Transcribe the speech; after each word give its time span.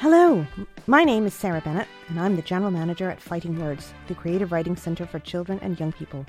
Hello, 0.00 0.46
my 0.86 1.02
name 1.02 1.26
is 1.26 1.34
Sarah 1.34 1.60
Bennett, 1.60 1.88
and 2.08 2.20
I'm 2.20 2.36
the 2.36 2.42
General 2.42 2.70
Manager 2.70 3.10
at 3.10 3.20
Fighting 3.20 3.60
Words, 3.60 3.92
the 4.06 4.14
creative 4.14 4.52
writing 4.52 4.76
centre 4.76 5.08
for 5.08 5.18
children 5.18 5.58
and 5.60 5.78
young 5.80 5.90
people. 5.90 6.24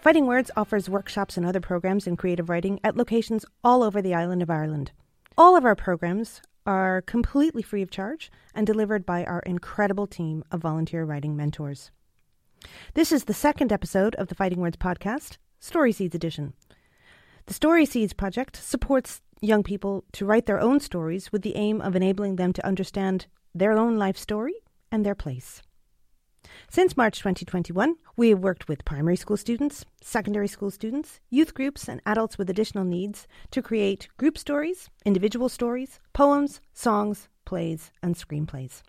Fighting 0.00 0.24
Words 0.24 0.50
offers 0.56 0.88
workshops 0.88 1.36
and 1.36 1.44
other 1.44 1.60
programs 1.60 2.06
in 2.06 2.16
creative 2.16 2.48
writing 2.48 2.80
at 2.82 2.96
locations 2.96 3.44
all 3.62 3.82
over 3.82 4.00
the 4.00 4.14
island 4.14 4.40
of 4.40 4.48
Ireland. 4.48 4.92
All 5.36 5.58
of 5.58 5.66
our 5.66 5.76
programs 5.76 6.40
are 6.64 7.02
completely 7.02 7.60
free 7.60 7.82
of 7.82 7.90
charge 7.90 8.32
and 8.54 8.66
delivered 8.66 9.04
by 9.04 9.26
our 9.26 9.40
incredible 9.40 10.06
team 10.06 10.42
of 10.50 10.62
volunteer 10.62 11.04
writing 11.04 11.36
mentors. 11.36 11.90
This 12.94 13.12
is 13.12 13.24
the 13.24 13.34
second 13.34 13.72
episode 13.72 14.14
of 14.14 14.28
the 14.28 14.34
Fighting 14.34 14.58
Words 14.58 14.78
podcast, 14.78 15.36
Story 15.58 15.92
Seeds 15.92 16.14
Edition. 16.14 16.54
The 17.44 17.52
Story 17.52 17.84
Seeds 17.84 18.14
project 18.14 18.56
supports 18.56 19.20
young 19.40 19.62
people 19.62 20.04
to 20.12 20.26
write 20.26 20.46
their 20.46 20.60
own 20.60 20.80
stories 20.80 21.32
with 21.32 21.42
the 21.42 21.56
aim 21.56 21.80
of 21.80 21.96
enabling 21.96 22.36
them 22.36 22.52
to 22.52 22.66
understand 22.66 23.26
their 23.54 23.72
own 23.72 23.96
life 23.96 24.16
story 24.16 24.54
and 24.92 25.04
their 25.04 25.14
place. 25.14 25.62
Since 26.68 26.96
March 26.96 27.18
2021, 27.18 27.96
we 28.16 28.28
have 28.30 28.38
worked 28.38 28.68
with 28.68 28.84
primary 28.84 29.16
school 29.16 29.36
students, 29.36 29.84
secondary 30.00 30.48
school 30.48 30.70
students, 30.70 31.20
youth 31.28 31.54
groups, 31.54 31.88
and 31.88 32.00
adults 32.06 32.38
with 32.38 32.50
additional 32.50 32.84
needs 32.84 33.26
to 33.50 33.62
create 33.62 34.08
group 34.16 34.38
stories, 34.38 34.88
individual 35.04 35.48
stories, 35.48 35.98
poems, 36.12 36.60
songs, 36.72 37.28
plays, 37.44 37.90
and 38.02 38.14
screenplays. 38.14 38.82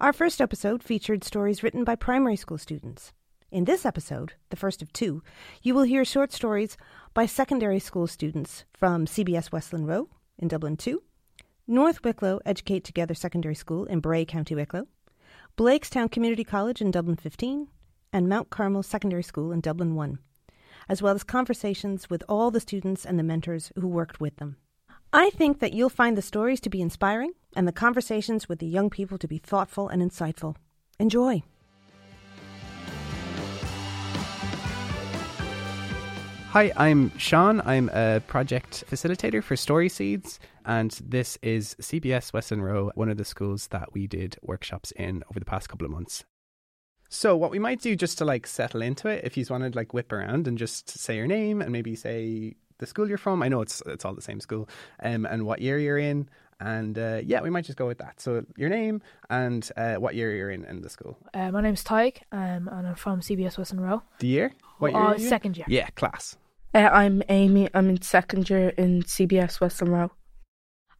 Our 0.00 0.12
first 0.12 0.40
episode 0.40 0.82
featured 0.82 1.24
stories 1.24 1.62
written 1.62 1.82
by 1.84 1.96
primary 1.96 2.36
school 2.36 2.58
students. 2.58 3.12
In 3.50 3.64
this 3.64 3.86
episode, 3.86 4.34
the 4.50 4.56
first 4.56 4.82
of 4.82 4.92
two, 4.92 5.22
you 5.62 5.74
will 5.74 5.84
hear 5.84 6.04
short 6.04 6.32
stories 6.32 6.76
by 7.16 7.24
secondary 7.24 7.78
school 7.78 8.06
students 8.06 8.66
from 8.74 9.06
CBS 9.06 9.50
Westland 9.50 9.88
Row 9.88 10.06
in 10.38 10.48
Dublin 10.48 10.76
2, 10.76 11.02
North 11.66 12.04
Wicklow 12.04 12.40
Educate 12.44 12.84
Together 12.84 13.14
Secondary 13.14 13.54
School 13.54 13.86
in 13.86 14.00
Bray, 14.00 14.26
County 14.26 14.54
Wicklow, 14.54 14.86
Blakestown 15.56 16.10
Community 16.10 16.44
College 16.44 16.82
in 16.82 16.90
Dublin 16.90 17.16
15, 17.16 17.68
and 18.12 18.28
Mount 18.28 18.50
Carmel 18.50 18.82
Secondary 18.82 19.22
School 19.22 19.50
in 19.50 19.62
Dublin 19.62 19.94
1, 19.94 20.18
as 20.90 21.00
well 21.00 21.14
as 21.14 21.24
conversations 21.24 22.10
with 22.10 22.22
all 22.28 22.50
the 22.50 22.60
students 22.60 23.06
and 23.06 23.18
the 23.18 23.22
mentors 23.22 23.72
who 23.76 23.88
worked 23.88 24.20
with 24.20 24.36
them. 24.36 24.58
I 25.10 25.30
think 25.30 25.60
that 25.60 25.72
you'll 25.72 25.88
find 25.88 26.18
the 26.18 26.22
stories 26.22 26.60
to 26.60 26.68
be 26.68 26.82
inspiring 26.82 27.32
and 27.56 27.66
the 27.66 27.72
conversations 27.72 28.46
with 28.46 28.58
the 28.58 28.66
young 28.66 28.90
people 28.90 29.16
to 29.16 29.26
be 29.26 29.38
thoughtful 29.38 29.88
and 29.88 30.02
insightful. 30.02 30.56
Enjoy! 30.98 31.42
Hi, 36.56 36.72
I'm 36.74 37.12
Sean. 37.18 37.60
I'm 37.66 37.90
a 37.92 38.20
project 38.20 38.84
facilitator 38.90 39.44
for 39.44 39.56
Story 39.56 39.90
Seeds, 39.90 40.40
and 40.64 40.90
this 41.04 41.36
is 41.42 41.76
CBS 41.82 42.32
Westland 42.32 42.64
Row, 42.64 42.92
one 42.94 43.10
of 43.10 43.18
the 43.18 43.26
schools 43.26 43.66
that 43.66 43.92
we 43.92 44.06
did 44.06 44.38
workshops 44.40 44.90
in 44.92 45.22
over 45.28 45.38
the 45.38 45.44
past 45.44 45.68
couple 45.68 45.84
of 45.84 45.90
months. 45.90 46.24
So, 47.10 47.36
what 47.36 47.50
we 47.50 47.58
might 47.58 47.82
do 47.82 47.94
just 47.94 48.16
to 48.16 48.24
like 48.24 48.46
settle 48.46 48.80
into 48.80 49.06
it, 49.06 49.22
if 49.22 49.36
you 49.36 49.42
just 49.42 49.50
wanted 49.50 49.76
like 49.76 49.92
whip 49.92 50.10
around 50.10 50.48
and 50.48 50.56
just 50.56 50.88
say 50.88 51.16
your 51.16 51.26
name 51.26 51.60
and 51.60 51.70
maybe 51.70 51.94
say 51.94 52.54
the 52.78 52.86
school 52.86 53.06
you're 53.06 53.18
from. 53.18 53.42
I 53.42 53.48
know 53.48 53.60
it's 53.60 53.82
it's 53.84 54.06
all 54.06 54.14
the 54.14 54.22
same 54.22 54.40
school, 54.40 54.66
um, 55.02 55.26
and 55.26 55.44
what 55.44 55.60
year 55.60 55.78
you're 55.78 55.98
in, 55.98 56.26
and 56.58 56.98
uh, 56.98 57.20
yeah, 57.22 57.42
we 57.42 57.50
might 57.50 57.66
just 57.66 57.76
go 57.76 57.86
with 57.86 57.98
that. 57.98 58.18
So, 58.18 58.46
your 58.56 58.70
name 58.70 59.02
and 59.28 59.70
uh, 59.76 59.96
what 59.96 60.14
year 60.14 60.34
you're 60.34 60.50
in 60.50 60.64
in 60.64 60.80
the 60.80 60.88
school. 60.88 61.18
Uh, 61.34 61.50
my 61.50 61.60
name's 61.60 61.84
Tyke, 61.84 62.22
um, 62.32 62.66
and 62.72 62.86
I'm 62.86 62.94
from 62.94 63.20
CBS 63.20 63.58
Westland 63.58 63.84
Row. 63.84 64.00
The 64.20 64.28
year? 64.28 64.52
What 64.78 64.92
year? 64.92 65.02
Uh, 65.02 65.12
you 65.18 65.28
second 65.28 65.58
year. 65.58 65.66
Yeah, 65.68 65.88
class. 65.90 66.38
Uh, 66.76 66.90
I'm 66.92 67.22
Amy. 67.30 67.70
I'm 67.72 67.88
in 67.88 68.02
second 68.02 68.50
year 68.50 68.68
in 68.68 69.02
CBS 69.02 69.62
Westland 69.62 69.94
Row. 69.94 70.12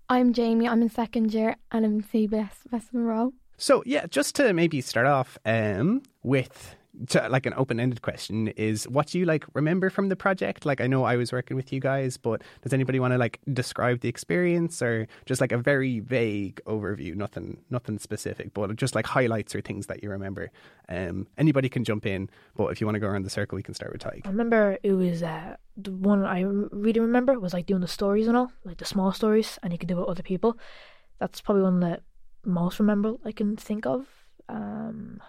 I'm 0.08 0.32
Jamie. 0.32 0.66
I'm 0.66 0.80
in 0.80 0.88
second 0.88 1.34
year 1.34 1.56
and 1.70 1.84
I'm 1.84 1.96
in 1.96 2.02
CBS 2.02 2.52
Westland 2.72 3.06
Row. 3.06 3.34
So 3.58 3.82
yeah, 3.84 4.06
just 4.06 4.34
to 4.36 4.54
maybe 4.54 4.80
start 4.80 5.06
off 5.06 5.36
um, 5.44 6.00
with 6.22 6.76
to, 7.08 7.28
like 7.28 7.46
an 7.46 7.54
open-ended 7.56 8.02
question 8.02 8.48
is 8.48 8.88
what 8.88 9.08
do 9.08 9.18
you 9.18 9.24
like 9.24 9.44
remember 9.54 9.90
from 9.90 10.08
the 10.08 10.16
project? 10.16 10.64
Like 10.64 10.80
I 10.80 10.86
know 10.86 11.04
I 11.04 11.16
was 11.16 11.32
working 11.32 11.56
with 11.56 11.72
you 11.72 11.80
guys, 11.80 12.16
but 12.16 12.42
does 12.62 12.72
anybody 12.72 13.00
want 13.00 13.12
to 13.12 13.18
like 13.18 13.40
describe 13.52 14.00
the 14.00 14.08
experience 14.08 14.80
or 14.82 15.06
just 15.24 15.40
like 15.40 15.52
a 15.52 15.58
very 15.58 16.00
vague 16.00 16.60
overview, 16.66 17.14
nothing 17.14 17.58
nothing 17.70 17.98
specific, 17.98 18.54
but 18.54 18.74
just 18.76 18.94
like 18.94 19.06
highlights 19.06 19.54
or 19.54 19.60
things 19.60 19.86
that 19.86 20.02
you 20.02 20.10
remember. 20.10 20.50
Um, 20.88 21.26
anybody 21.36 21.68
can 21.68 21.84
jump 21.84 22.06
in, 22.06 22.30
but 22.56 22.66
if 22.66 22.80
you 22.80 22.86
want 22.86 22.94
to 22.94 23.00
go 23.00 23.08
around 23.08 23.24
the 23.24 23.30
circle, 23.30 23.56
we 23.56 23.62
can 23.62 23.74
start 23.74 23.92
with 23.92 24.00
Tyke. 24.00 24.22
I 24.24 24.28
remember 24.28 24.78
it 24.82 24.92
was 24.92 25.22
uh, 25.22 25.56
the 25.76 25.92
one 25.92 26.24
i 26.24 26.40
really 26.40 27.00
remember 27.00 27.38
was 27.38 27.52
like 27.52 27.66
doing 27.66 27.80
the 27.80 27.88
stories 27.88 28.28
and 28.28 28.36
all, 28.36 28.52
like 28.64 28.78
the 28.78 28.84
small 28.84 29.12
stories, 29.12 29.58
and 29.62 29.72
you 29.72 29.78
could 29.78 29.88
do 29.88 29.96
it 29.96 30.00
with 30.00 30.08
other 30.08 30.22
people. 30.22 30.58
That's 31.18 31.40
probably 31.40 31.62
one 31.62 31.80
that 31.80 32.02
most 32.44 32.78
remember 32.78 33.14
I 33.24 33.32
can 33.32 33.56
think 33.56 33.86
of. 33.86 34.06
Um, 34.48 35.20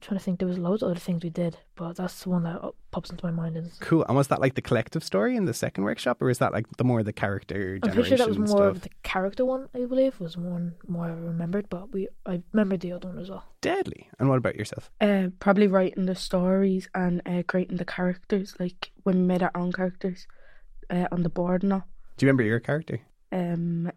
trying 0.00 0.18
to 0.18 0.24
think, 0.24 0.38
there 0.38 0.48
was 0.48 0.58
loads 0.58 0.82
of 0.82 0.90
other 0.90 1.00
things 1.00 1.22
we 1.22 1.30
did, 1.30 1.58
but 1.76 1.96
that's 1.96 2.22
the 2.22 2.30
one 2.30 2.44
that 2.44 2.62
uh, 2.62 2.70
pops 2.90 3.10
into 3.10 3.24
my 3.24 3.30
mind. 3.30 3.56
Is 3.56 3.76
Cool. 3.80 4.04
And 4.08 4.16
was 4.16 4.28
that 4.28 4.40
like 4.40 4.54
the 4.54 4.62
collective 4.62 5.04
story 5.04 5.36
in 5.36 5.44
the 5.44 5.54
second 5.54 5.84
workshop, 5.84 6.20
or 6.22 6.30
is 6.30 6.38
that 6.38 6.52
like 6.52 6.66
the 6.76 6.84
more 6.84 7.02
the 7.02 7.12
character 7.12 7.78
I'm 7.82 7.90
pretty 7.92 8.08
sure 8.08 8.18
that 8.18 8.28
was 8.28 8.38
more 8.38 8.46
stuff? 8.46 8.60
of 8.60 8.80
the 8.82 8.90
character 9.02 9.44
one. 9.44 9.68
I 9.74 9.84
believe 9.84 10.18
was 10.20 10.36
one 10.36 10.74
more 10.88 11.06
I 11.06 11.10
remembered, 11.10 11.68
but 11.68 11.92
we 11.92 12.08
I 12.26 12.42
remember 12.52 12.76
the 12.76 12.92
other 12.92 13.08
one 13.08 13.18
as 13.18 13.30
well. 13.30 13.44
Deadly. 13.60 14.08
And 14.18 14.28
what 14.28 14.38
about 14.38 14.56
yourself? 14.56 14.90
Uh, 15.00 15.28
probably 15.38 15.66
writing 15.66 16.06
the 16.06 16.14
stories 16.14 16.88
and 16.94 17.22
uh, 17.26 17.42
creating 17.46 17.76
the 17.76 17.84
characters, 17.84 18.54
like 18.58 18.90
when 19.02 19.16
we 19.20 19.22
made 19.26 19.42
our 19.42 19.52
own 19.54 19.72
characters 19.72 20.26
uh, 20.88 21.06
on 21.12 21.22
the 21.22 21.28
board 21.28 21.62
and 21.62 21.72
all. 21.72 21.84
Do 22.16 22.26
you 22.26 22.28
remember 22.28 22.42
your 22.42 22.60
character? 22.60 23.00
Um, 23.32 23.90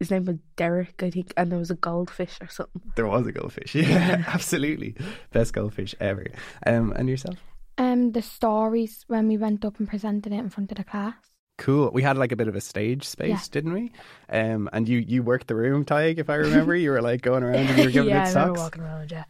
his 0.00 0.10
name 0.10 0.24
was 0.24 0.36
Derek, 0.56 1.00
I 1.02 1.10
think, 1.10 1.32
and 1.36 1.52
there 1.52 1.58
was 1.58 1.70
a 1.70 1.76
goldfish 1.76 2.36
or 2.40 2.48
something. 2.48 2.82
There 2.96 3.06
was 3.06 3.26
a 3.26 3.32
goldfish. 3.32 3.74
Yeah, 3.76 4.24
absolutely. 4.26 4.96
Best 5.32 5.52
goldfish 5.52 5.94
ever. 6.00 6.26
Um, 6.66 6.92
and 6.96 7.08
yourself? 7.08 7.36
Um, 7.78 8.10
the 8.12 8.22
stories 8.22 9.04
when 9.06 9.28
we 9.28 9.36
went 9.36 9.64
up 9.64 9.78
and 9.78 9.88
presented 9.88 10.32
it 10.32 10.38
in 10.38 10.50
front 10.50 10.72
of 10.72 10.78
the 10.78 10.84
class. 10.84 11.14
Cool. 11.58 11.90
We 11.92 12.02
had 12.02 12.16
like 12.18 12.32
a 12.32 12.36
bit 12.36 12.48
of 12.48 12.56
a 12.56 12.60
stage 12.60 13.06
space, 13.06 13.28
Yeah. 13.28 13.38
didn't 13.52 13.74
we? 13.74 13.92
Um, 14.30 14.68
and 14.72 14.88
you 14.88 14.98
you 14.98 15.22
worked 15.22 15.46
the 15.46 15.54
room, 15.54 15.84
Tyg, 15.84 16.18
if 16.18 16.30
I 16.30 16.36
remember. 16.36 16.74
you 16.74 16.90
were 16.90 17.02
like 17.02 17.20
going 17.20 17.42
around 17.42 17.66
and 17.68 17.78
you 17.78 17.84
were 17.84 17.90
giving 17.98 18.08
yeah, 18.10 18.22
it 18.28 18.34
I 18.34 18.40
remember 18.40 18.58
socks. 18.58 18.60
walking 18.60 18.82
around. 18.82 19.12
Yeah. 19.12 19.24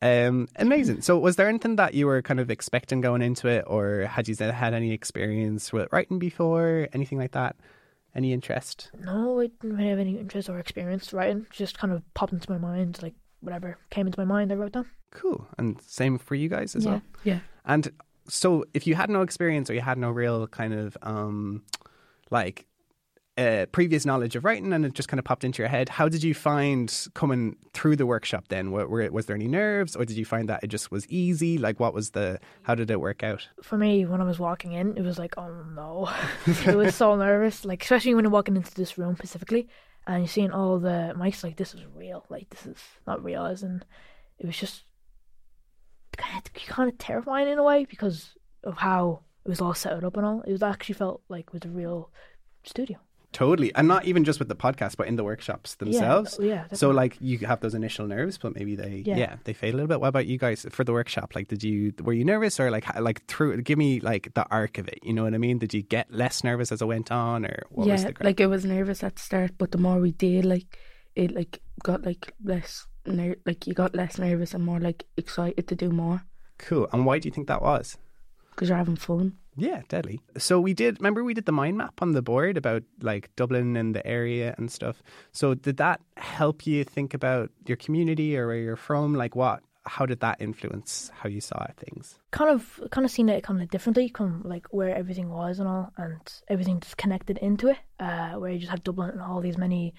Um, 0.00 0.48
amazing. 0.56 1.00
So, 1.02 1.18
was 1.18 1.36
there 1.36 1.48
anything 1.48 1.76
that 1.76 1.94
you 1.94 2.06
were 2.06 2.22
kind 2.22 2.40
of 2.40 2.50
expecting 2.50 3.00
going 3.00 3.22
into 3.22 3.46
it, 3.48 3.64
or 3.68 4.06
had 4.06 4.26
you 4.28 4.34
had 4.36 4.74
any 4.74 4.92
experience 4.92 5.72
with 5.72 5.88
writing 5.92 6.18
before, 6.18 6.88
anything 6.92 7.18
like 7.18 7.32
that? 7.32 7.54
Any 8.14 8.32
interest? 8.32 8.90
No, 8.98 9.40
I 9.40 9.46
didn't 9.46 9.76
really 9.76 9.88
have 9.88 9.98
any 9.98 10.18
interest 10.18 10.48
or 10.50 10.58
experience 10.58 11.12
writing. 11.12 11.46
Just 11.50 11.78
kind 11.78 11.92
of 11.92 12.02
popped 12.14 12.32
into 12.32 12.50
my 12.50 12.58
mind, 12.58 12.98
like 13.02 13.14
whatever 13.40 13.78
came 13.90 14.06
into 14.06 14.18
my 14.20 14.24
mind, 14.26 14.52
I 14.52 14.56
wrote 14.56 14.72
down. 14.72 14.86
Cool. 15.10 15.46
And 15.58 15.80
same 15.80 16.18
for 16.18 16.34
you 16.34 16.48
guys 16.48 16.76
as 16.76 16.84
Yeah. 16.84 16.90
well. 16.90 17.02
Yeah. 17.24 17.38
And 17.64 17.90
so, 18.28 18.64
if 18.74 18.86
you 18.86 18.94
had 18.94 19.08
no 19.10 19.22
experience 19.22 19.68
or 19.70 19.74
you 19.74 19.80
had 19.80 19.98
no 19.98 20.10
real 20.10 20.46
kind 20.46 20.74
of 20.74 20.96
um, 21.02 21.62
like 22.30 22.66
uh, 23.38 23.66
previous 23.72 24.04
knowledge 24.04 24.36
of 24.36 24.44
writing, 24.44 24.72
and 24.72 24.84
it 24.84 24.92
just 24.92 25.08
kind 25.08 25.18
of 25.18 25.24
popped 25.24 25.44
into 25.44 25.62
your 25.62 25.68
head, 25.68 25.88
how 25.88 26.08
did 26.08 26.22
you 26.22 26.34
find 26.34 27.08
coming 27.14 27.56
through 27.72 27.96
the 27.96 28.04
workshop? 28.04 28.48
Then, 28.48 28.70
were, 28.70 28.86
were, 28.86 29.10
was 29.10 29.26
there 29.26 29.36
any 29.36 29.48
nerves, 29.48 29.96
or 29.96 30.04
did 30.04 30.16
you 30.16 30.24
find 30.24 30.48
that 30.48 30.62
it 30.62 30.66
just 30.66 30.90
was 30.90 31.06
easy? 31.08 31.56
Like, 31.56 31.80
what 31.80 31.94
was 31.94 32.10
the? 32.10 32.40
How 32.62 32.74
did 32.74 32.90
it 32.90 33.00
work 33.00 33.22
out? 33.22 33.48
For 33.62 33.78
me, 33.78 34.04
when 34.04 34.20
I 34.20 34.24
was 34.24 34.38
walking 34.38 34.72
in, 34.72 34.96
it 34.96 35.02
was 35.02 35.18
like, 35.18 35.34
oh 35.38 35.48
no, 35.74 36.10
it 36.66 36.76
was 36.76 36.94
so 36.94 37.16
nervous. 37.16 37.64
Like 37.64 37.82
especially 37.82 38.14
when 38.14 38.24
you're 38.24 38.30
walking 38.30 38.56
into 38.56 38.74
this 38.74 38.98
room 38.98 39.16
specifically, 39.16 39.68
and 40.06 40.18
you're 40.18 40.28
seeing 40.28 40.50
all 40.50 40.78
the 40.78 41.14
mics. 41.16 41.42
Like 41.42 41.56
this 41.56 41.74
is 41.74 41.82
real. 41.94 42.24
Like 42.28 42.50
this 42.50 42.66
is 42.66 42.78
not 43.06 43.24
real. 43.24 43.46
And 43.46 43.84
it 44.38 44.46
was 44.46 44.56
just 44.56 44.84
kind 46.16 46.42
of, 46.44 46.52
kind 46.66 46.90
of 46.90 46.98
terrifying 46.98 47.48
in 47.48 47.58
a 47.58 47.62
way 47.62 47.84
because 47.84 48.34
of 48.64 48.76
how 48.76 49.22
it 49.44 49.48
was 49.48 49.60
all 49.60 49.74
set 49.74 50.04
up 50.04 50.16
and 50.16 50.26
all. 50.26 50.42
It 50.42 50.52
was 50.52 50.62
actually 50.62 50.94
felt 50.94 51.22
like 51.28 51.46
it 51.48 51.52
was 51.52 51.64
a 51.64 51.74
real 51.74 52.10
studio. 52.64 52.98
Totally, 53.32 53.74
and 53.74 53.88
not 53.88 54.04
even 54.04 54.24
just 54.24 54.38
with 54.38 54.48
the 54.48 54.56
podcast, 54.56 54.96
but 54.96 55.08
in 55.08 55.16
the 55.16 55.24
workshops 55.24 55.74
themselves. 55.76 56.38
Yeah, 56.40 56.46
yeah. 56.46 56.64
So 56.72 56.90
like 56.90 57.16
you 57.20 57.38
have 57.38 57.60
those 57.60 57.74
initial 57.74 58.06
nerves, 58.06 58.38
but 58.38 58.54
maybe 58.54 58.76
they 58.76 59.02
yeah. 59.06 59.16
Yeah. 59.16 59.36
they 59.44 59.52
fade 59.52 59.72
a 59.72 59.76
little 59.76 59.88
bit. 59.88 60.00
What 60.00 60.08
about 60.08 60.26
you 60.26 60.38
guys 60.38 60.66
for 60.70 60.84
the 60.84 60.92
workshop? 60.92 61.34
Like, 61.34 61.48
did 61.48 61.64
you 61.64 61.92
were 62.02 62.12
you 62.12 62.24
nervous 62.24 62.60
or 62.60 62.70
like 62.70 62.84
like 63.00 63.26
through? 63.26 63.62
Give 63.62 63.78
me 63.78 64.00
like 64.00 64.34
the 64.34 64.46
arc 64.50 64.78
of 64.78 64.88
it. 64.88 64.98
You 65.02 65.12
know 65.12 65.24
what 65.24 65.34
I 65.34 65.38
mean? 65.38 65.58
Did 65.58 65.72
you 65.72 65.82
get 65.82 66.12
less 66.12 66.44
nervous 66.44 66.70
as 66.72 66.82
it 66.82 66.86
went 66.86 67.10
on, 67.10 67.46
or 67.46 67.62
what 67.70 67.88
was 67.88 68.02
yeah, 68.02 68.10
the? 68.10 68.24
like 68.24 68.40
it 68.40 68.48
was 68.48 68.64
nervous 68.64 69.02
at 69.02 69.16
the 69.16 69.22
start, 69.22 69.52
but 69.58 69.72
the 69.72 69.78
more 69.78 69.98
we 69.98 70.12
did, 70.12 70.44
like 70.44 70.78
it, 71.16 71.34
like 71.34 71.60
got 71.82 72.04
like 72.04 72.34
less, 72.44 72.86
ner- 73.06 73.36
like 73.46 73.66
you 73.66 73.74
got 73.74 73.94
less 73.94 74.18
nervous 74.18 74.54
and 74.54 74.64
more 74.64 74.80
like 74.80 75.04
excited 75.16 75.66
to 75.68 75.74
do 75.74 75.90
more 75.90 76.24
cool. 76.58 76.88
And 76.92 77.04
why 77.06 77.18
do 77.18 77.28
you 77.28 77.32
think 77.32 77.48
that 77.48 77.62
was? 77.62 77.96
because 78.54 78.68
you're 78.68 78.78
having 78.78 78.96
fun. 78.96 79.38
Yeah, 79.56 79.82
deadly. 79.88 80.20
So 80.38 80.60
we 80.60 80.72
did. 80.74 80.98
Remember, 80.98 81.24
we 81.24 81.34
did 81.34 81.46
the 81.46 81.52
mind 81.52 81.76
map 81.76 82.00
on 82.00 82.12
the 82.12 82.22
board 82.22 82.56
about 82.56 82.82
like 83.00 83.34
Dublin 83.36 83.76
and 83.76 83.94
the 83.94 84.06
area 84.06 84.54
and 84.56 84.70
stuff. 84.70 85.02
So 85.32 85.54
did 85.54 85.76
that 85.76 86.00
help 86.16 86.66
you 86.66 86.84
think 86.84 87.12
about 87.12 87.50
your 87.66 87.76
community 87.76 88.36
or 88.36 88.46
where 88.46 88.56
you're 88.56 88.76
from? 88.76 89.14
Like, 89.14 89.36
what? 89.36 89.60
How 89.84 90.06
did 90.06 90.20
that 90.20 90.40
influence 90.40 91.10
how 91.12 91.28
you 91.28 91.40
saw 91.40 91.66
things? 91.76 92.18
kind 92.30 92.50
of 92.50 92.80
kind 92.92 93.04
of 93.04 93.10
seen 93.10 93.28
it 93.28 93.42
kind 93.42 93.60
of 93.60 93.68
differently 93.68 94.12
from 94.16 94.42
like 94.44 94.64
where 94.70 94.94
everything 94.94 95.28
was 95.28 95.58
and 95.58 95.68
all 95.68 95.92
and 95.98 96.20
everything 96.48 96.78
just 96.78 96.96
connected 96.96 97.36
into 97.38 97.68
it 97.68 97.76
uh 97.98 98.30
where 98.34 98.50
you 98.52 98.58
just 98.60 98.70
have 98.70 98.82
dublin 98.84 99.10
and 99.10 99.20
all 99.20 99.40
these 99.40 99.58
many 99.58 99.92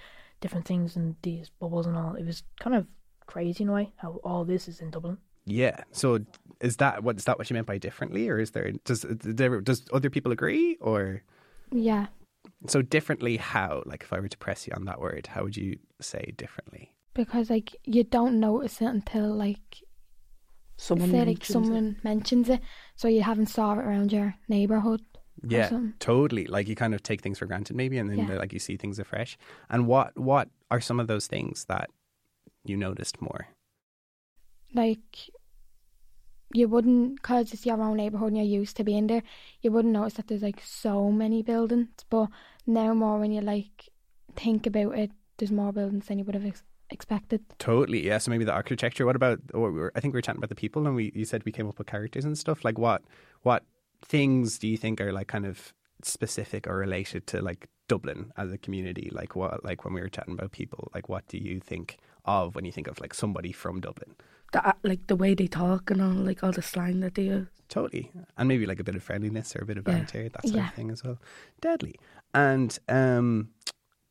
different 0.43 0.65
things 0.65 0.95
and 0.97 1.15
these 1.21 1.49
bubbles 1.59 1.87
and 1.87 1.97
all. 1.97 2.15
It 2.15 2.25
was 2.25 2.43
kind 2.59 2.75
of 2.75 2.85
crazy 3.25 3.63
in 3.63 3.69
a 3.69 3.73
way 3.73 3.93
how 3.95 4.19
all 4.23 4.43
this 4.43 4.67
is 4.67 4.81
in 4.81 4.91
Dublin. 4.91 5.17
Yeah. 5.45 5.83
So 5.91 6.19
is 6.61 6.77
that 6.77 7.03
what 7.03 7.17
is 7.17 7.25
that 7.25 7.37
what 7.37 7.49
you 7.49 7.53
meant 7.55 7.67
by 7.67 7.77
differently, 7.77 8.29
or 8.29 8.39
is 8.39 8.51
there 8.51 8.71
does 8.85 9.05
there, 9.09 9.59
does 9.61 9.85
other 9.91 10.09
people 10.09 10.31
agree, 10.31 10.77
or 10.79 11.23
Yeah. 11.71 12.07
so 12.67 12.81
differently? 12.81 13.37
How? 13.37 13.83
Like, 13.85 14.03
if 14.03 14.13
I 14.13 14.19
were 14.19 14.29
to 14.29 14.37
press 14.37 14.65
you 14.67 14.73
on 14.75 14.85
that 14.85 14.99
word, 15.01 15.27
how 15.27 15.43
would 15.43 15.57
you 15.57 15.77
say 15.99 16.33
differently? 16.37 16.93
Because 17.13 17.49
like 17.49 17.75
you 17.85 18.03
don't 18.03 18.39
notice 18.39 18.81
it 18.81 18.85
until 18.87 19.33
like 19.35 19.83
Someone 20.77 21.11
say 21.11 21.19
like 21.19 21.27
mentions 21.27 21.49
it. 21.49 21.53
someone 21.53 21.95
mentions 22.03 22.49
it, 22.49 22.61
so 22.95 23.07
you 23.07 23.21
haven't 23.21 23.45
saw 23.47 23.73
it 23.73 23.77
around 23.77 24.11
your 24.11 24.35
neighbourhood. 24.49 25.01
Yeah, 25.45 25.69
totally. 25.99 26.45
Like 26.45 26.67
you 26.67 26.75
kind 26.75 26.93
of 26.95 27.03
take 27.03 27.21
things 27.21 27.37
for 27.37 27.45
granted, 27.45 27.75
maybe, 27.75 27.97
and 27.97 28.09
then 28.09 28.19
Yeah. 28.19 28.37
like 28.37 28.53
you 28.53 28.59
see 28.59 28.77
things 28.77 28.97
afresh. 28.97 29.37
And 29.69 29.87
what 29.87 30.17
what 30.17 30.49
are 30.71 30.79
some 30.81 30.99
of 30.99 31.07
those 31.07 31.27
things 31.27 31.65
that 31.65 31.89
you 32.65 32.75
noticed 32.77 33.21
more? 33.21 33.47
Like 34.73 35.29
you 36.53 36.67
wouldn't, 36.67 37.21
cause 37.21 37.53
it's 37.53 37.65
your 37.65 37.81
own 37.81 37.97
neighbourhood 37.97 38.29
and 38.29 38.37
you're 38.37 38.59
used 38.61 38.77
to 38.77 38.83
being 38.83 39.07
there. 39.07 39.23
You 39.61 39.71
wouldn't 39.71 39.93
notice 39.93 40.13
that 40.13 40.27
there's 40.27 40.43
like 40.43 40.61
so 40.63 41.11
many 41.11 41.41
buildings, 41.41 41.89
but 42.09 42.27
now 42.65 42.93
more 42.93 43.19
when 43.19 43.31
you 43.31 43.41
like 43.41 43.89
think 44.35 44.65
about 44.67 44.97
it, 44.97 45.11
there's 45.37 45.51
more 45.51 45.73
buildings 45.73 46.07
than 46.07 46.19
you 46.19 46.25
would 46.25 46.35
have 46.35 46.45
ex- 46.45 46.63
expected. 46.89 47.41
Totally, 47.57 48.05
yeah. 48.05 48.17
So 48.19 48.31
maybe 48.31 48.45
the 48.45 48.53
architecture. 48.53 49.05
What 49.05 49.15
about? 49.15 49.39
Or 49.53 49.71
we 49.71 49.79
were, 49.79 49.91
I 49.95 49.99
think 49.99 50.13
we 50.13 50.17
were 50.17 50.21
chatting 50.21 50.39
about 50.39 50.49
the 50.49 50.55
people, 50.55 50.85
and 50.85 50.95
we 50.95 51.11
you 51.15 51.25
said 51.25 51.43
we 51.43 51.51
came 51.51 51.67
up 51.67 51.77
with 51.77 51.87
characters 51.87 52.25
and 52.25 52.37
stuff. 52.37 52.63
Like 52.63 52.77
what 52.77 53.03
what 53.41 53.63
things 54.01 54.57
do 54.57 54.67
you 54.67 54.77
think 54.77 55.01
are 55.01 55.11
like 55.11 55.27
kind 55.27 55.45
of 55.45 55.73
specific 56.03 56.67
or 56.67 56.75
related 56.77 57.25
to 57.27 57.41
like 57.41 57.67
Dublin 57.87 58.31
as 58.37 58.51
a 58.51 58.57
community? 58.57 59.09
Like 59.11 59.35
what? 59.35 59.63
Like 59.63 59.83
when 59.83 59.93
we 59.93 60.01
were 60.01 60.09
chatting 60.09 60.35
about 60.35 60.51
people, 60.51 60.91
like 60.93 61.09
what 61.09 61.27
do 61.27 61.37
you 61.37 61.59
think 61.59 61.97
of 62.25 62.55
when 62.55 62.65
you 62.65 62.71
think 62.71 62.87
of 62.87 63.01
like 63.01 63.13
somebody 63.13 63.51
from 63.51 63.81
Dublin? 63.81 64.15
The, 64.53 64.65
uh, 64.67 64.73
like 64.83 65.05
the 65.07 65.15
way 65.15 65.33
they 65.35 65.47
talk 65.47 65.91
and 65.91 66.01
all, 66.01 66.09
like 66.09 66.43
all 66.43 66.51
the 66.53 66.61
slang 66.61 67.01
that 67.01 67.15
they 67.15 67.23
use. 67.23 67.47
Totally, 67.69 68.11
and 68.37 68.47
maybe 68.47 68.65
like 68.65 68.79
a 68.79 68.83
bit 68.83 68.95
of 68.95 69.03
friendliness 69.03 69.55
or 69.55 69.63
a 69.63 69.65
bit 69.65 69.77
of 69.77 69.87
Yeah. 69.87 69.93
banter, 69.95 70.29
that 70.29 70.43
sort 70.43 70.55
Yeah. 70.55 70.67
of 70.69 70.73
thing 70.75 70.91
as 70.91 71.03
well. 71.03 71.17
Deadly. 71.59 71.95
And 72.33 72.77
um, 72.87 73.49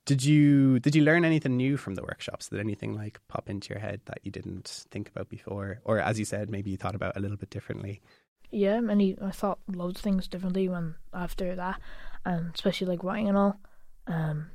did 0.05 0.25
you 0.25 0.79
did 0.81 0.95
you 0.97 1.03
learn 1.05 1.25
anything 1.25 1.57
new 1.57 1.77
from 1.77 1.95
the 1.95 2.03
workshops? 2.03 2.49
Did 2.49 2.61
anything 2.61 2.93
like 2.95 3.21
pop 3.29 3.49
into 3.49 3.71
your 3.73 3.81
head 3.81 4.01
that 4.07 4.19
you 4.25 4.31
didn't 4.33 4.85
think 4.91 5.09
about 5.09 5.29
before, 5.29 5.81
or 5.85 5.99
as 6.01 6.19
you 6.19 6.25
said, 6.25 6.51
maybe 6.51 6.71
you 6.71 6.77
thought 6.77 6.95
about 6.95 7.17
a 7.17 7.21
little 7.21 7.37
bit 7.37 7.51
differently? 7.51 8.01
Yeah, 8.51 8.81
many. 8.81 9.17
I 9.21 9.31
thought 9.31 9.61
loads 9.69 10.01
of 10.01 10.03
things 10.05 10.29
differently 10.29 10.69
when 10.69 10.97
after 11.15 11.55
that, 11.55 11.81
and 12.25 12.51
especially 12.55 12.89
like 12.89 13.03
writing 13.05 13.29
and 13.29 13.39
all. 13.39 13.61
Um, 14.09 14.51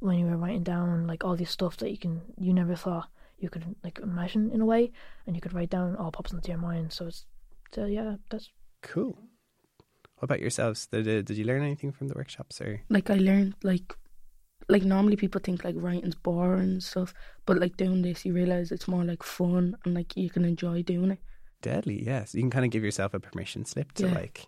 when 0.00 0.18
you 0.18 0.26
were 0.26 0.36
writing 0.36 0.64
down 0.64 1.06
like 1.06 1.22
all 1.22 1.36
this 1.36 1.50
stuff 1.50 1.76
that 1.76 1.90
you 1.90 1.98
can 1.98 2.22
you 2.36 2.52
never 2.52 2.74
thought 2.74 3.08
you 3.42 3.50
could 3.50 3.64
like 3.84 3.98
imagine 3.98 4.50
in 4.50 4.60
a 4.60 4.66
way, 4.66 4.92
and 5.26 5.34
you 5.36 5.42
could 5.42 5.52
write 5.54 5.70
down 5.70 5.96
all 5.96 6.10
pops 6.12 6.32
into 6.32 6.48
your 6.50 6.58
mind. 6.58 6.92
So 6.92 7.06
it's 7.06 7.26
so 7.74 7.86
yeah, 7.86 8.16
that's 8.30 8.50
Cool. 8.82 9.16
What 10.16 10.24
about 10.24 10.40
yourselves? 10.40 10.86
Did 10.86 11.08
uh, 11.08 11.22
did 11.22 11.36
you 11.36 11.44
learn 11.44 11.62
anything 11.62 11.92
from 11.92 12.08
the 12.08 12.14
workshops, 12.14 12.60
or 12.60 12.82
Like 12.88 13.10
I 13.10 13.16
learned 13.16 13.54
like 13.62 13.96
like 14.68 14.84
normally 14.84 15.16
people 15.16 15.40
think 15.42 15.64
like 15.64 15.74
writing's 15.76 16.14
boring 16.14 16.62
and 16.62 16.82
stuff, 16.82 17.12
but 17.46 17.58
like 17.58 17.76
doing 17.76 18.02
this 18.02 18.24
you 18.24 18.32
realise 18.32 18.70
it's 18.70 18.86
more 18.88 19.04
like 19.04 19.22
fun 19.24 19.76
and 19.84 19.94
like 19.94 20.16
you 20.16 20.30
can 20.30 20.44
enjoy 20.44 20.82
doing 20.82 21.10
it. 21.10 21.18
deadly? 21.62 22.02
Yes, 22.04 22.34
you 22.34 22.40
can 22.42 22.50
kind 22.50 22.64
of 22.64 22.70
give 22.70 22.84
yourself 22.84 23.14
a 23.14 23.20
permission 23.20 23.64
slip 23.64 23.92
to 23.92 24.06
Yeah. 24.06 24.14
like 24.14 24.46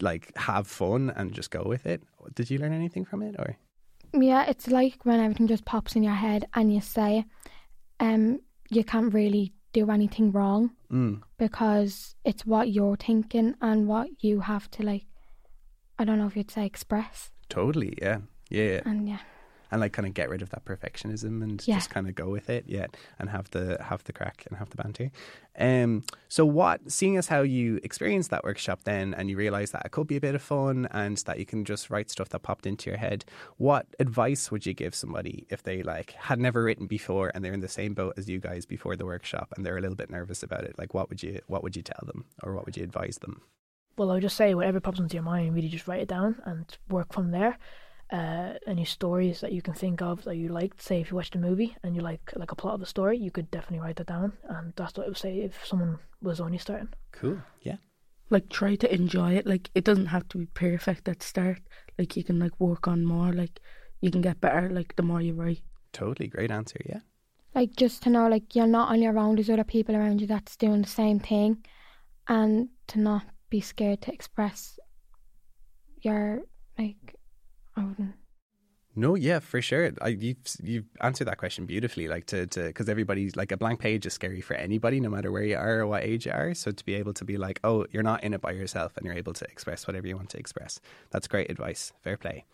like 0.00 0.36
have 0.36 0.66
fun 0.66 1.10
and 1.16 1.32
just 1.32 1.50
go 1.50 1.62
with 1.64 1.86
it. 1.86 2.02
Did 2.34 2.50
you 2.50 2.58
learn 2.58 2.72
anything 2.72 3.04
from 3.04 3.22
it, 3.22 3.36
or 3.38 3.56
Yeah, 4.12 4.44
it's 4.50 4.66
like 4.68 5.04
when 5.04 5.20
everything 5.20 5.46
just 5.46 5.64
pops 5.64 5.94
in 5.96 6.02
your 6.02 6.14
head 6.26 6.46
and 6.54 6.72
you 6.74 6.80
say, 6.80 7.24
um, 8.00 8.40
you 8.70 8.84
can't 8.84 9.12
really 9.12 9.52
do 9.72 9.90
anything 9.90 10.32
wrong 10.32 10.70
mm, 10.90 11.20
because 11.38 12.14
it's 12.24 12.46
what 12.46 12.70
you're 12.70 12.96
thinking 12.96 13.54
and 13.60 13.86
what 13.86 14.08
you 14.20 14.40
have 14.40 14.70
to 14.72 14.82
like. 14.82 15.04
I 15.98 16.04
don't 16.04 16.18
know 16.18 16.26
if 16.26 16.36
you'd 16.36 16.50
say 16.50 16.66
express, 16.66 17.30
totally? 17.48 17.96
Yeah, 18.00 18.18
yeah. 18.50 18.80
and 18.84 19.08
yeah, 19.08 19.20
and 19.70 19.80
like 19.80 19.92
kind 19.92 20.06
of 20.06 20.14
get 20.14 20.28
rid 20.28 20.42
of 20.42 20.50
that 20.50 20.64
perfectionism 20.64 21.42
and 21.42 21.62
Yeah. 21.66 21.76
just 21.76 21.90
kind 21.90 22.08
of 22.08 22.14
go 22.14 22.28
with 22.28 22.48
it, 22.50 22.64
yeah, 22.66 22.86
and 23.18 23.30
have 23.30 23.50
the 23.50 23.78
have 23.82 24.04
the 24.04 24.12
crack 24.12 24.44
and 24.48 24.58
have 24.58 24.70
the 24.70 24.76
banter. 24.76 25.10
Um, 25.58 26.04
so 26.28 26.44
what, 26.44 26.90
seeing 26.92 27.16
as 27.16 27.28
how 27.28 27.40
you 27.40 27.80
experienced 27.82 28.30
that 28.30 28.44
workshop 28.44 28.80
then, 28.84 29.14
and 29.14 29.30
you 29.30 29.36
realised 29.38 29.72
that 29.72 29.86
it 29.86 29.90
could 29.90 30.06
be 30.06 30.16
a 30.16 30.20
bit 30.20 30.34
of 30.34 30.42
fun 30.42 30.86
and 30.90 31.16
that 31.18 31.38
you 31.38 31.46
can 31.46 31.64
just 31.64 31.88
write 31.88 32.10
stuff 32.10 32.28
that 32.28 32.40
popped 32.40 32.66
into 32.66 32.90
your 32.90 32.98
head, 32.98 33.24
what 33.56 33.86
advice 33.98 34.50
would 34.50 34.66
you 34.66 34.74
give 34.74 34.94
somebody 34.94 35.46
if 35.48 35.62
they 35.62 35.82
like 35.82 36.12
had 36.12 36.38
never 36.38 36.62
written 36.62 36.86
before 36.86 37.32
and 37.34 37.42
they're 37.44 37.54
in 37.54 37.60
the 37.60 37.68
same 37.68 37.94
boat 37.94 38.14
as 38.18 38.28
you 38.28 38.38
guys 38.38 38.66
before 38.66 38.96
the 38.96 39.06
workshop 39.06 39.52
and 39.56 39.64
they're 39.64 39.78
a 39.78 39.80
little 39.80 39.96
bit 39.96 40.10
nervous 40.10 40.42
about 40.42 40.64
it? 40.64 40.78
Like, 40.78 40.92
what 40.92 41.08
would 41.08 41.22
you 41.22 41.40
what 41.46 41.62
would 41.62 41.74
you 41.74 41.82
tell 41.82 42.02
them 42.06 42.26
or 42.42 42.54
what 42.54 42.66
would 42.66 42.76
you 42.76 42.84
advise 42.84 43.18
them? 43.18 43.40
well. 43.98 44.10
I 44.10 44.14
would 44.14 44.22
just 44.22 44.36
say 44.36 44.54
whatever 44.54 44.78
pops 44.78 44.98
into 44.98 45.14
your 45.14 45.22
mind, 45.22 45.54
really 45.54 45.68
just 45.70 45.88
write 45.88 46.02
it 46.02 46.08
down 46.08 46.42
and 46.44 46.66
work 46.90 47.14
from 47.14 47.30
there. 47.30 47.56
Uh, 48.08 48.54
any 48.68 48.84
stories 48.84 49.40
that 49.40 49.50
you 49.50 49.60
can 49.60 49.74
think 49.74 50.00
of 50.00 50.22
that 50.22 50.36
you 50.36 50.48
liked, 50.48 50.80
say 50.80 51.00
if 51.00 51.10
you 51.10 51.16
watched 51.16 51.34
a 51.34 51.38
movie 51.38 51.76
and 51.82 51.96
you 51.96 52.02
like 52.02 52.32
like 52.36 52.52
a 52.52 52.54
plot 52.54 52.74
of 52.74 52.82
a 52.82 52.86
story, 52.86 53.18
you 53.18 53.32
could 53.32 53.50
definitely 53.50 53.80
write 53.84 53.96
that 53.96 54.06
down, 54.06 54.32
and 54.48 54.72
that's 54.76 54.96
what 54.96 55.06
I 55.06 55.08
would 55.08 55.16
say 55.16 55.40
if 55.40 55.66
someone 55.66 55.98
was 56.22 56.40
only 56.40 56.58
starting. 56.58 56.90
Cool, 57.10 57.38
yeah. 57.62 57.78
Like 58.30 58.48
try 58.48 58.76
to 58.76 58.94
enjoy 58.94 59.32
it. 59.32 59.44
Like 59.44 59.70
it 59.74 59.82
doesn't 59.82 60.06
have 60.06 60.28
to 60.28 60.38
be 60.38 60.46
perfect 60.46 61.08
at 61.08 61.20
start. 61.20 61.58
Like 61.98 62.16
you 62.16 62.22
can 62.22 62.38
like 62.38 62.52
work 62.60 62.86
on 62.86 63.04
more. 63.04 63.32
Like 63.32 63.58
you 64.00 64.12
can 64.12 64.20
get 64.20 64.40
better. 64.40 64.70
Like 64.70 64.94
the 64.94 65.02
more 65.02 65.20
you 65.20 65.34
write. 65.34 65.62
Totally 65.92 66.28
great 66.28 66.52
answer, 66.52 66.78
yeah. 66.86 67.00
like 67.56 67.74
just 67.74 68.04
to 68.04 68.10
know 68.10 68.28
like 68.28 68.54
you're 68.54 68.68
not 68.68 68.90
on 68.90 69.02
your 69.02 69.18
own. 69.18 69.34
There's 69.34 69.50
other 69.50 69.64
people 69.64 69.96
around 69.96 70.20
you 70.20 70.28
that's 70.28 70.54
doing 70.56 70.82
the 70.82 70.88
same 70.88 71.18
thing, 71.18 71.64
and 72.28 72.68
to 72.86 73.00
not 73.00 73.24
be 73.50 73.60
scared 73.60 74.02
to 74.02 74.12
express 74.12 74.78
your 76.02 76.42
like. 76.78 77.15
Wouldn't. 77.76 78.14
No, 78.98 79.14
yeah, 79.14 79.40
for 79.40 79.60
sure. 79.60 79.92
I, 80.00 80.08
you've 80.08 80.38
you've 80.62 80.86
answered 81.02 81.26
that 81.26 81.36
question 81.36 81.66
beautifully. 81.66 82.08
Like 82.08 82.24
to 82.26 82.46
to 82.46 82.68
because 82.68 82.88
everybody's 82.88 83.36
like 83.36 83.52
a 83.52 83.56
blank 83.58 83.78
page 83.78 84.06
is 84.06 84.14
scary 84.14 84.40
for 84.40 84.54
anybody, 84.54 85.00
no 85.00 85.10
matter 85.10 85.30
where 85.30 85.42
you 85.42 85.56
are 85.56 85.80
or 85.80 85.86
what 85.86 86.02
age 86.02 86.24
you 86.24 86.32
are. 86.32 86.54
So 86.54 86.70
to 86.70 86.84
be 86.84 86.94
able 86.94 87.12
to 87.12 87.24
be 87.24 87.36
like, 87.36 87.60
oh, 87.62 87.84
you're 87.90 88.02
not 88.02 88.24
in 88.24 88.32
it 88.32 88.40
by 88.40 88.52
yourself, 88.52 88.96
and 88.96 89.04
you're 89.04 89.14
able 89.14 89.34
to 89.34 89.44
express 89.44 89.86
whatever 89.86 90.06
you 90.06 90.16
want 90.16 90.30
to 90.30 90.38
express. 90.38 90.80
That's 91.10 91.28
great 91.28 91.50
advice. 91.50 91.92
Fair 92.02 92.16
play. 92.16 92.46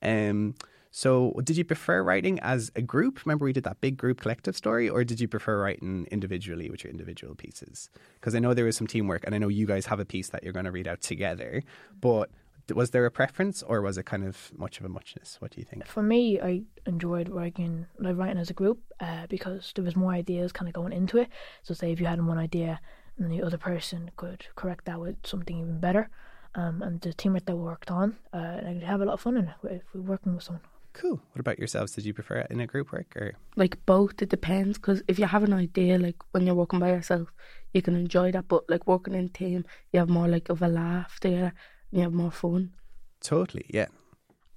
Um. 0.00 0.54
So, 0.94 1.32
did 1.42 1.56
you 1.56 1.64
prefer 1.64 2.02
writing 2.02 2.38
as 2.40 2.70
a 2.76 2.82
group? 2.82 3.24
Remember, 3.24 3.46
we 3.46 3.54
did 3.54 3.64
that 3.64 3.80
big 3.80 3.96
group 3.96 4.20
collective 4.20 4.54
story, 4.54 4.90
or 4.90 5.04
did 5.04 5.20
you 5.20 5.26
prefer 5.26 5.62
writing 5.62 6.06
individually 6.10 6.68
with 6.68 6.84
your 6.84 6.90
individual 6.90 7.34
pieces? 7.34 7.88
Because 8.20 8.34
I 8.34 8.40
know 8.40 8.52
there 8.52 8.66
was 8.66 8.76
some 8.76 8.86
teamwork, 8.86 9.24
and 9.24 9.34
I 9.34 9.38
know 9.38 9.48
you 9.48 9.64
guys 9.66 9.86
have 9.86 10.00
a 10.00 10.04
piece 10.04 10.28
that 10.28 10.42
you're 10.42 10.52
going 10.52 10.66
to 10.66 10.70
read 10.70 10.86
out 10.86 11.00
together. 11.00 11.62
But 11.98 12.28
was 12.74 12.90
there 12.90 13.04
a 13.06 13.10
preference, 13.10 13.62
or 13.62 13.82
was 13.82 13.98
it 13.98 14.06
kind 14.06 14.24
of 14.24 14.52
much 14.56 14.78
of 14.78 14.86
a 14.86 14.88
muchness? 14.88 15.36
What 15.40 15.52
do 15.52 15.60
you 15.60 15.64
think? 15.64 15.86
For 15.86 16.02
me, 16.02 16.40
I 16.40 16.62
enjoyed 16.86 17.28
writing 17.28 17.86
like 17.98 18.16
writing 18.16 18.38
as 18.38 18.50
a 18.50 18.54
group 18.54 18.80
uh, 19.00 19.26
because 19.28 19.72
there 19.74 19.84
was 19.84 19.96
more 19.96 20.12
ideas 20.12 20.52
kind 20.52 20.68
of 20.68 20.74
going 20.74 20.92
into 20.92 21.18
it. 21.18 21.28
So, 21.62 21.74
say 21.74 21.92
if 21.92 22.00
you 22.00 22.06
had 22.06 22.24
one 22.24 22.38
idea 22.38 22.80
and 23.18 23.30
the 23.30 23.42
other 23.42 23.58
person 23.58 24.10
could 24.16 24.46
correct 24.56 24.84
that 24.86 25.00
with 25.00 25.16
something 25.24 25.58
even 25.58 25.80
better, 25.80 26.08
um, 26.54 26.82
and 26.82 27.00
the 27.00 27.12
teamwork 27.12 27.46
that 27.46 27.56
we 27.56 27.62
worked 27.62 27.90
on, 27.90 28.16
uh, 28.32 28.36
and 28.36 28.68
I 28.68 28.72
could 28.74 28.82
have 28.82 29.00
a 29.00 29.04
lot 29.04 29.14
of 29.14 29.20
fun 29.20 29.36
in 29.36 29.48
it 29.48 29.54
if 29.64 29.82
we're 29.94 30.02
working 30.02 30.34
with 30.34 30.44
someone. 30.44 30.62
Cool. 30.92 31.20
What 31.32 31.40
about 31.40 31.58
yourselves? 31.58 31.92
Did 31.92 32.04
you 32.04 32.12
prefer 32.12 32.36
it 32.36 32.50
in 32.50 32.60
a 32.60 32.66
group 32.66 32.92
work 32.92 33.16
or? 33.16 33.32
Like 33.56 33.78
both. 33.86 34.20
It 34.20 34.28
depends. 34.28 34.78
Because 34.78 35.02
if 35.08 35.18
you 35.18 35.26
have 35.26 35.42
an 35.42 35.52
idea, 35.52 35.98
like 35.98 36.16
when 36.32 36.44
you're 36.44 36.54
working 36.54 36.80
by 36.80 36.90
yourself, 36.90 37.32
you 37.72 37.80
can 37.80 37.96
enjoy 37.96 38.30
that. 38.32 38.48
But 38.48 38.68
like 38.68 38.86
working 38.86 39.14
in 39.14 39.30
team, 39.30 39.64
you 39.92 40.00
have 40.00 40.10
more 40.10 40.28
like 40.28 40.50
of 40.50 40.60
a 40.60 40.68
laugh 40.68 41.18
together. 41.20 41.54
And 41.92 41.98
you 41.98 42.02
have 42.04 42.12
more 42.12 42.30
fun. 42.30 42.72
Totally, 43.20 43.66
yeah. 43.68 43.86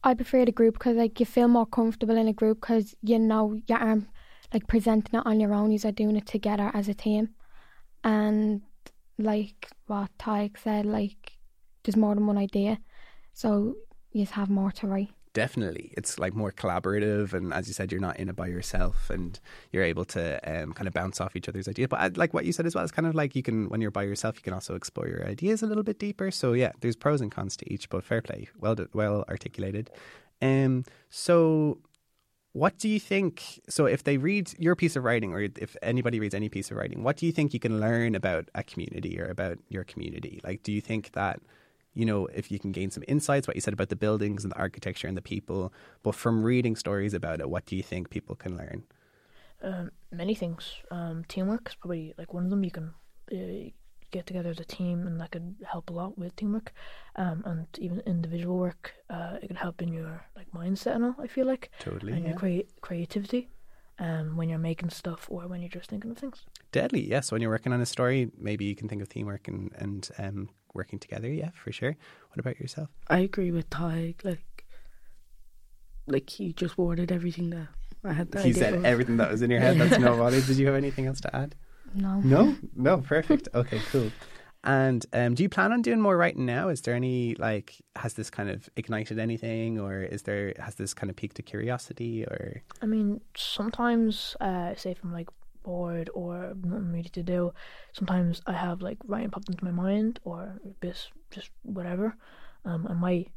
I 0.03 0.13
prefer 0.13 0.45
the 0.45 0.51
group 0.51 0.75
because 0.75 0.95
like 0.95 1.19
you 1.19 1.25
feel 1.25 1.47
more 1.47 1.65
comfortable 1.65 2.15
in 2.15 2.27
a 2.27 2.33
group 2.33 2.61
because 2.61 2.95
you 3.01 3.19
know 3.19 3.59
you 3.67 3.75
aren't 3.75 4.07
like 4.53 4.67
presenting 4.67 5.19
it 5.19 5.25
on 5.25 5.39
your 5.39 5.53
own. 5.53 5.71
You 5.71 5.79
are 5.83 5.91
doing 5.91 6.15
it 6.15 6.27
together 6.27 6.71
as 6.73 6.87
a 6.87 6.93
team, 6.93 7.29
and 8.03 8.61
like 9.17 9.69
what 9.87 10.09
Tyke 10.19 10.57
said, 10.57 10.85
like 10.85 11.37
there's 11.83 11.97
more 11.97 12.13
than 12.13 12.27
one 12.27 12.37
idea, 12.37 12.79
so 13.33 13.75
you 14.11 14.25
have 14.25 14.49
more 14.49 14.71
to 14.73 14.87
write. 14.87 15.14
Definitely. 15.35 15.91
It's 15.97 16.17
like 16.17 16.33
more 16.33 16.53
collaborative. 16.53 17.33
And 17.33 17.53
as 17.53 17.67
you 17.67 17.73
said, 17.73 17.91
you're 17.91 17.99
not 17.99 18.17
in 18.17 18.29
it 18.29 18.37
by 18.37 18.47
yourself 18.47 19.09
and 19.09 19.37
you're 19.73 19.83
able 19.83 20.05
to 20.05 20.39
um, 20.49 20.71
kind 20.71 20.87
of 20.87 20.93
bounce 20.93 21.19
off 21.19 21.35
each 21.35 21.49
other's 21.49 21.67
ideas. 21.67 21.89
But 21.89 21.99
I, 21.99 22.07
like 22.15 22.33
what 22.33 22.45
you 22.45 22.53
said 22.53 22.65
as 22.65 22.73
well, 22.73 22.85
it's 22.85 22.93
kind 22.93 23.05
of 23.05 23.13
like 23.13 23.35
you 23.35 23.43
can, 23.43 23.67
when 23.67 23.81
you're 23.81 23.91
by 23.91 24.03
yourself, 24.03 24.37
you 24.37 24.43
can 24.43 24.53
also 24.53 24.75
explore 24.75 25.09
your 25.09 25.27
ideas 25.27 25.61
a 25.61 25.67
little 25.67 25.83
bit 25.83 25.99
deeper. 25.99 26.31
So 26.31 26.53
yeah, 26.53 26.71
there's 26.79 26.95
pros 26.95 27.19
and 27.19 27.29
cons 27.29 27.57
to 27.57 27.71
each, 27.71 27.89
but 27.89 28.05
fair 28.05 28.21
play. 28.21 28.47
Well, 28.57 28.77
well 28.93 29.25
articulated. 29.27 29.89
Um, 30.41 30.85
so 31.09 31.79
what 32.53 32.77
do 32.77 32.87
you 32.87 33.01
think? 33.01 33.59
So, 33.67 33.85
if 33.85 34.05
they 34.05 34.15
read 34.15 34.53
your 34.57 34.77
piece 34.77 34.95
of 34.95 35.03
writing, 35.03 35.33
or 35.33 35.41
if 35.41 35.75
anybody 35.81 36.21
reads 36.21 36.33
any 36.33 36.47
piece 36.47 36.71
of 36.71 36.77
writing, 36.77 37.03
what 37.03 37.17
do 37.17 37.25
you 37.25 37.33
think 37.33 37.53
you 37.53 37.59
can 37.59 37.81
learn 37.81 38.15
about 38.15 38.47
a 38.55 38.63
community 38.63 39.19
or 39.19 39.25
about 39.25 39.57
your 39.67 39.83
community? 39.83 40.39
Like, 40.41 40.63
do 40.63 40.71
you 40.71 40.79
think 40.79 41.11
that 41.11 41.41
you 41.95 42.05
know, 42.05 42.27
if 42.27 42.51
you 42.51 42.59
can 42.59 42.71
gain 42.71 42.91
some 42.91 43.03
insights, 43.07 43.47
what 43.47 43.55
you 43.55 43.61
said 43.61 43.73
about 43.73 43.89
the 43.89 43.95
buildings 43.95 44.43
and 44.43 44.51
the 44.51 44.57
architecture 44.57 45.07
and 45.07 45.17
the 45.17 45.21
people. 45.21 45.73
But 46.03 46.13
from 46.13 46.43
reading 46.43 46.75
stories 46.75 47.13
about 47.13 47.39
it, 47.39 47.49
what 47.49 47.65
do 47.65 47.75
you 47.75 47.81
think 47.83 48.09
people 48.09 48.35
can 48.35 48.57
learn? 48.57 48.83
Um, 49.63 49.91
many 50.11 50.35
things. 50.35 50.73
Um, 50.91 51.23
teamwork 51.27 51.69
is 51.69 51.75
probably 51.75 52.13
like 52.17 52.33
one 52.33 52.43
of 52.43 52.49
them. 52.49 52.63
You 52.63 52.71
can 52.71 52.93
uh, 53.31 53.69
get 54.11 54.27
together 54.27 54.49
as 54.49 54.59
a 54.59 54.65
team, 54.65 55.07
and 55.07 55.19
that 55.21 55.31
could 55.31 55.55
help 55.65 55.89
a 55.89 55.93
lot 55.93 56.17
with 56.17 56.35
teamwork. 56.35 56.73
Um, 57.15 57.43
and 57.45 57.67
even 57.79 58.01
individual 58.01 58.57
work, 58.57 58.93
uh, 59.09 59.37
it 59.41 59.47
can 59.47 59.55
help 59.55 59.81
in 59.81 59.93
your 59.93 60.25
like 60.35 60.51
mindset 60.51 60.95
and 60.95 61.05
all. 61.05 61.15
I 61.17 61.27
feel 61.27 61.47
like 61.47 61.71
Totally. 61.79 62.11
and 62.11 62.23
yeah. 62.23 62.29
your 62.29 62.37
crea- 62.37 62.67
creativity. 62.81 63.49
Um, 63.97 64.35
when 64.35 64.49
you're 64.49 64.59
making 64.59 64.89
stuff 64.89 65.27
or 65.29 65.47
when 65.47 65.61
you're 65.61 65.69
just 65.69 65.89
thinking 65.89 66.11
of 66.11 66.17
things. 66.17 66.43
Deadly, 66.73 67.09
yes. 67.09 67.31
When 67.31 67.41
you're 67.41 67.49
working 67.49 67.71
on 67.71 67.79
a 67.79 67.85
story, 67.85 68.29
maybe 68.37 68.65
you 68.65 68.75
can 68.75 68.89
think 68.89 69.01
of 69.01 69.07
teamwork 69.07 69.47
and, 69.47 69.71
and 69.77 70.09
um, 70.17 70.49
working 70.75 70.99
together. 70.99 71.29
Yeah, 71.31 71.49
for 71.53 71.71
sure. 71.71 71.95
What 72.29 72.39
about 72.39 72.59
yourself? 72.59 72.89
I 73.09 73.19
agree 73.19 73.51
with 73.51 73.69
Ty. 73.69 74.15
Like, 74.23 74.65
like 76.07 76.29
he 76.29 76.53
just 76.53 76.77
worded 76.77 77.11
everything 77.11 77.49
that 77.51 77.67
I 78.03 78.13
had. 78.13 78.31
The 78.31 78.39
you 78.39 78.49
idea 78.49 78.53
said 78.55 78.73
of. 78.75 78.85
everything 78.85 79.17
that 79.17 79.31
was 79.31 79.41
in 79.41 79.49
your 79.49 79.59
head. 79.59 79.77
That's 79.77 79.99
no 79.99 80.15
bother. 80.17 80.41
Did 80.41 80.57
you 80.57 80.67
have 80.67 80.75
anything 80.75 81.07
else 81.07 81.21
to 81.21 81.35
add? 81.35 81.55
No. 81.93 82.19
No, 82.19 82.55
no, 82.75 82.97
perfect. 82.99 83.47
Okay, 83.55 83.79
cool. 83.91 84.11
And 84.63 85.05
um, 85.13 85.35
do 85.35 85.43
you 85.43 85.49
plan 85.49 85.71
on 85.71 85.83
doing 85.83 86.01
more 86.01 86.17
writing 86.17 86.45
now? 86.45 86.69
Is 86.69 86.81
there 86.81 86.95
any 86.95 87.35
like 87.35 87.75
has 87.95 88.15
this 88.15 88.31
kind 88.31 88.49
of 88.49 88.67
ignited 88.75 89.19
anything, 89.19 89.79
or 89.79 90.01
is 90.01 90.23
there 90.23 90.53
has 90.59 90.75
this 90.75 90.93
kind 90.93 91.09
of 91.11 91.15
piqued 91.15 91.37
a 91.37 91.43
curiosity, 91.43 92.23
or 92.25 92.63
I 92.81 92.87
mean, 92.87 93.21
sometimes, 93.37 94.35
uh, 94.41 94.73
say 94.75 94.91
if 94.91 95.03
I'm 95.03 95.13
like 95.13 95.29
bored 95.65 96.09
or 96.13 96.53
nothing 96.63 96.91
really 96.91 97.09
to 97.09 97.23
do, 97.23 97.39
sometimes 97.99 98.41
I 98.45 98.53
have 98.65 98.81
like 98.87 98.99
writing 99.11 99.31
popped 99.31 99.49
into 99.49 99.65
my 99.69 99.71
mind 99.85 100.19
or 100.23 100.37
just 100.81 101.11
just 101.35 101.49
whatever. 101.77 102.07
Um, 102.63 102.81
I 102.89 102.93
might 102.93 103.27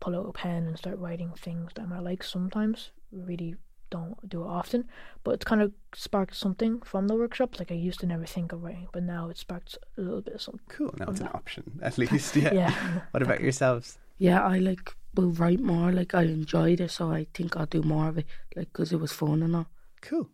pull 0.00 0.14
out 0.16 0.28
a 0.28 0.32
pen 0.32 0.66
and 0.68 0.78
start 0.78 0.98
writing 0.98 1.32
things 1.46 1.72
that 1.74 1.82
I 1.82 1.86
might 1.86 2.02
like. 2.10 2.22
Sometimes, 2.22 2.90
really 3.10 3.56
don't 3.90 4.28
do 4.28 4.42
it 4.42 4.48
often, 4.48 4.84
but 5.22 5.32
it's 5.36 5.44
kind 5.44 5.62
of 5.62 5.72
sparked 5.94 6.36
something 6.36 6.80
from 6.80 7.06
the 7.08 7.14
workshops. 7.14 7.58
Like 7.58 7.70
I 7.70 7.76
used 7.88 8.00
to 8.00 8.06
never 8.06 8.26
think 8.26 8.52
of 8.52 8.62
writing, 8.62 8.88
but 8.92 9.02
now 9.02 9.28
it 9.30 9.38
sparked 9.38 9.78
a 9.96 10.00
little 10.00 10.20
bit 10.20 10.34
of 10.34 10.42
something. 10.42 10.66
cool? 10.68 10.94
Now 10.98 11.06
it's 11.10 11.20
an 11.20 11.28
option 11.40 11.80
at 11.82 11.98
least. 12.02 12.36
Yeah. 12.44 12.52
Yeah. 12.54 12.74
What 13.12 13.22
about 13.22 13.40
yourselves? 13.40 13.98
Yeah, 14.18 14.40
I 14.54 14.58
like 14.58 14.94
will 15.14 15.30
write 15.40 15.60
more. 15.60 15.92
Like 15.92 16.14
I 16.14 16.22
enjoyed 16.22 16.80
it, 16.80 16.90
so 16.90 17.10
I 17.10 17.26
think 17.34 17.56
I'll 17.56 17.66
do 17.66 17.82
more 17.82 18.08
of 18.08 18.18
it. 18.18 18.26
Like 18.56 18.72
because 18.72 18.92
it 18.92 19.00
was 19.00 19.12
fun 19.12 19.42
and 19.42 19.54
all. 19.56 19.68
Cool. 20.00 20.28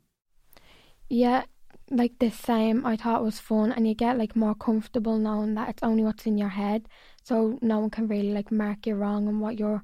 Yeah, 1.10 1.42
like 1.90 2.18
the 2.20 2.30
same. 2.30 2.86
I 2.86 2.96
thought 2.96 3.20
it 3.20 3.24
was 3.24 3.40
fun, 3.40 3.72
and 3.72 3.86
you 3.86 3.94
get 3.94 4.16
like 4.16 4.36
more 4.36 4.54
comfortable 4.54 5.18
knowing 5.18 5.54
that 5.54 5.68
it's 5.68 5.82
only 5.82 6.04
what's 6.04 6.24
in 6.24 6.38
your 6.38 6.48
head, 6.48 6.88
so 7.24 7.58
no 7.60 7.80
one 7.80 7.90
can 7.90 8.08
really 8.08 8.32
like 8.32 8.50
mark 8.50 8.86
you 8.86 8.94
wrong 8.94 9.28
on 9.28 9.40
what 9.40 9.58
you're 9.58 9.82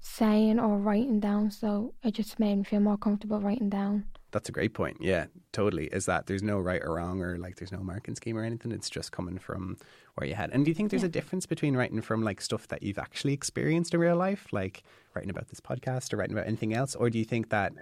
saying 0.00 0.58
or 0.58 0.78
writing 0.78 1.20
down. 1.20 1.50
So 1.50 1.94
it 2.02 2.12
just 2.12 2.40
made 2.40 2.56
me 2.56 2.64
feel 2.64 2.80
more 2.80 2.96
comfortable 2.96 3.40
writing 3.40 3.68
down. 3.68 4.06
That's 4.32 4.48
a 4.48 4.52
great 4.52 4.74
point. 4.74 4.96
Yeah, 5.00 5.26
totally. 5.52 5.86
Is 5.86 6.06
that 6.06 6.26
there's 6.26 6.42
no 6.42 6.58
right 6.58 6.82
or 6.82 6.96
wrong 6.96 7.22
or 7.22 7.38
like 7.38 7.56
there's 7.56 7.70
no 7.70 7.78
marking 7.78 8.16
scheme 8.16 8.36
or 8.36 8.42
anything. 8.42 8.72
It's 8.72 8.90
just 8.90 9.12
coming 9.12 9.38
from 9.38 9.76
where 10.16 10.26
you 10.26 10.34
had. 10.34 10.50
And 10.50 10.64
do 10.64 10.72
you 10.72 10.74
think 10.74 10.90
there's 10.90 11.04
a 11.04 11.08
difference 11.08 11.46
between 11.46 11.76
writing 11.76 12.00
from 12.00 12.24
like 12.24 12.40
stuff 12.40 12.66
that 12.68 12.82
you've 12.82 12.98
actually 12.98 13.32
experienced 13.32 13.94
in 13.94 14.00
real 14.00 14.16
life, 14.16 14.48
like 14.50 14.82
writing 15.14 15.30
about 15.30 15.48
this 15.48 15.60
podcast 15.60 16.12
or 16.12 16.16
writing 16.16 16.34
about 16.34 16.48
anything 16.48 16.74
else, 16.74 16.96
or 16.96 17.10
do 17.10 17.18
you 17.18 17.24
think 17.24 17.50
that 17.50 17.72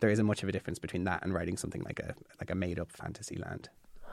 there 0.00 0.10
isn't 0.10 0.26
much 0.26 0.42
of 0.42 0.48
a 0.48 0.52
difference 0.52 0.78
between 0.78 1.04
that 1.04 1.22
and 1.22 1.34
writing 1.34 1.56
something 1.56 1.82
like 1.82 2.00
a 2.00 2.14
like 2.40 2.50
a 2.50 2.54
made 2.54 2.78
up 2.78 2.92
fantasy 2.92 3.36
land? 3.36 3.68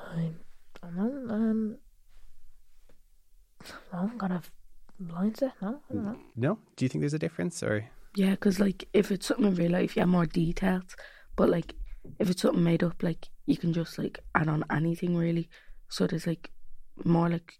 I 0.07 0.33
don't 0.81 1.27
know. 1.27 1.33
Um, 1.33 1.77
no, 3.93 4.11
got 4.17 4.31
a 4.31 4.41
mindset. 5.01 5.53
No, 5.61 5.79
I 5.89 5.93
don't 5.93 6.05
know. 6.05 6.17
No. 6.35 6.59
Do 6.75 6.85
you 6.85 6.89
think 6.89 7.01
there's 7.01 7.13
a 7.13 7.19
difference 7.19 7.61
or? 7.63 7.89
Yeah, 8.15 8.31
because 8.31 8.59
like 8.59 8.87
if 8.93 9.11
it's 9.11 9.27
something 9.27 9.47
in 9.47 9.55
real 9.55 9.71
life, 9.71 9.95
you 9.95 10.01
have 10.01 10.09
more 10.09 10.25
details. 10.25 10.95
But 11.35 11.49
like 11.49 11.73
if 12.19 12.29
it's 12.29 12.41
something 12.41 12.63
made 12.63 12.83
up, 12.83 13.01
like 13.03 13.27
you 13.45 13.57
can 13.57 13.73
just 13.73 13.97
like 13.97 14.19
add 14.33 14.47
on 14.47 14.63
anything 14.71 15.15
really. 15.15 15.49
So 15.89 16.07
there's 16.07 16.27
like 16.27 16.51
more 17.03 17.29
like 17.29 17.53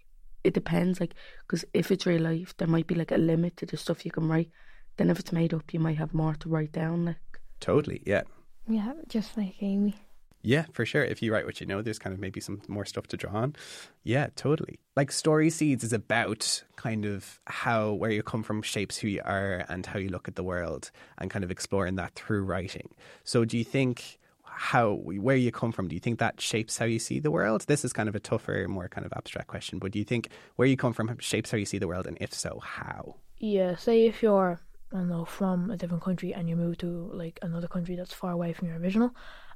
it 0.43 0.53
depends. 0.53 0.99
Like 0.99 1.13
because 1.41 1.65
if 1.73 1.91
it's 1.91 2.05
real 2.05 2.21
life, 2.21 2.55
there 2.57 2.67
might 2.67 2.87
be 2.87 2.95
like 2.95 3.11
a 3.11 3.17
limit 3.17 3.57
to 3.57 3.65
the 3.65 3.77
stuff 3.77 4.05
you 4.05 4.11
can 4.11 4.27
write. 4.27 4.49
Then 4.97 5.09
if 5.09 5.19
it's 5.19 5.33
made 5.33 5.53
up, 5.53 5.73
you 5.73 5.79
might 5.79 5.97
have 5.97 6.13
more 6.13 6.35
to 6.35 6.49
write 6.49 6.71
down. 6.71 7.05
Like 7.05 7.34
Totally. 7.59 8.01
Yeah. 8.05 8.23
Yeah, 8.67 8.93
just 9.07 9.37
like 9.37 9.55
Amy. 9.61 9.95
Yeah, 10.41 10.65
for 10.73 10.85
sure. 10.85 11.03
If 11.03 11.23
you 11.23 11.33
write 11.33 11.45
what 11.45 11.59
you 11.59 11.65
know, 11.65 11.81
there's 11.81 11.97
kind 11.97 12.13
of 12.13 12.19
maybe 12.19 12.39
some 12.39 12.61
more 12.67 12.85
stuff 12.85 13.07
to 13.07 13.17
draw 13.17 13.33
on. 13.33 13.55
Yeah, 14.03 14.27
totally. 14.35 14.79
Like 14.95 15.11
Story 15.11 15.49
Seeds 15.49 15.83
is 15.83 15.91
about 15.91 16.63
kind 16.75 17.03
of 17.05 17.39
how 17.47 17.93
where 17.93 18.11
you 18.11 18.21
come 18.21 18.43
from 18.43 18.61
shapes 18.61 18.97
who 18.97 19.07
you 19.07 19.21
are 19.25 19.65
and 19.69 19.85
how 19.87 19.97
you 19.97 20.09
look 20.09 20.27
at 20.27 20.35
the 20.35 20.43
world 20.43 20.91
and 21.17 21.31
kind 21.31 21.43
of 21.43 21.49
exploring 21.49 21.95
that 21.95 22.13
through 22.13 22.43
writing. 22.43 22.89
So 23.23 23.43
do 23.43 23.57
you 23.57 23.63
think 23.63 24.19
how 24.43 24.93
where 24.93 25.35
you 25.35 25.51
come 25.51 25.71
from 25.71 25.87
do 25.89 25.95
you 25.95 25.99
think 25.99 26.17
that 26.19 26.39
shapes 26.39 26.77
how 26.77 26.85
you 26.85 26.97
see 26.97 27.19
the 27.19 27.29
world 27.29 27.65
this 27.67 27.83
is 27.83 27.91
kind 27.91 28.07
of 28.07 28.15
a 28.15 28.21
tougher 28.21 28.65
more 28.69 28.87
kind 28.87 29.05
of 29.05 29.11
abstract 29.11 29.49
question 29.49 29.79
but 29.79 29.91
do 29.91 29.99
you 29.99 30.05
think 30.05 30.29
where 30.55 30.65
you 30.65 30.77
come 30.77 30.93
from 30.93 31.13
shapes 31.19 31.51
how 31.51 31.57
you 31.57 31.65
see 31.65 31.77
the 31.77 31.89
world 31.89 32.07
and 32.07 32.17
if 32.21 32.33
so 32.33 32.59
how 32.63 33.15
Yeah, 33.37 33.75
say 33.75 34.05
if 34.05 34.23
you're 34.23 34.61
I 34.93 34.97
don't 34.97 35.09
know 35.09 35.25
from 35.25 35.71
a 35.71 35.77
different 35.77 36.03
country 36.03 36.33
and 36.33 36.47
you 36.49 36.55
move 36.55 36.77
to 36.79 37.09
like 37.13 37.39
another 37.41 37.67
country 37.67 37.95
that's 37.95 38.13
far 38.13 38.31
away 38.31 38.53
from 38.53 38.67
your 38.67 38.77
original, 38.77 39.11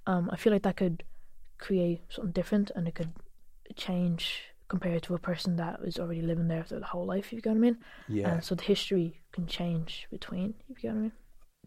um, 0.08 0.30
I 0.32 0.36
feel 0.38 0.52
like 0.52 0.64
that 0.64 0.78
could 0.78 1.04
create 1.58 2.02
something 2.10 2.32
different 2.32 2.72
and 2.76 2.88
it 2.88 2.96
could 2.96 3.12
change 3.76 4.44
compared 4.68 5.04
to 5.04 5.16
a 5.16 5.20
person 5.20 5.56
that 5.58 5.80
is 5.84 6.00
already 6.00 6.22
living 6.22 6.48
there 6.48 6.64
for 6.64 6.80
the 6.80 6.86
whole 6.86 7.06
life. 7.06 7.28
If 7.28 7.34
you 7.34 7.42
get 7.42 7.50
what 7.52 7.58
I 7.58 7.60
mean. 7.60 7.78
yeah 8.08 8.34
And 8.34 8.44
so 8.44 8.56
the 8.56 8.64
history 8.64 9.22
can 9.32 9.48
change 9.48 10.08
between. 10.12 10.54
If 10.70 10.84
you 10.84 10.90
get 10.90 10.94
what 10.94 11.00
I 11.00 11.02
mean. 11.04 11.12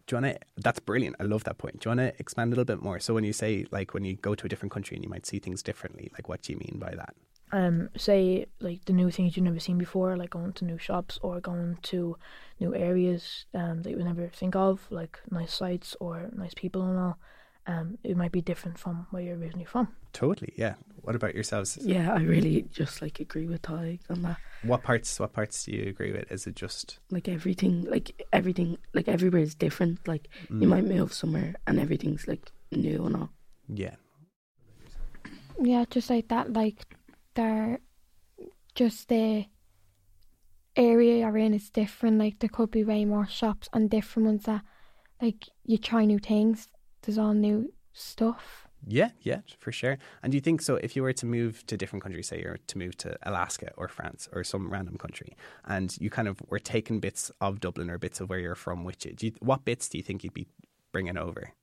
do 0.07 0.15
you 0.15 0.21
want 0.21 0.35
to 0.35 0.39
that's 0.57 0.79
brilliant 0.79 1.15
i 1.19 1.23
love 1.23 1.43
that 1.45 1.57
point 1.57 1.79
do 1.79 1.89
you 1.89 1.95
want 1.95 1.99
to 1.99 2.19
expand 2.19 2.49
a 2.49 2.51
little 2.55 2.65
bit 2.65 2.83
more 2.83 2.99
so 2.99 3.13
when 3.13 3.23
you 3.23 3.31
say 3.33 3.65
like 3.71 3.93
when 3.93 4.03
you 4.03 4.15
go 4.17 4.35
to 4.35 4.45
a 4.45 4.49
different 4.49 4.71
country 4.71 4.95
and 4.95 5.03
you 5.05 5.09
might 5.09 5.25
see 5.25 5.39
things 5.39 5.63
differently 5.63 6.09
like 6.13 6.27
what 6.27 6.41
do 6.41 6.51
you 6.51 6.59
mean 6.59 6.77
by 6.77 6.93
that 7.01 7.15
um, 7.51 7.89
say 7.97 8.47
like 8.59 8.85
the 8.85 8.93
new 8.93 9.11
things 9.11 9.35
you've 9.35 9.43
never 9.45 9.59
seen 9.59 9.77
before, 9.77 10.17
like 10.17 10.31
going 10.31 10.53
to 10.53 10.65
new 10.65 10.77
shops 10.77 11.19
or 11.21 11.39
going 11.39 11.77
to 11.83 12.17
new 12.59 12.73
areas 12.75 13.45
um, 13.53 13.83
that 13.83 13.91
you 13.91 13.97
would 13.97 14.05
never 14.05 14.27
think 14.29 14.55
of, 14.55 14.87
like 14.89 15.19
nice 15.29 15.53
sights 15.53 15.95
or 15.99 16.29
nice 16.33 16.53
people 16.55 16.81
and 16.87 16.97
all. 16.97 17.17
Um, 17.65 17.97
it 18.03 18.17
might 18.17 18.33
be 18.33 18.41
different 18.41 18.77
from 18.77 19.07
where 19.11 19.21
you're 19.23 19.37
originally 19.37 19.63
from. 19.65 19.87
totally 20.11 20.51
yeah 20.57 20.75
what 21.01 21.15
about 21.15 21.33
yourselves 21.33 21.77
yeah, 21.81 22.13
I 22.13 22.21
really 22.21 22.65
just 22.73 23.01
like 23.01 23.19
agree 23.21 23.47
with 23.47 23.61
Ty 23.61 23.99
on 24.09 24.21
that. 24.23 24.37
what 24.63 24.83
parts 24.83 25.17
what 25.19 25.31
parts 25.33 25.63
do 25.63 25.71
you 25.71 25.87
agree 25.87 26.11
with 26.11 26.29
is 26.31 26.45
it 26.45 26.55
just 26.57 26.99
Like 27.09 27.27
everything, 27.29 27.83
like 27.89 28.21
everything, 28.33 28.77
like 28.93 29.07
everywhere 29.07 29.41
is 29.41 29.55
different. 29.55 30.05
Like 30.07 30.27
you 30.49 30.67
might 30.67 30.83
move 30.85 31.13
somewhere 31.13 31.55
and 31.67 31.79
everything's 31.79 32.27
like 32.27 32.51
new 32.71 33.05
and 33.05 33.15
all. 33.15 33.29
yeah 33.69 33.95
Yeah, 35.61 35.85
just 35.89 36.09
like 36.09 36.27
that. 36.29 36.51
Like 36.53 36.85
they're 37.35 37.79
just 38.75 39.09
the 39.09 39.45
area 40.75 41.19
you're 41.19 41.37
in 41.37 41.53
is 41.53 41.69
different. 41.69 42.19
Like 42.19 42.39
there 42.39 42.49
could 42.49 42.71
be 42.71 42.83
way 42.83 43.05
more 43.05 43.27
shops 43.27 43.69
and 43.73 43.89
different 43.89 44.27
ones 44.27 44.43
that 44.45 44.63
like 45.21 45.45
you 45.65 45.77
try 45.77 46.05
new 46.05 46.19
things. 46.19 46.67
There's 47.01 47.17
all 47.17 47.33
new 47.33 47.73
stuff. 47.93 48.67
Yeah, 48.85 49.11
yeah, 49.21 49.41
for 49.59 49.71
sure. 49.71 49.97
And 50.21 50.31
do 50.31 50.37
you 50.37 50.41
think 50.41 50.61
so? 50.61 50.75
If 50.75 50.95
you 50.95 51.03
were 51.03 51.13
to 51.13 51.25
move 51.25 51.65
to 51.67 51.77
different 51.77 52.03
countries, 52.03 52.27
say 52.27 52.41
you're 52.41 52.59
to 52.67 52.77
move 52.77 52.97
to 52.97 53.17
Alaska 53.23 53.71
or 53.77 53.87
France 53.87 54.27
or 54.33 54.43
some 54.43 54.69
random 54.69 54.97
country, 54.97 55.37
and 55.65 55.95
you 56.01 56.09
kind 56.09 56.27
of 56.27 56.41
were 56.49 56.59
taking 56.59 56.99
bits 56.99 57.31
of 57.39 57.61
Dublin 57.61 57.89
or 57.89 57.97
bits 57.97 58.19
of 58.19 58.29
where 58.29 58.39
you're 58.39 58.55
from 58.55 58.83
which 58.83 59.05
you, 59.05 59.13
do 59.13 59.27
you 59.27 59.33
what 59.39 59.63
bits 59.63 59.87
do 59.87 59.97
you 59.97 60.03
think 60.03 60.23
you'd 60.23 60.33
be 60.33 60.47
bringing 60.91 61.17
over? 61.17 61.53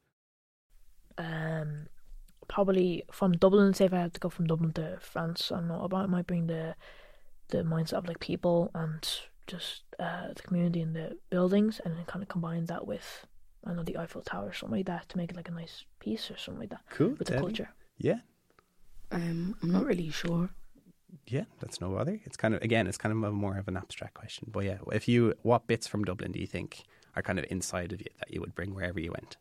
Um, 1.19 1.89
probably 2.55 3.05
from 3.13 3.33
Dublin. 3.33 3.73
Say 3.75 3.87
if 3.87 3.93
I 3.95 4.01
had 4.01 4.15
to 4.15 4.21
go 4.21 4.29
from 4.29 4.47
Dublin 4.47 4.73
to 4.75 4.99
France, 5.01 5.51
I 5.53 5.57
don't 5.61 5.69
know. 5.69 5.89
I 5.93 6.07
might 6.07 6.27
bring 6.27 6.47
the 6.47 6.75
the 7.49 7.63
mindset 7.63 7.95
of 8.01 8.07
like 8.09 8.21
people 8.21 8.71
and 8.75 9.03
just 9.47 9.83
uh, 9.99 10.29
the 10.37 10.43
community 10.43 10.81
and 10.83 10.95
the 10.95 11.17
buildings, 11.31 11.81
and 11.85 11.97
then 11.97 12.05
kind 12.05 12.23
of 12.23 12.29
combine 12.29 12.67
that 12.67 12.87
with 12.87 13.27
I 13.67 13.73
know 13.75 13.83
the 13.83 13.97
Eiffel 13.99 14.23
Tower 14.23 14.49
or 14.49 14.53
something 14.53 14.79
like 14.79 14.87
that 14.87 15.09
to 15.11 15.17
make 15.17 15.31
it 15.31 15.37
like 15.37 15.49
a 15.49 15.53
nice 15.63 15.85
piece 15.99 16.31
or 16.31 16.37
something 16.39 16.61
like 16.61 16.71
that 16.71 16.81
Cool. 16.91 17.15
with 17.19 17.29
the 17.29 17.37
culture. 17.39 17.69
Yeah, 17.99 18.21
Um, 19.13 19.57
I'm 19.63 19.71
not 19.73 19.85
really 19.85 20.11
sure. 20.11 20.51
yeah, 21.27 21.45
that's 21.61 21.81
no 21.81 21.91
bother. 21.91 22.21
It's 22.25 22.37
kind 22.37 22.55
of 22.55 22.63
again, 22.63 22.87
it's 22.87 22.97
kind 22.99 23.13
of 23.13 23.23
a 23.23 23.33
more 23.33 23.59
of 23.59 23.69
an 23.69 23.77
abstract 23.77 24.15
question. 24.15 24.49
But 24.51 24.65
yeah, 24.65 24.79
if 24.93 25.09
you, 25.09 25.35
what 25.43 25.67
bits 25.67 25.87
from 25.87 26.05
Dublin 26.05 26.33
do 26.33 26.39
you 26.41 26.47
think 26.47 26.85
are 27.17 27.23
kind 27.23 27.39
of 27.39 27.45
inside 27.51 27.93
of 27.93 28.01
you 28.01 28.07
that 28.21 28.33
you 28.33 28.41
would 28.41 28.55
bring 28.55 28.75
wherever 28.75 29.01
you 29.01 29.11
went, 29.11 29.37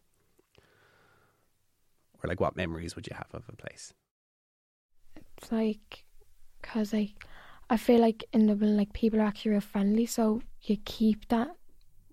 or 2.24 2.28
like 2.28 2.40
what 2.40 2.56
memories 2.56 2.96
would 2.96 3.08
you 3.08 3.16
have 3.16 3.28
of 3.34 3.44
a 3.50 3.56
place? 3.56 3.94
It's 5.38 5.52
like, 5.52 6.04
cause 6.62 6.94
like 6.94 7.26
I 7.70 7.78
feel 7.78 8.00
like 8.00 8.24
in 8.34 8.48
Dublin, 8.48 8.76
like 8.78 8.94
people 8.94 9.20
are 9.20 9.26
actually 9.26 9.52
real 9.52 9.62
friendly, 9.62 10.06
so 10.06 10.42
you 10.64 10.78
keep 10.86 11.28
that 11.30 11.50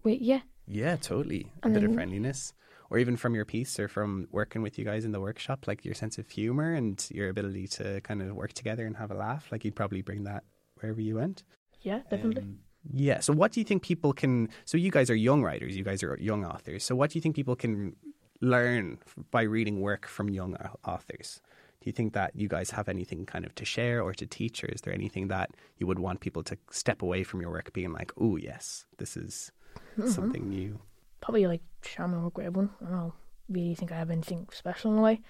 with 0.02 0.20
you. 0.20 0.40
Yeah, 0.66 0.96
totally. 0.96 1.50
A 1.62 1.66
And 1.66 1.74
bit 1.74 1.84
of 1.84 1.94
friendliness. 1.94 2.52
Or 2.88 2.98
even 2.98 3.16
from 3.16 3.34
your 3.34 3.44
piece 3.44 3.80
or 3.80 3.88
from 3.88 4.28
working 4.30 4.62
with 4.62 4.78
you 4.78 4.84
guys 4.84 5.04
in 5.04 5.10
the 5.10 5.20
workshop, 5.20 5.66
like 5.66 5.84
your 5.84 5.94
sense 5.94 6.18
of 6.18 6.28
humour 6.30 6.72
and 6.72 7.04
your 7.10 7.28
ability 7.28 7.66
to 7.68 8.00
kind 8.02 8.22
of 8.22 8.34
work 8.36 8.52
together 8.52 8.86
and 8.86 8.96
have 8.96 9.10
a 9.10 9.14
laugh. 9.14 9.48
Like 9.50 9.64
you'd 9.64 9.74
probably 9.74 10.02
bring 10.02 10.22
that 10.24 10.44
wherever 10.80 11.00
you 11.00 11.16
went. 11.16 11.42
Yeah, 11.82 12.00
definitely. 12.10 12.42
Um, 12.42 12.58
Yeah. 12.92 13.18
So, 13.20 13.32
what 13.32 13.50
do 13.50 13.58
you 13.60 13.64
think 13.64 13.82
people 13.82 14.12
can? 14.12 14.48
So, 14.64 14.76
you 14.78 14.92
guys 14.92 15.10
are 15.10 15.16
young 15.16 15.42
writers. 15.42 15.76
You 15.76 15.82
guys 15.82 16.04
are 16.04 16.16
young 16.20 16.44
authors. 16.44 16.84
So, 16.84 16.94
what 16.94 17.10
do 17.10 17.18
you 17.18 17.20
think 17.22 17.34
people 17.34 17.56
can 17.56 17.96
learn 18.40 18.98
by 19.30 19.42
reading 19.42 19.80
work 19.80 20.06
from 20.06 20.28
young 20.28 20.56
authors? 20.86 21.40
Do 21.80 21.88
you 21.88 21.92
think 21.92 22.14
that 22.14 22.34
you 22.34 22.48
guys 22.48 22.70
have 22.70 22.88
anything 22.88 23.26
kind 23.26 23.44
of 23.44 23.54
to 23.56 23.64
share 23.64 24.02
or 24.02 24.12
to 24.14 24.26
teach, 24.26 24.64
or 24.64 24.68
is 24.68 24.80
there 24.80 24.94
anything 24.94 25.28
that 25.28 25.50
you 25.78 25.86
would 25.86 25.98
want 25.98 26.20
people 26.20 26.42
to 26.44 26.58
step 26.70 27.02
away 27.02 27.22
from 27.22 27.40
your 27.40 27.50
work 27.50 27.72
being 27.72 27.92
like, 27.92 28.12
"Oh, 28.18 28.36
yes, 28.36 28.86
this 28.98 29.16
is 29.16 29.52
mm-hmm. 29.98 30.10
something 30.10 30.48
new"? 30.48 30.80
Probably 31.20 31.46
like 31.46 31.62
share 31.82 32.08
my 32.08 32.18
work 32.18 32.36
with 32.36 32.46
everyone. 32.46 32.70
I 32.86 32.90
don't 32.90 33.12
really 33.48 33.74
think 33.74 33.92
I 33.92 33.96
have 33.96 34.10
anything 34.10 34.48
special 34.52 34.92
in 34.92 34.98
a 34.98 35.02
way. 35.02 35.20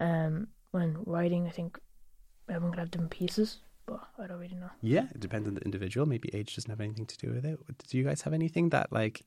Um, 0.00 0.48
when 0.70 0.98
writing, 1.04 1.46
I 1.46 1.50
think 1.50 1.78
everyone 2.48 2.72
can 2.72 2.80
have 2.80 2.90
different 2.90 3.12
pieces 3.12 3.58
but 3.90 4.00
I 4.18 4.26
don't 4.26 4.38
really 4.38 4.56
know. 4.56 4.70
Yeah, 4.82 5.06
it 5.12 5.20
depends 5.20 5.48
on 5.48 5.54
the 5.54 5.62
individual. 5.62 6.06
Maybe 6.06 6.30
age 6.32 6.54
doesn't 6.54 6.70
have 6.70 6.80
anything 6.80 7.06
to 7.06 7.18
do 7.18 7.32
with 7.32 7.44
it. 7.44 7.58
Do 7.88 7.98
you 7.98 8.04
guys 8.04 8.22
have 8.22 8.32
anything 8.32 8.70
that 8.70 8.92
like 8.92 9.22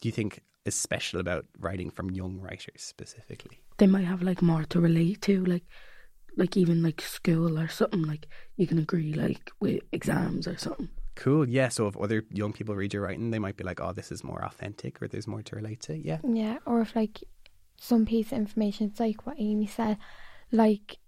do 0.00 0.08
you 0.08 0.12
think 0.12 0.42
is 0.64 0.74
special 0.74 1.20
about 1.20 1.46
writing 1.58 1.90
from 1.90 2.10
young 2.10 2.40
writers 2.40 2.82
specifically? 2.82 3.60
They 3.78 3.86
might 3.86 4.04
have 4.04 4.22
like 4.22 4.42
more 4.42 4.64
to 4.64 4.80
relate 4.80 5.22
to, 5.22 5.44
like 5.44 5.64
like 6.36 6.56
even 6.56 6.82
like 6.82 7.00
school 7.00 7.58
or 7.58 7.68
something. 7.68 8.02
Like 8.02 8.26
you 8.56 8.66
can 8.66 8.78
agree 8.78 9.12
like 9.14 9.50
with 9.60 9.82
exams 9.92 10.46
or 10.46 10.56
something. 10.56 10.88
Cool. 11.16 11.48
Yeah. 11.48 11.68
So 11.68 11.86
if 11.86 11.96
other 11.96 12.24
young 12.30 12.52
people 12.52 12.74
read 12.74 12.94
your 12.94 13.02
writing, 13.02 13.30
they 13.30 13.38
might 13.38 13.56
be 13.56 13.64
like, 13.64 13.80
"Oh, 13.80 13.92
this 13.92 14.12
is 14.12 14.24
more 14.24 14.44
authentic," 14.44 15.02
or 15.02 15.08
"There's 15.08 15.26
more 15.26 15.42
to 15.42 15.56
relate 15.56 15.80
to." 15.82 15.96
Yeah. 15.96 16.18
Yeah. 16.26 16.58
Or 16.66 16.80
if 16.80 16.94
like 16.96 17.22
some 17.78 18.06
piece 18.06 18.32
of 18.32 18.38
information, 18.38 18.88
it's 18.88 19.00
like 19.00 19.26
what 19.26 19.36
Amy 19.38 19.66
said, 19.66 19.98
like 20.52 20.98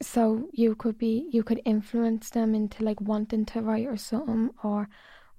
so 0.00 0.48
you 0.52 0.74
could 0.74 0.96
be 0.96 1.28
you 1.32 1.42
could 1.42 1.60
influence 1.64 2.30
them 2.30 2.54
into 2.54 2.84
like 2.84 3.00
wanting 3.00 3.44
to 3.44 3.60
write 3.60 3.86
or 3.86 3.96
something 3.96 4.50
or 4.62 4.88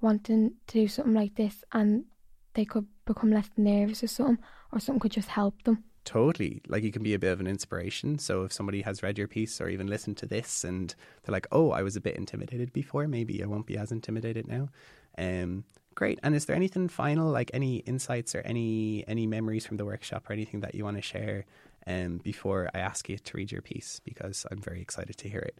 wanting 0.02 0.54
to 0.68 0.82
do 0.82 0.88
something 0.88 1.14
like 1.14 1.36
this 1.36 1.64
and 1.72 2.06
they 2.54 2.66
could 2.66 2.88
become 3.06 3.32
less 3.32 3.50
nervous 3.58 4.04
or 4.04 4.08
something 4.08 4.38
or 4.72 4.80
something 4.80 5.00
could 5.00 5.12
just 5.12 5.30
help 5.30 5.62
them. 5.64 5.84
Totally. 6.06 6.62
Like 6.68 6.84
you 6.84 6.92
can 6.92 7.04
be 7.04 7.14
a 7.14 7.20
bit 7.20 7.32
of 7.32 7.40
an 7.40 7.48
inspiration. 7.48 8.18
So 8.18 8.44
if 8.44 8.54
somebody 8.54 8.82
has 8.82 9.04
read 9.04 9.18
your 9.18 9.28
piece 9.28 9.62
or 9.62 9.70
even 9.70 9.88
listened 9.88 10.18
to 10.18 10.26
this 10.26 10.64
and 10.64 10.96
they're 11.24 11.34
like 11.34 11.48
oh 11.52 11.72
i 11.72 11.84
was 11.84 11.96
a 11.96 12.02
bit 12.02 12.16
intimidated 12.16 12.74
before. 12.74 13.08
Maybe 13.08 13.44
i 13.44 13.46
won't 13.46 13.68
be 13.68 13.78
as 13.78 13.92
intimidated 13.92 14.48
now. 14.48 14.70
Um 15.18 15.66
great. 16.00 16.20
And 16.24 16.34
is 16.34 16.46
there 16.46 16.56
anything 16.56 16.88
final 16.88 17.30
like 17.30 17.52
any 17.54 17.78
insights 17.78 18.34
or 18.34 18.40
any 18.40 19.04
any 19.08 19.28
memories 19.28 19.66
from 19.66 19.78
the 19.78 19.86
workshop 19.86 20.30
or 20.30 20.34
anything 20.34 20.62
that 20.62 20.74
you 20.74 20.84
want 20.86 20.98
to 20.98 21.02
share 21.02 21.46
um, 21.86 22.20
before 22.24 22.70
I 22.74 22.80
ask 22.80 23.10
you 23.10 23.18
to 23.18 23.38
read 23.38 23.52
your 23.52 23.62
piece? 23.62 24.00
Because 24.04 24.46
I'm 24.50 24.62
very 24.62 24.82
excited 24.82 25.18
to 25.18 25.30
hear 25.30 25.42
it. 25.42 25.58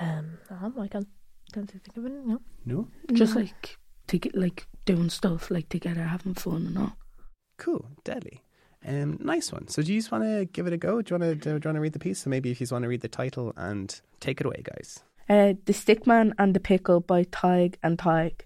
Um, 0.00 0.38
I 0.48 0.88
can't, 1.54 1.70
can't 1.70 1.84
think 1.84 1.96
of 1.96 2.06
it. 2.06 2.12
No, 2.12 2.40
no, 2.64 2.88
just 3.12 3.36
like 3.36 3.78
to 4.08 4.18
get 4.18 4.34
like 4.34 4.66
doing 4.84 5.10
stuff 5.10 5.50
like 5.50 5.68
together, 5.68 6.02
having 6.02 6.34
fun 6.34 6.66
and 6.66 6.78
all. 6.78 6.96
Cool, 7.56 7.86
deadly. 8.02 8.42
Um, 8.86 9.18
nice 9.22 9.50
one. 9.50 9.68
So, 9.68 9.82
do 9.82 9.94
you 9.94 10.00
just 10.00 10.12
want 10.12 10.24
to 10.24 10.44
give 10.44 10.66
it 10.66 10.72
a 10.72 10.76
go? 10.76 11.00
Do 11.00 11.14
you 11.14 11.18
want 11.18 11.30
to 11.30 11.34
do 11.36 11.50
you 11.50 11.52
want 11.54 11.76
to 11.76 11.80
read 11.80 11.94
the 11.94 11.98
piece? 11.98 12.20
So 12.20 12.30
maybe 12.30 12.50
if 12.50 12.60
you 12.60 12.64
just 12.64 12.72
want 12.72 12.82
to 12.82 12.88
read 12.88 13.00
the 13.00 13.08
title 13.08 13.52
and 13.56 13.98
take 14.20 14.40
it 14.40 14.46
away, 14.46 14.62
guys. 14.62 15.02
Uh, 15.28 15.54
the 15.64 15.72
Stickman 15.72 16.32
and 16.38 16.52
the 16.54 16.60
Pickle 16.60 17.00
by 17.00 17.24
Tig 17.24 17.78
and 17.82 17.98
Tig. 17.98 18.44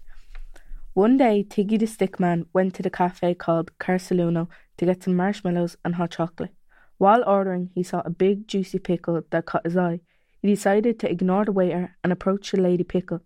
One 0.93 1.17
day, 1.17 1.43
Tiggy 1.43 1.77
the 1.77 1.85
Stickman 1.85 2.45
went 2.53 2.73
to 2.75 2.83
the 2.83 2.89
cafe 2.89 3.33
called 3.33 3.77
Carceluno 3.79 4.47
to 4.77 4.85
get 4.85 5.03
some 5.03 5.15
marshmallows 5.15 5.75
and 5.83 5.95
hot 5.95 6.11
chocolate. 6.11 6.53
While 6.97 7.23
ordering, 7.27 7.69
he 7.73 7.83
saw 7.83 8.01
a 8.05 8.09
big, 8.09 8.47
juicy 8.47 8.79
pickle 8.79 9.21
that 9.29 9.45
caught 9.45 9.65
his 9.65 9.77
eye. 9.77 10.01
He 10.41 10.47
decided 10.47 10.99
to 10.99 11.11
ignore 11.11 11.43
the 11.43 11.51
waiter 11.51 11.97
and 12.01 12.13
approach 12.13 12.51
the 12.51 12.61
lady 12.61 12.85
pickle. 12.85 13.19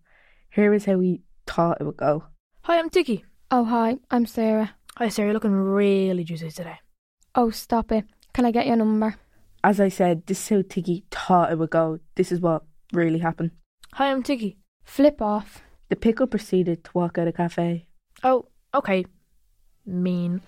Here 0.50 0.74
is 0.74 0.84
how 0.84 0.98
he 0.98 1.22
thought 1.46 1.78
it 1.80 1.84
would 1.84 1.96
go. 1.96 2.24
Hi, 2.62 2.78
I'm 2.78 2.90
Tiki. 2.90 3.24
Oh, 3.50 3.64
hi, 3.64 3.98
I'm 4.10 4.26
Sarah. 4.26 4.74
Hi, 4.96 5.08
Sarah. 5.08 5.28
You're 5.28 5.34
looking 5.34 5.52
really 5.52 6.24
juicy 6.24 6.50
today. 6.50 6.78
Oh, 7.36 7.50
stop 7.50 7.92
it. 7.92 8.04
Can 8.32 8.44
I 8.44 8.50
get 8.50 8.66
your 8.66 8.76
number? 8.76 9.14
As 9.62 9.80
I 9.80 9.88
said, 9.88 10.26
this 10.26 10.40
is 10.40 10.48
how 10.48 10.62
Tiki 10.68 11.04
thought 11.10 11.52
it 11.52 11.58
would 11.58 11.70
go. 11.70 12.00
This 12.16 12.32
is 12.32 12.40
what 12.40 12.64
really 12.92 13.20
happened. 13.20 13.52
Hi, 13.92 14.10
I'm 14.10 14.24
Tiki. 14.24 14.56
Flip 14.82 15.22
off. 15.22 15.62
The 15.90 15.96
pickle 15.96 16.26
proceeded 16.26 16.82
to 16.82 16.90
walk 16.94 17.18
out 17.18 17.28
of 17.28 17.34
the 17.34 17.36
cafe. 17.36 17.86
Oh, 18.24 18.46
okay. 18.74 19.04
Mean. 19.86 20.40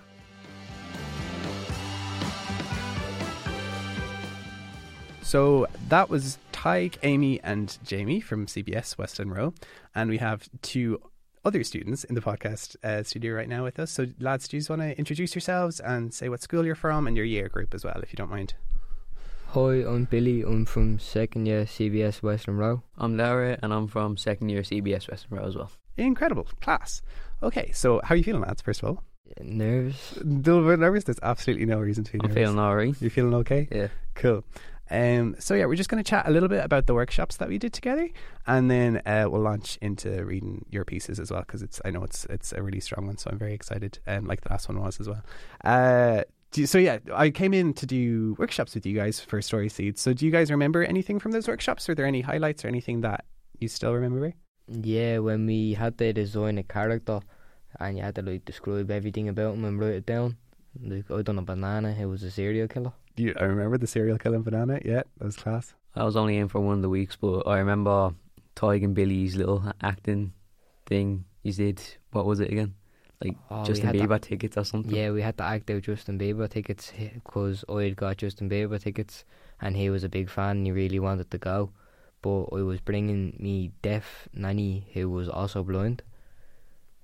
So 5.22 5.66
that 5.88 6.08
was 6.08 6.38
Tig, 6.66 6.98
Amy, 7.04 7.40
and 7.44 7.78
Jamie 7.84 8.20
from 8.20 8.46
CBS 8.46 8.98
Westland 8.98 9.30
Row. 9.30 9.54
And 9.94 10.10
we 10.10 10.18
have 10.18 10.48
two 10.62 11.00
other 11.44 11.62
students 11.62 12.02
in 12.02 12.16
the 12.16 12.20
podcast 12.20 12.74
uh, 12.82 13.04
studio 13.04 13.34
right 13.34 13.48
now 13.48 13.62
with 13.62 13.78
us. 13.78 13.92
So, 13.92 14.06
lads, 14.18 14.48
do 14.48 14.56
you 14.56 14.64
want 14.68 14.82
to 14.82 14.98
introduce 14.98 15.32
yourselves 15.32 15.78
and 15.78 16.12
say 16.12 16.28
what 16.28 16.42
school 16.42 16.66
you're 16.66 16.74
from 16.74 17.06
and 17.06 17.16
your 17.16 17.24
year 17.24 17.48
group 17.48 17.72
as 17.72 17.84
well, 17.84 18.00
if 18.02 18.12
you 18.12 18.16
don't 18.16 18.30
mind? 18.30 18.54
Hi, 19.50 19.74
I'm 19.74 20.06
Billy. 20.06 20.42
I'm 20.42 20.64
from 20.64 20.98
second 20.98 21.46
year 21.46 21.66
CBS 21.66 22.20
Westland 22.20 22.58
Row. 22.58 22.82
I'm 22.98 23.16
Laura, 23.16 23.56
and 23.62 23.72
I'm 23.72 23.86
from 23.86 24.16
second 24.16 24.48
year 24.48 24.62
CBS 24.62 25.08
Westland 25.08 25.40
Row 25.40 25.46
as 25.46 25.54
well. 25.54 25.70
Incredible. 25.96 26.48
Class. 26.60 27.00
Okay, 27.44 27.70
so 27.72 28.00
how 28.02 28.16
are 28.16 28.18
you 28.18 28.24
feeling, 28.24 28.42
lads, 28.42 28.60
first 28.60 28.82
of 28.82 28.88
all? 28.88 29.04
Nervous. 29.40 30.16
A 30.16 30.24
little 30.24 30.66
bit 30.66 30.80
nervous? 30.80 31.04
There's 31.04 31.20
absolutely 31.22 31.66
no 31.66 31.78
reason 31.78 32.02
to 32.04 32.12
be 32.12 32.18
nervous. 32.18 32.30
I'm 32.30 32.34
nervous. 32.34 32.48
feeling 32.50 32.58
alright. 32.58 33.00
You're 33.02 33.10
feeling 33.10 33.34
okay? 33.34 33.68
Yeah. 33.70 33.88
Cool. 34.14 34.44
Um, 34.90 35.36
so 35.38 35.54
yeah, 35.54 35.66
we're 35.66 35.74
just 35.74 35.88
going 35.88 36.02
to 36.02 36.08
chat 36.08 36.28
a 36.28 36.30
little 36.30 36.48
bit 36.48 36.64
about 36.64 36.86
the 36.86 36.94
workshops 36.94 37.36
that 37.38 37.48
we 37.48 37.58
did 37.58 37.72
together, 37.72 38.08
and 38.46 38.70
then 38.70 39.02
uh, 39.06 39.26
we'll 39.28 39.42
launch 39.42 39.78
into 39.82 40.24
reading 40.24 40.64
your 40.70 40.84
pieces 40.84 41.18
as 41.18 41.30
well 41.30 41.40
because 41.40 41.62
it's 41.62 41.80
I 41.84 41.90
know 41.90 42.04
it's 42.04 42.24
it's 42.26 42.52
a 42.52 42.62
really 42.62 42.80
strong 42.80 43.06
one, 43.06 43.16
so 43.16 43.30
I'm 43.30 43.38
very 43.38 43.54
excited, 43.54 43.98
um, 44.06 44.26
like 44.26 44.42
the 44.42 44.50
last 44.50 44.68
one 44.68 44.80
was 44.80 45.00
as 45.00 45.08
well. 45.08 45.22
Uh, 45.64 46.22
you, 46.54 46.66
so 46.66 46.78
yeah, 46.78 46.98
I 47.12 47.30
came 47.30 47.52
in 47.52 47.74
to 47.74 47.86
do 47.86 48.34
workshops 48.38 48.74
with 48.74 48.86
you 48.86 48.94
guys 48.94 49.20
for 49.20 49.42
Story 49.42 49.68
Seeds. 49.68 50.00
So 50.00 50.12
do 50.12 50.24
you 50.24 50.32
guys 50.32 50.50
remember 50.50 50.84
anything 50.84 51.18
from 51.18 51.32
those 51.32 51.48
workshops? 51.48 51.88
Are 51.88 51.94
there 51.94 52.06
any 52.06 52.22
highlights 52.22 52.64
or 52.64 52.68
anything 52.68 53.02
that 53.02 53.24
you 53.58 53.68
still 53.68 53.92
remember? 53.92 54.32
Yeah, 54.68 55.18
when 55.18 55.46
we 55.46 55.74
had 55.74 55.98
to 55.98 56.12
design 56.12 56.58
a 56.58 56.62
character, 56.62 57.20
and 57.78 57.96
you 57.96 58.02
had 58.02 58.14
to 58.16 58.22
like 58.22 58.44
describe 58.44 58.90
everything 58.90 59.28
about 59.28 59.54
him 59.54 59.64
and 59.64 59.78
write 59.78 59.94
it 59.94 60.06
down. 60.06 60.36
Like 60.82 61.10
I 61.10 61.22
done 61.22 61.38
a 61.38 61.42
banana, 61.42 61.92
he 61.94 62.04
was 62.04 62.22
a 62.22 62.30
serial 62.30 62.68
killer. 62.68 62.92
You, 63.16 63.34
I 63.38 63.44
remember 63.44 63.78
the 63.78 63.86
serial 63.86 64.18
killing 64.18 64.42
banana. 64.42 64.78
Yeah, 64.84 65.02
that 65.18 65.24
was 65.24 65.36
class. 65.36 65.74
I 65.94 66.04
was 66.04 66.16
only 66.16 66.36
in 66.36 66.48
for 66.48 66.60
one 66.60 66.76
of 66.76 66.82
the 66.82 66.88
weeks, 66.88 67.16
but 67.16 67.46
I 67.46 67.58
remember 67.58 68.14
Tig 68.54 68.82
and 68.82 68.94
Billy's 68.94 69.36
little 69.36 69.72
acting 69.82 70.32
thing. 70.86 71.24
You 71.42 71.52
did 71.52 71.80
what 72.10 72.26
was 72.26 72.40
it 72.40 72.50
again? 72.50 72.74
Like 73.24 73.36
oh, 73.50 73.64
Justin 73.64 73.92
Bieber 73.92 74.20
to, 74.20 74.28
tickets 74.28 74.58
or 74.58 74.64
something. 74.64 74.94
Yeah, 74.94 75.10
we 75.10 75.22
had 75.22 75.38
to 75.38 75.44
act 75.44 75.70
out 75.70 75.82
Justin 75.82 76.18
Bieber 76.18 76.50
tickets 76.50 76.92
because 77.14 77.64
I 77.68 77.84
had 77.84 77.96
got 77.96 78.18
Justin 78.18 78.50
Bieber 78.50 78.80
tickets, 78.80 79.24
and 79.60 79.76
he 79.76 79.88
was 79.88 80.04
a 80.04 80.08
big 80.08 80.28
fan. 80.28 80.58
and 80.58 80.66
He 80.66 80.72
really 80.72 80.98
wanted 80.98 81.30
to 81.30 81.38
go, 81.38 81.70
but 82.20 82.44
I 82.52 82.62
was 82.62 82.80
bringing 82.80 83.36
me 83.38 83.72
deaf 83.80 84.28
nanny 84.34 84.88
who 84.92 85.08
was 85.08 85.28
also 85.28 85.62
blind. 85.62 86.02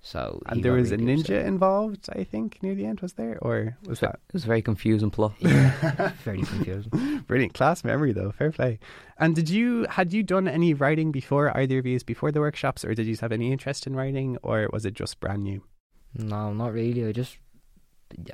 So 0.04 0.42
and 0.46 0.64
there 0.64 0.72
was 0.72 0.90
really 0.90 1.04
a 1.04 1.16
ninja 1.16 1.44
involved, 1.44 2.08
I 2.12 2.24
think, 2.24 2.60
near 2.60 2.74
the 2.74 2.86
end. 2.86 3.00
Was 3.00 3.12
there, 3.12 3.38
or 3.40 3.78
was 3.86 4.00
that? 4.00 4.18
It 4.28 4.32
was 4.32 4.44
very 4.44 4.60
confusing 4.60 5.10
plot. 5.10 5.34
Yeah, 5.40 6.12
very 6.24 6.42
confusing. 6.42 7.20
Brilliant 7.28 7.54
class 7.54 7.84
memory, 7.84 8.12
though. 8.12 8.32
Fair 8.32 8.50
play. 8.50 8.80
And 9.18 9.36
did 9.36 9.48
you 9.48 9.86
had 9.88 10.12
you 10.12 10.24
done 10.24 10.48
any 10.48 10.74
writing 10.74 11.12
before 11.12 11.56
either 11.56 11.78
of 11.78 11.86
you 11.86 12.00
before 12.00 12.32
the 12.32 12.40
workshops, 12.40 12.84
or 12.84 12.94
did 12.94 13.06
you 13.06 13.16
have 13.20 13.30
any 13.30 13.52
interest 13.52 13.86
in 13.86 13.94
writing, 13.94 14.38
or 14.42 14.68
was 14.72 14.84
it 14.84 14.94
just 14.94 15.20
brand 15.20 15.44
new? 15.44 15.62
No, 16.14 16.52
not 16.52 16.72
really. 16.72 17.06
I 17.06 17.12
just, 17.12 17.38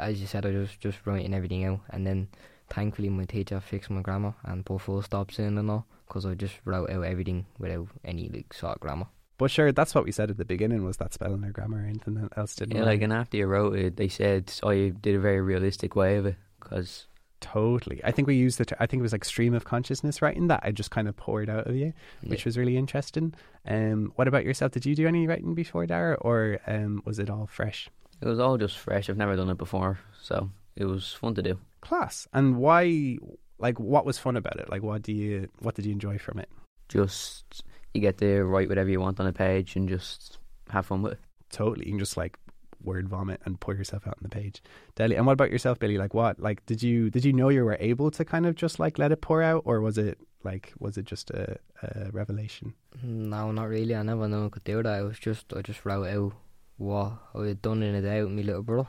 as 0.01 0.23
you 0.23 0.27
said, 0.27 0.47
I 0.47 0.53
was 0.53 0.71
just 0.81 1.07
writing 1.07 1.35
everything 1.35 1.67
out, 1.67 1.81
and 1.91 2.07
then 2.07 2.29
thankfully 2.71 3.11
my 3.11 3.25
teacher 3.25 3.61
fixed 3.61 3.91
my 3.91 4.01
grammar 4.01 4.35
and 4.43 4.65
put 4.65 4.81
full 4.81 5.03
stops 5.03 5.39
in 5.39 5.59
and 5.59 5.71
all, 5.71 5.87
because 6.07 6.25
I 6.25 6.33
just 6.35 6.55
wrote 6.65 6.89
out 6.89 7.05
everything 7.05 7.45
without 7.59 7.89
any 8.05 8.31
like 8.31 8.55
sort 8.55 8.77
of 8.77 8.81
grammar. 8.81 9.09
But 9.39 9.53
sure, 9.53 9.71
that's 9.71 9.95
what 9.95 10.05
we 10.05 10.13
said 10.13 10.31
at 10.31 10.37
the 10.37 10.45
beginning 10.45 10.85
was 10.85 10.97
that 10.97 11.15
spelling 11.15 11.45
or 11.45 11.53
grammar 11.53 11.79
or 11.79 11.87
anything 11.87 12.29
else 12.37 12.57
didn't. 12.57 12.77
Yeah, 12.77 12.83
like 12.83 13.03
and 13.03 13.13
after 13.13 13.37
you 13.37 13.47
wrote 13.47 13.77
it, 13.77 13.97
they 13.97 14.09
said 14.09 14.53
I 14.65 14.93
did 15.01 15.15
a 15.15 15.21
very 15.21 15.41
realistic 15.41 15.95
way 15.95 16.17
of 16.17 16.27
it 16.27 16.37
because 16.61 17.07
totally. 17.41 18.01
I 18.03 18.11
think 18.11 18.27
we 18.27 18.35
used 18.35 18.61
it. 18.61 18.73
I 18.81 18.87
think 18.87 19.01
it 19.01 19.03
was 19.03 19.13
like 19.13 19.25
stream 19.25 19.55
of 19.55 19.65
consciousness 19.65 20.21
writing 20.21 20.49
that 20.49 20.61
I 20.65 20.73
just 20.73 20.91
kind 20.91 21.07
of 21.07 21.17
poured 21.17 21.49
out 21.49 21.69
of 21.69 21.77
you, 21.77 21.93
which 22.23 22.41
yeah. 22.41 22.45
was 22.47 22.59
really 22.59 22.77
interesting. 22.77 23.33
Um, 23.65 24.13
what 24.17 24.27
about 24.27 24.45
yourself? 24.45 24.73
Did 24.73 24.85
you 24.85 24.97
do 24.97 25.07
any 25.07 25.29
writing 25.29 25.55
before, 25.55 25.87
Dara, 25.87 26.15
or 26.17 26.59
um, 26.67 27.01
was 27.05 27.21
it 27.21 27.31
all 27.31 27.47
fresh? 27.47 27.89
It 28.21 28.27
was 28.27 28.41
all 28.41 28.59
just 28.59 28.77
fresh. 28.77 29.09
I've 29.09 29.17
never 29.17 29.37
done 29.37 29.51
it 29.51 29.59
before, 29.59 30.01
so 30.21 30.51
it 30.75 30.87
was 30.87 31.13
fun 31.13 31.37
to 31.37 31.43
do. 31.43 31.61
Class. 31.81 32.27
And 32.33 32.57
why? 32.57 33.19
Like, 33.61 33.79
what 33.79 34.05
was 34.05 34.19
fun 34.19 34.37
about 34.37 34.59
it? 34.59 34.69
Like, 34.69 34.83
what 34.83 35.03
do 35.03 35.13
you? 35.13 35.49
What 35.61 35.77
did 35.77 35.87
you 35.87 35.93
enjoy 35.93 36.19
from 36.19 36.41
it? 36.41 36.49
Just 36.89 37.63
you 37.95 38.01
get 38.01 38.19
to 38.19 38.45
write 38.45 38.69
whatever 38.69 38.91
you 38.91 39.01
want 39.01 39.21
on 39.21 39.27
a 39.27 39.33
page 39.33 39.77
and 39.77 39.89
just 39.89 40.39
have 40.71 40.87
fun 40.87 41.03
with 41.03 41.15
it. 41.15 41.21
Totally. 41.51 41.87
You 41.87 41.93
can 41.93 41.99
just 41.99 42.17
like 42.17 42.39
word 42.83 43.09
vomit 43.09 43.41
and 43.45 43.59
pour 43.59 43.75
yourself 43.75 44.07
out 44.07 44.15
on 44.15 44.23
the 44.23 44.29
page. 44.29 44.63
Deadly. 44.95 45.17
And 45.17 45.27
what 45.27 45.33
about 45.33 45.51
yourself, 45.51 45.79
Billy? 45.79 45.99
Like 45.99 46.15
what? 46.15 46.39
Like 46.41 46.65
did 46.67 46.83
you 46.83 47.11
did 47.11 47.25
you 47.25 47.33
know 47.33 47.49
you 47.49 47.65
were 47.65 47.77
able 47.81 48.11
to 48.13 48.25
kind 48.25 48.47
of 48.47 48.55
just 48.55 48.79
like 48.79 48.99
let 48.99 49.13
it 49.13 49.21
pour 49.21 49.43
out, 49.43 49.63
or 49.65 49.81
was 49.81 49.99
it 49.99 50.19
like 50.45 50.73
was 50.79 50.97
it 50.97 51.05
just 51.05 51.31
a, 51.31 51.59
a 51.83 52.11
revelation? 52.13 52.75
Mm, 53.05 53.29
no, 53.29 53.53
not 53.53 53.69
really. 53.69 53.95
I 53.95 54.03
never 54.03 54.29
knew 54.29 54.47
I 54.47 54.49
could 54.49 54.65
do 54.65 54.83
that. 54.83 54.93
I 54.93 55.03
was 55.03 55.19
just 55.19 55.53
I 55.57 55.63
just 55.63 55.85
wrote 55.85 56.09
out 56.09 56.33
what 56.77 57.13
I 57.35 57.47
had 57.47 57.63
done 57.63 57.83
in 57.83 57.95
a 57.95 58.03
day 58.03 58.23
with 58.23 58.33
my 58.33 58.43
little 58.43 58.63
brother. 58.63 58.89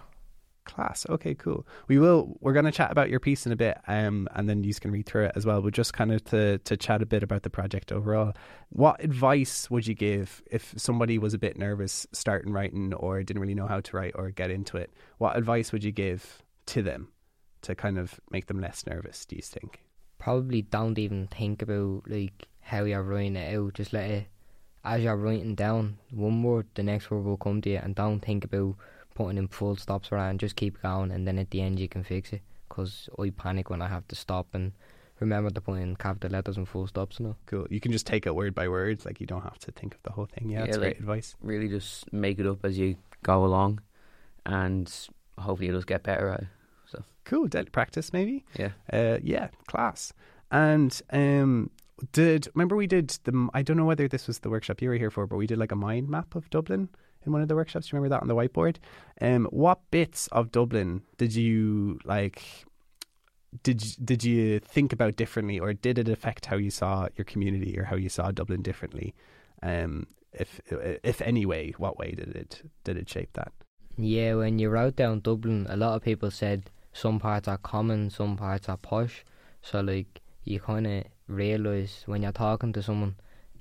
Class. 0.73 1.05
Okay, 1.09 1.33
cool. 1.35 1.65
We 1.87 1.99
will. 1.99 2.37
We're 2.41 2.53
going 2.53 2.65
to 2.65 2.71
chat 2.71 2.91
about 2.91 3.09
your 3.09 3.19
piece 3.19 3.45
in 3.45 3.51
a 3.51 3.55
bit, 3.55 3.77
um, 3.87 4.27
and 4.35 4.49
then 4.49 4.63
you 4.63 4.73
can 4.73 4.91
read 4.91 5.05
through 5.05 5.25
it 5.25 5.33
as 5.35 5.45
well. 5.45 5.61
But 5.61 5.73
just 5.73 5.93
kind 5.93 6.11
of 6.11 6.23
to 6.25 6.57
to 6.59 6.77
chat 6.77 7.01
a 7.01 7.05
bit 7.05 7.23
about 7.23 7.43
the 7.43 7.49
project 7.49 7.91
overall. 7.91 8.33
What 8.69 9.03
advice 9.03 9.69
would 9.69 9.87
you 9.87 9.95
give 9.95 10.41
if 10.49 10.73
somebody 10.77 11.17
was 11.17 11.33
a 11.33 11.39
bit 11.39 11.57
nervous 11.57 12.05
starting 12.11 12.53
writing 12.53 12.93
or 12.93 13.21
didn't 13.23 13.41
really 13.41 13.55
know 13.55 13.67
how 13.67 13.79
to 13.81 13.97
write 13.97 14.13
or 14.15 14.29
get 14.29 14.51
into 14.51 14.77
it? 14.77 14.91
What 15.17 15.37
advice 15.37 15.71
would 15.71 15.83
you 15.83 15.91
give 15.91 16.43
to 16.67 16.81
them 16.81 17.09
to 17.63 17.75
kind 17.75 17.97
of 17.97 18.19
make 18.29 18.47
them 18.47 18.61
less 18.61 18.85
nervous? 18.85 19.25
Do 19.25 19.35
you 19.35 19.41
think? 19.41 19.81
Probably 20.17 20.61
don't 20.61 20.99
even 20.99 21.27
think 21.27 21.61
about 21.61 22.03
like 22.07 22.47
how 22.61 22.83
you're 22.83 23.03
writing 23.03 23.35
it 23.35 23.55
out. 23.55 23.73
Just 23.73 23.93
let 23.93 24.09
it 24.09 24.27
as 24.83 25.01
you're 25.03 25.15
writing 25.15 25.55
down 25.55 25.97
one 26.11 26.41
word, 26.43 26.67
the 26.75 26.83
next 26.83 27.11
word 27.11 27.23
will 27.23 27.37
come 27.37 27.61
to 27.61 27.69
you, 27.69 27.77
and 27.77 27.95
don't 27.95 28.21
think 28.21 28.45
about 28.45 28.75
putting 29.19 29.37
in 29.37 29.49
full 29.49 29.75
stops 29.75 30.13
around. 30.13 30.39
Just 30.39 30.55
keep 30.55 30.81
going, 30.81 31.11
and 31.11 31.27
then 31.27 31.37
at 31.37 31.51
the 31.51 31.61
end 31.61 31.77
you 31.77 31.89
can 31.89 32.03
fix 32.03 32.31
it. 32.31 32.41
Because 32.69 33.09
I 33.19 33.31
panic 33.31 33.69
when 33.69 33.81
I 33.81 33.87
have 33.87 34.07
to 34.07 34.15
stop 34.15 34.47
and 34.53 34.71
remember 35.19 35.49
to 35.49 35.59
put 35.59 35.73
in 35.73 35.97
capital 35.97 36.31
letters 36.31 36.55
and 36.55 36.67
full 36.67 36.87
stops. 36.87 37.19
You 37.19 37.35
Cool. 37.45 37.67
You 37.69 37.81
can 37.81 37.91
just 37.91 38.07
take 38.07 38.25
it 38.25 38.33
word 38.33 38.55
by 38.55 38.69
word. 38.69 39.05
Like 39.05 39.19
you 39.19 39.27
don't 39.27 39.43
have 39.43 39.59
to 39.59 39.71
think 39.71 39.93
of 39.93 40.01
the 40.03 40.11
whole 40.11 40.27
thing. 40.27 40.49
Yeah, 40.49 40.59
yeah 40.59 40.65
that's 40.65 40.77
like, 40.77 40.83
great 40.83 40.99
advice. 40.99 41.35
Really, 41.41 41.67
just 41.67 42.11
make 42.13 42.39
it 42.39 42.45
up 42.45 42.63
as 42.63 42.77
you 42.77 42.95
go 43.23 43.43
along, 43.43 43.81
and 44.45 44.89
hopefully 45.37 45.67
it'll 45.67 45.79
just 45.79 45.87
get 45.87 46.03
better 46.03 46.29
at 46.29 46.41
it. 46.41 46.47
So 46.85 47.03
cool. 47.25 47.47
Deadly 47.47 47.71
practice, 47.71 48.13
maybe. 48.13 48.45
Yeah. 48.57 48.71
Uh, 48.91 49.17
yeah. 49.21 49.49
Class. 49.67 50.13
And 50.51 50.99
um, 51.11 51.71
did 52.13 52.47
remember 52.55 52.77
we 52.77 52.87
did 52.87 53.09
the 53.25 53.49
I 53.53 53.63
don't 53.63 53.75
know 53.75 53.85
whether 53.85 54.07
this 54.07 54.27
was 54.27 54.39
the 54.39 54.49
workshop 54.49 54.81
you 54.81 54.87
were 54.89 54.95
here 54.95 55.11
for, 55.11 55.27
but 55.27 55.35
we 55.35 55.47
did 55.47 55.57
like 55.57 55.73
a 55.73 55.75
mind 55.75 56.07
map 56.07 56.35
of 56.35 56.49
Dublin 56.49 56.87
in 57.25 57.31
one 57.31 57.41
of 57.41 57.47
the 57.47 57.55
workshops. 57.55 57.87
Do 57.87 57.95
you 57.95 58.01
remember 58.01 58.15
that 58.15 58.21
on 58.21 58.27
the 58.27 58.35
whiteboard? 58.35 58.77
Um, 59.21 59.47
what 59.51 59.79
bits 59.91 60.27
of 60.27 60.51
Dublin 60.51 61.01
did 61.17 61.35
you 61.35 61.99
like? 62.03 62.43
Did 63.63 63.83
did 64.03 64.23
you 64.23 64.59
think 64.59 64.93
about 64.93 65.15
differently, 65.15 65.59
or 65.59 65.73
did 65.73 65.97
it 65.97 66.07
affect 66.07 66.45
how 66.45 66.57
you 66.57 66.69
saw 66.69 67.07
your 67.15 67.25
community 67.25 67.77
or 67.79 67.83
how 67.83 67.95
you 67.95 68.09
saw 68.09 68.31
Dublin 68.31 68.61
differently? 68.61 69.15
Um, 69.63 70.07
if 70.31 70.61
if 70.69 71.21
any 71.21 71.45
way, 71.45 71.73
what 71.77 71.97
way 71.97 72.11
did 72.11 72.35
it 72.35 72.61
did 72.83 72.97
it 72.97 73.09
shape 73.09 73.33
that? 73.33 73.51
Yeah, 73.97 74.35
when 74.35 74.59
you 74.59 74.69
wrote 74.69 74.95
down 74.95 75.19
Dublin, 75.19 75.67
a 75.69 75.75
lot 75.75 75.95
of 75.95 76.03
people 76.03 76.31
said 76.31 76.69
some 76.93 77.19
parts 77.19 77.47
are 77.47 77.57
common, 77.57 78.09
some 78.09 78.37
parts 78.37 78.69
are 78.69 78.77
posh. 78.77 79.25
So 79.61 79.81
like 79.81 80.21
you 80.43 80.59
kind 80.59 80.87
of 80.87 81.03
realize 81.27 82.03
when 82.05 82.21
you're 82.21 82.31
talking 82.31 82.71
to 82.73 82.83
someone, 82.83 83.15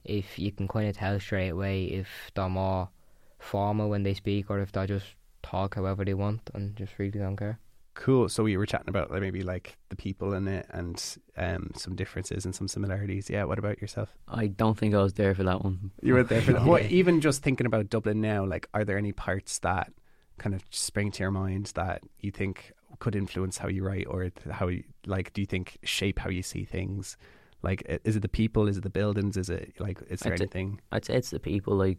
if 0.05 0.39
you 0.39 0.53
can 0.53 0.69
kind 0.69 0.89
of 0.89 0.97
tell 0.97 1.19
straight 1.19 1.49
away 1.51 1.85
if 1.85 2.31
they're 2.35 2.49
more 2.49 2.91
formal 3.39 3.89
when 3.89 4.03
they 4.03 4.15
speak 4.15 4.51
or 4.51 4.61
if 4.61 4.73
they 4.73 4.87
just 4.87 5.07
talk 5.43 5.75
however 5.75 6.05
they 6.05 6.15
want 6.15 6.51
and 6.55 6.77
just 6.77 6.99
really 6.99 7.19
don't 7.19 7.37
care. 7.37 7.59
Cool. 7.95 8.29
So 8.29 8.45
we 8.45 8.57
were 8.57 8.67
chatting 8.67 8.89
about 8.89 9.11
like, 9.11 9.21
maybe 9.21 9.43
like 9.43 9.77
the 9.89 9.97
people 9.97 10.33
in 10.35 10.47
it 10.47 10.67
and 10.71 11.03
um, 11.37 11.73
some 11.75 11.97
differences 11.97 12.45
and 12.45 12.55
some 12.55 12.69
similarities. 12.69 13.29
Yeah. 13.29 13.43
What 13.45 13.59
about 13.59 13.81
yourself? 13.81 14.15
I 14.29 14.47
don't 14.47 14.79
think 14.79 14.95
I 14.95 15.03
was 15.03 15.15
there 15.15 15.35
for 15.35 15.43
that 15.43 15.65
one. 15.65 15.91
You 16.01 16.15
were 16.15 16.23
there 16.23 16.41
for 16.41 16.53
that. 16.53 16.63
What, 16.67 16.85
even 16.85 17.21
just 17.21 17.43
thinking 17.43 17.67
about 17.67 17.91
Dublin 17.91 18.21
now, 18.21 18.45
like, 18.45 18.69
are 18.73 18.85
there 18.85 18.99
any 18.99 19.11
parts 19.11 19.59
that 19.61 19.93
kind 20.39 20.55
of 20.55 20.63
spring 20.71 21.11
to 21.11 21.25
your 21.25 21.33
mind 21.33 21.73
that 21.75 22.03
you 22.21 22.31
think 22.31 22.73
could 23.01 23.17
influence 23.17 23.59
how 23.59 23.67
you 23.67 23.85
write 23.85 24.07
or 24.09 24.31
how 24.49 24.69
you 24.69 24.85
like? 25.05 25.33
Do 25.33 25.41
you 25.41 25.47
think 25.47 25.79
shape 25.83 26.21
how 26.21 26.31
you 26.31 26.45
see 26.45 26.65
things? 26.65 27.17
Like, 27.63 27.83
is 28.05 28.15
it 28.15 28.21
the 28.21 28.29
people? 28.29 28.69
Is 28.69 28.77
it 28.77 28.85
the 28.85 28.91
buildings? 28.91 29.37
Is 29.37 29.51
it 29.51 29.75
like, 29.81 30.01
is 30.09 30.21
there 30.21 30.35
I'd 30.35 30.41
anything? 30.41 30.77
Say, 30.77 30.83
I'd 30.93 31.05
say 31.05 31.15
it's 31.17 31.31
the 31.31 31.41
people. 31.41 31.75
Like, 31.75 31.99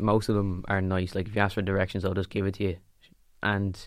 most 0.00 0.28
of 0.28 0.34
them 0.34 0.64
are 0.68 0.80
nice. 0.80 1.14
Like, 1.14 1.28
if 1.28 1.34
you 1.34 1.40
ask 1.40 1.54
for 1.54 1.62
directions, 1.62 2.04
I'll 2.04 2.14
just 2.14 2.30
give 2.30 2.46
it 2.46 2.54
to 2.54 2.64
you. 2.64 2.76
And 3.42 3.78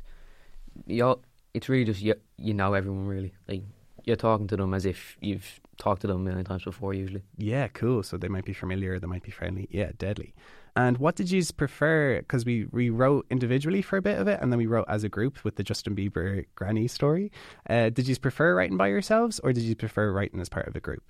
you 0.88 1.20
it's 1.54 1.70
really 1.70 1.86
just 1.86 2.02
you, 2.02 2.16
you 2.38 2.54
know 2.54 2.74
everyone 2.74 3.08
really. 3.08 3.34
Like, 3.48 3.64
you're 4.06 4.16
talking 4.16 4.48
to 4.48 4.58
them 4.58 4.74
as 4.74 4.86
if 4.86 5.18
you've 5.22 5.60
talked 5.78 6.02
to 6.02 6.08
them 6.08 6.18
a 6.18 6.20
million 6.20 6.46
times 6.46 6.64
before, 6.64 6.94
usually. 6.94 7.24
Yeah, 7.38 7.68
cool. 7.70 8.04
So 8.04 8.18
they 8.18 8.28
might 8.28 8.46
be 8.46 8.54
familiar, 8.54 9.00
they 9.00 9.08
might 9.08 9.24
be 9.24 9.32
friendly. 9.32 9.68
Yeah, 9.72 9.92
deadly. 9.98 10.34
And 10.76 10.98
what 10.98 11.16
did 11.16 11.30
you 11.30 11.44
prefer? 11.56 12.20
Because 12.20 12.46
we, 12.46 12.66
we 12.72 12.90
wrote 12.90 13.28
individually 13.30 13.84
for 13.84 13.98
a 13.98 14.02
bit 14.02 14.18
of 14.18 14.28
it, 14.28 14.40
and 14.42 14.52
then 14.52 14.58
we 14.58 14.66
wrote 14.66 14.86
as 14.90 15.04
a 15.04 15.10
group 15.10 15.44
with 15.44 15.56
the 15.56 15.64
Justin 15.64 15.96
Bieber 15.96 16.46
granny 16.56 16.88
story. 16.88 17.32
Uh, 17.70 17.90
did 17.90 18.08
you 18.08 18.18
prefer 18.18 18.56
writing 18.56 18.78
by 18.78 18.88
yourselves, 18.88 19.40
or 19.44 19.54
did 19.54 19.64
you 19.64 19.76
prefer 19.76 20.12
writing 20.12 20.40
as 20.40 20.50
part 20.50 20.68
of 20.68 20.76
a 20.76 20.80
group? 20.80 21.04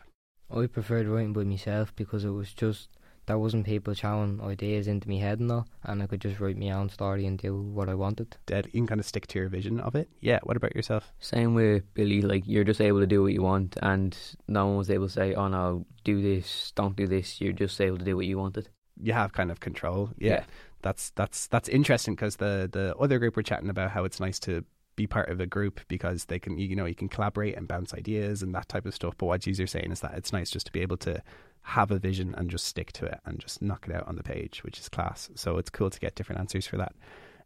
I 0.54 0.68
preferred 0.68 1.08
writing 1.08 1.34
by 1.34 1.46
myself 1.46 1.96
because 1.96 2.26
it 2.26 2.32
was 2.32 2.54
just 2.54 2.89
there 3.25 3.38
wasn't 3.38 3.65
people 3.65 3.93
throwing 3.93 4.41
ideas 4.41 4.88
into 4.88 5.09
my 5.09 5.15
head 5.15 5.39
and 5.39 5.51
all, 5.51 5.67
and 5.83 6.03
I 6.03 6.07
could 6.07 6.21
just 6.21 6.39
write 6.39 6.57
my 6.57 6.71
own 6.71 6.89
story 6.89 7.25
and 7.25 7.38
do 7.38 7.55
what 7.55 7.89
I 7.89 7.93
wanted. 7.93 8.38
Dead, 8.45 8.67
you 8.67 8.81
can 8.81 8.88
kind 8.88 8.99
of 8.99 9.05
stick 9.05 9.27
to 9.27 9.39
your 9.39 9.49
vision 9.49 9.79
of 9.79 9.95
it. 9.95 10.09
Yeah. 10.21 10.39
What 10.43 10.57
about 10.57 10.75
yourself? 10.75 11.12
Same 11.19 11.53
with 11.53 11.83
Billy. 11.93 12.21
Like 12.21 12.43
you're 12.45 12.63
just 12.63 12.81
able 12.81 12.99
to 12.99 13.07
do 13.07 13.23
what 13.23 13.33
you 13.33 13.41
want, 13.41 13.77
and 13.81 14.17
no 14.47 14.67
one 14.67 14.77
was 14.77 14.89
able 14.89 15.07
to 15.07 15.13
say, 15.13 15.33
"Oh 15.33 15.47
no, 15.47 15.86
do 16.03 16.21
this, 16.21 16.71
don't 16.75 16.95
do 16.95 17.07
this." 17.07 17.39
You're 17.39 17.53
just 17.53 17.79
able 17.79 17.97
to 17.97 18.05
do 18.05 18.15
what 18.15 18.25
you 18.25 18.38
wanted 18.38 18.69
you 19.01 19.13
have 19.13 19.33
kind 19.33 19.51
of 19.51 19.59
control. 19.59 20.09
Yeah, 20.17 20.31
yeah. 20.31 20.43
that's 20.81 21.12
that's 21.12 21.47
that's 21.47 21.69
interesting 21.69 22.15
because 22.15 22.38
the 22.38 22.69
the 22.71 22.95
other 22.97 23.19
group 23.19 23.36
were 23.36 23.43
chatting 23.43 23.69
about 23.69 23.91
how 23.91 24.03
it's 24.03 24.19
nice 24.19 24.39
to 24.41 24.63
be 24.95 25.07
part 25.07 25.29
of 25.29 25.39
a 25.39 25.47
group 25.47 25.81
because 25.88 26.25
they 26.25 26.39
can 26.39 26.57
you 26.57 26.75
know 26.75 26.86
you 26.86 26.95
can 26.95 27.09
collaborate 27.09 27.55
and 27.55 27.67
bounce 27.67 27.93
ideas 27.93 28.43
and 28.43 28.53
that 28.53 28.69
type 28.69 28.86
of 28.86 28.93
stuff. 28.93 29.15
But 29.17 29.25
what 29.25 29.45
you're 29.45 29.67
saying 29.67 29.91
is 29.91 30.01
that 30.01 30.13
it's 30.15 30.33
nice 30.33 30.49
just 30.49 30.67
to 30.67 30.71
be 30.71 30.81
able 30.81 30.97
to 30.97 31.21
have 31.63 31.91
a 31.91 31.99
vision 31.99 32.36
and 32.38 32.49
just 32.49 32.65
stick 32.65 32.91
to 32.93 33.06
it 33.06 33.19
and 33.26 33.39
just 33.39 33.62
knock 33.62 33.88
it 33.88 33.95
out 33.95 34.08
on 34.08 34.15
the 34.15 34.23
page, 34.23 34.63
which 34.63 34.80
is 34.80 34.89
class. 34.89 35.30
So 35.36 35.58
it's 35.58 35.69
cool 35.69 35.89
to 35.89 35.99
get 35.99 36.15
different 36.15 36.39
answers 36.39 36.67
for 36.67 36.78
that. 36.78 36.93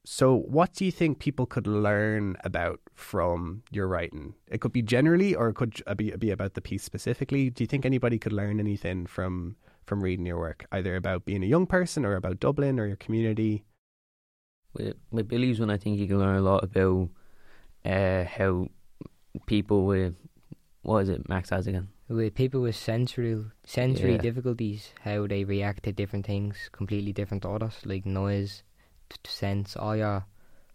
So, 0.10 0.38
what 0.38 0.74
do 0.74 0.86
you 0.86 0.92
think 0.92 1.20
people 1.20 1.46
could 1.46 1.68
learn 1.68 2.38
about 2.46 2.80
from 2.94 3.64
your 3.72 3.90
writing? 3.90 4.36
It 4.48 4.62
could 4.62 4.72
be 4.72 4.82
generally, 4.82 5.36
or 5.36 5.50
it 5.50 5.56
could 5.56 5.82
be 5.98 6.12
be 6.12 6.32
about 6.32 6.54
the 6.54 6.62
piece 6.62 6.84
specifically. 6.84 7.50
Do 7.50 7.62
you 7.62 7.68
think 7.68 7.86
anybody 7.86 8.18
could 8.18 8.32
learn 8.32 8.62
anything 8.62 9.06
from 9.06 9.58
from 9.86 10.02
reading 10.02 10.26
your 10.26 10.40
work, 10.40 10.66
either 10.72 10.96
about 10.96 11.26
being 11.26 11.44
a 11.44 11.48
young 11.48 11.68
person 11.68 12.06
or 12.06 12.16
about 12.16 12.40
Dublin 12.40 12.80
or 12.80 12.88
your 12.88 12.96
community? 12.96 13.66
With, 14.74 14.96
with 15.12 15.28
Billy's 15.28 15.60
one, 15.60 15.70
I 15.70 15.78
think 15.78 16.00
you 16.00 16.08
can 16.08 16.20
learn 16.20 16.38
a 16.38 16.42
lot 16.42 16.64
about 16.64 17.10
uh, 17.84 18.24
how 18.24 18.70
people 19.46 19.86
with 19.86 20.16
what 20.84 21.00
is 21.00 21.10
it 21.10 21.28
Max 21.28 21.50
has 21.50 21.68
again? 21.68 21.90
With 22.10 22.36
people 22.36 22.62
with 22.62 22.76
sensory 22.76 23.44
sensory 23.66 24.14
yeah. 24.14 24.22
difficulties, 24.22 24.94
how 25.02 25.28
they 25.28 25.44
react 25.44 25.84
to 25.84 25.92
different 25.92 26.26
things, 26.26 26.70
completely 26.72 27.12
different 27.12 27.44
to 27.44 27.50
others, 27.50 27.80
like 27.84 28.06
noise, 28.06 28.64
t- 29.10 29.18
sense, 29.28 29.76
oh, 29.78 29.82
all 29.82 29.96
your 29.98 30.26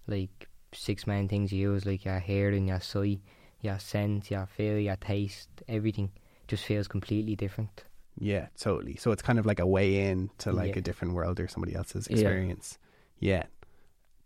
like 0.07 0.49
six 0.75 1.07
main 1.07 1.29
things 1.29 1.53
you 1.53 1.73
use, 1.73 1.87
like 1.87 2.05
your 2.05 2.19
hearing, 2.19 2.69
your 2.69 2.81
sight, 2.81 3.21
your 3.63 3.79
sense, 3.79 4.31
your 4.31 4.47
feel, 4.47 4.79
your 4.79 4.97
taste, 4.97 5.49
everything 5.69 6.11
just 6.49 6.65
feels 6.65 6.87
completely 6.87 7.35
different. 7.35 7.85
Yeah, 8.19 8.49
totally. 8.59 8.97
So 8.97 9.11
it's 9.11 9.23
kind 9.23 9.39
of 9.39 9.47
like 9.47 9.59
a 9.59 9.67
way 9.67 10.11
in 10.11 10.31
to 10.39 10.53
like 10.53 10.75
yeah. 10.75 10.79
a 10.79 10.83
different 10.83 11.15
world 11.15 11.41
or 11.41 11.49
somebody 11.49 11.75
else's 11.75 12.07
experience. 12.09 12.79
Yeah. 13.21 13.37
yeah. 13.37 13.43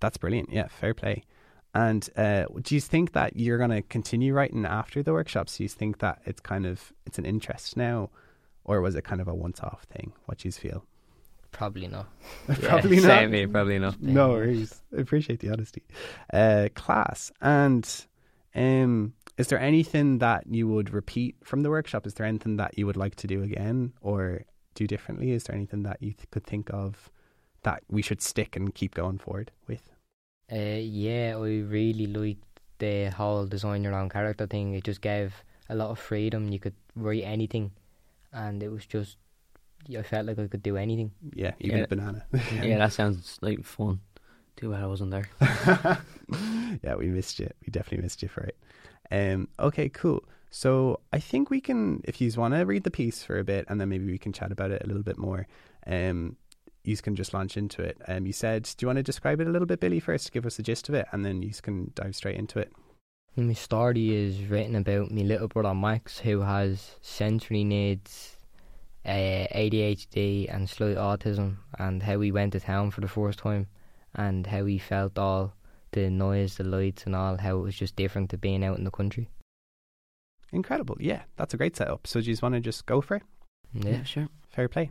That's 0.00 0.16
brilliant. 0.16 0.50
Yeah, 0.50 0.66
fair 0.68 0.92
play. 0.92 1.22
And 1.76 2.08
uh, 2.16 2.46
do 2.62 2.74
you 2.74 2.80
think 2.80 3.12
that 3.12 3.36
you're 3.36 3.58
going 3.58 3.68
to 3.68 3.82
continue 3.82 4.32
writing 4.32 4.64
after 4.64 5.02
the 5.02 5.12
workshops? 5.12 5.58
Do 5.58 5.62
you 5.62 5.68
think 5.68 5.98
that 5.98 6.22
it's 6.24 6.40
kind 6.40 6.64
of 6.64 6.90
it's 7.04 7.18
an 7.18 7.26
interest 7.26 7.76
now, 7.76 8.08
or 8.64 8.80
was 8.80 8.94
it 8.94 9.04
kind 9.04 9.20
of 9.20 9.28
a 9.28 9.34
once-off 9.34 9.82
thing? 9.82 10.14
What 10.24 10.38
do 10.38 10.48
you 10.48 10.52
feel? 10.52 10.86
Probably 11.52 11.86
not. 11.86 12.06
probably 12.62 12.96
yeah, 12.96 13.02
not. 13.02 13.18
Same 13.18 13.32
here, 13.34 13.48
probably 13.48 13.78
not. 13.78 14.00
No 14.00 14.30
worries. 14.30 14.80
I 14.96 15.02
appreciate 15.02 15.40
the 15.40 15.50
honesty. 15.50 15.82
Uh, 16.32 16.70
class. 16.74 17.30
And 17.42 17.86
um, 18.54 19.12
is 19.36 19.48
there 19.48 19.60
anything 19.60 20.16
that 20.20 20.46
you 20.46 20.66
would 20.68 20.94
repeat 20.94 21.36
from 21.44 21.62
the 21.62 21.68
workshop? 21.68 22.06
Is 22.06 22.14
there 22.14 22.24
anything 22.26 22.56
that 22.56 22.78
you 22.78 22.86
would 22.86 22.96
like 22.96 23.16
to 23.16 23.26
do 23.26 23.42
again 23.42 23.92
or 24.00 24.46
do 24.74 24.86
differently? 24.86 25.32
Is 25.32 25.44
there 25.44 25.54
anything 25.54 25.82
that 25.82 25.98
you 26.00 26.12
th- 26.14 26.30
could 26.30 26.44
think 26.44 26.70
of 26.72 27.10
that 27.64 27.82
we 27.90 28.00
should 28.00 28.22
stick 28.22 28.56
and 28.56 28.74
keep 28.74 28.94
going 28.94 29.18
forward 29.18 29.50
with? 29.66 29.90
Uh, 30.50 30.78
yeah, 30.80 31.34
I 31.36 31.60
really 31.66 32.06
liked 32.06 32.44
the 32.78 33.10
whole 33.10 33.46
design 33.46 33.82
your 33.82 33.94
own 33.94 34.08
character 34.08 34.46
thing. 34.46 34.74
It 34.74 34.84
just 34.84 35.00
gave 35.00 35.34
a 35.68 35.74
lot 35.74 35.90
of 35.90 35.98
freedom. 35.98 36.52
You 36.52 36.58
could 36.58 36.74
write 36.94 37.24
anything, 37.24 37.72
and 38.32 38.62
it 38.62 38.70
was 38.70 38.86
just 38.86 39.16
I 39.94 40.02
felt 40.02 40.26
like 40.26 40.38
I 40.38 40.46
could 40.46 40.62
do 40.62 40.76
anything. 40.76 41.12
Yeah, 41.34 41.52
even 41.60 41.78
yeah. 41.78 41.84
a 41.84 41.88
banana. 41.88 42.26
yeah, 42.62 42.78
that 42.82 42.92
sounds 42.92 43.38
like 43.40 43.64
fun. 43.64 44.00
Too 44.56 44.70
bad 44.70 44.82
I 44.82 44.86
wasn't 44.86 45.10
there. 45.10 45.28
yeah, 46.82 46.94
we 46.94 47.08
missed 47.08 47.38
you. 47.38 47.50
We 47.64 47.70
definitely 47.70 48.02
missed 48.02 48.22
you 48.22 48.28
for 48.28 48.42
it. 48.42 48.56
Um, 49.10 49.48
okay, 49.60 49.88
cool. 49.88 50.24
So 50.50 51.00
I 51.12 51.18
think 51.18 51.50
we 51.50 51.60
can, 51.60 52.00
if 52.04 52.20
you 52.20 52.32
want 52.36 52.54
to 52.54 52.64
read 52.64 52.84
the 52.84 52.90
piece 52.90 53.22
for 53.22 53.38
a 53.38 53.44
bit, 53.44 53.66
and 53.68 53.80
then 53.80 53.90
maybe 53.90 54.06
we 54.06 54.18
can 54.18 54.32
chat 54.32 54.50
about 54.50 54.70
it 54.70 54.82
a 54.82 54.86
little 54.86 55.02
bit 55.02 55.18
more. 55.18 55.46
Um, 55.86 56.36
you 56.86 56.96
can 56.96 57.16
just 57.16 57.34
launch 57.34 57.56
into 57.56 57.82
it. 57.82 57.98
Um, 58.06 58.26
you 58.26 58.32
said, 58.32 58.62
do 58.76 58.84
you 58.84 58.88
want 58.88 58.98
to 58.98 59.02
describe 59.02 59.40
it 59.40 59.46
a 59.46 59.50
little 59.50 59.66
bit, 59.66 59.80
Billy, 59.80 60.00
first, 60.00 60.32
give 60.32 60.46
us 60.46 60.56
the 60.56 60.62
gist 60.62 60.88
of 60.88 60.94
it, 60.94 61.06
and 61.12 61.24
then 61.24 61.42
you 61.42 61.52
can 61.62 61.90
dive 61.94 62.14
straight 62.14 62.36
into 62.36 62.58
it. 62.58 62.72
My 63.36 63.52
story 63.52 64.14
is 64.14 64.44
written 64.44 64.76
about 64.76 65.10
my 65.10 65.22
little 65.22 65.48
brother 65.48 65.74
Max, 65.74 66.20
who 66.20 66.40
has 66.40 66.92
sensory 67.02 67.64
needs, 67.64 68.36
uh, 69.04 69.46
ADHD, 69.54 70.52
and 70.52 70.70
slight 70.70 70.96
autism, 70.96 71.56
and 71.78 72.02
how 72.02 72.20
he 72.20 72.32
went 72.32 72.52
to 72.52 72.60
town 72.60 72.90
for 72.90 73.02
the 73.02 73.08
first 73.08 73.40
time, 73.40 73.66
and 74.14 74.46
how 74.46 74.64
he 74.64 74.78
felt 74.78 75.18
all 75.18 75.52
the 75.92 76.08
noise, 76.08 76.56
the 76.56 76.64
lights, 76.64 77.04
and 77.04 77.14
all, 77.14 77.36
how 77.36 77.58
it 77.58 77.62
was 77.62 77.76
just 77.76 77.96
different 77.96 78.30
to 78.30 78.38
being 78.38 78.64
out 78.64 78.78
in 78.78 78.84
the 78.84 78.90
country. 78.90 79.28
Incredible. 80.52 80.96
Yeah, 81.00 81.22
that's 81.36 81.52
a 81.52 81.56
great 81.56 81.76
setup. 81.76 82.06
So, 82.06 82.20
do 82.20 82.26
you 82.26 82.32
just 82.32 82.42
want 82.42 82.54
to 82.54 82.60
just 82.60 82.86
go 82.86 83.00
for 83.00 83.16
it? 83.16 83.22
Yeah. 83.74 84.02
sure. 84.04 84.28
Fair 84.48 84.68
play. 84.68 84.90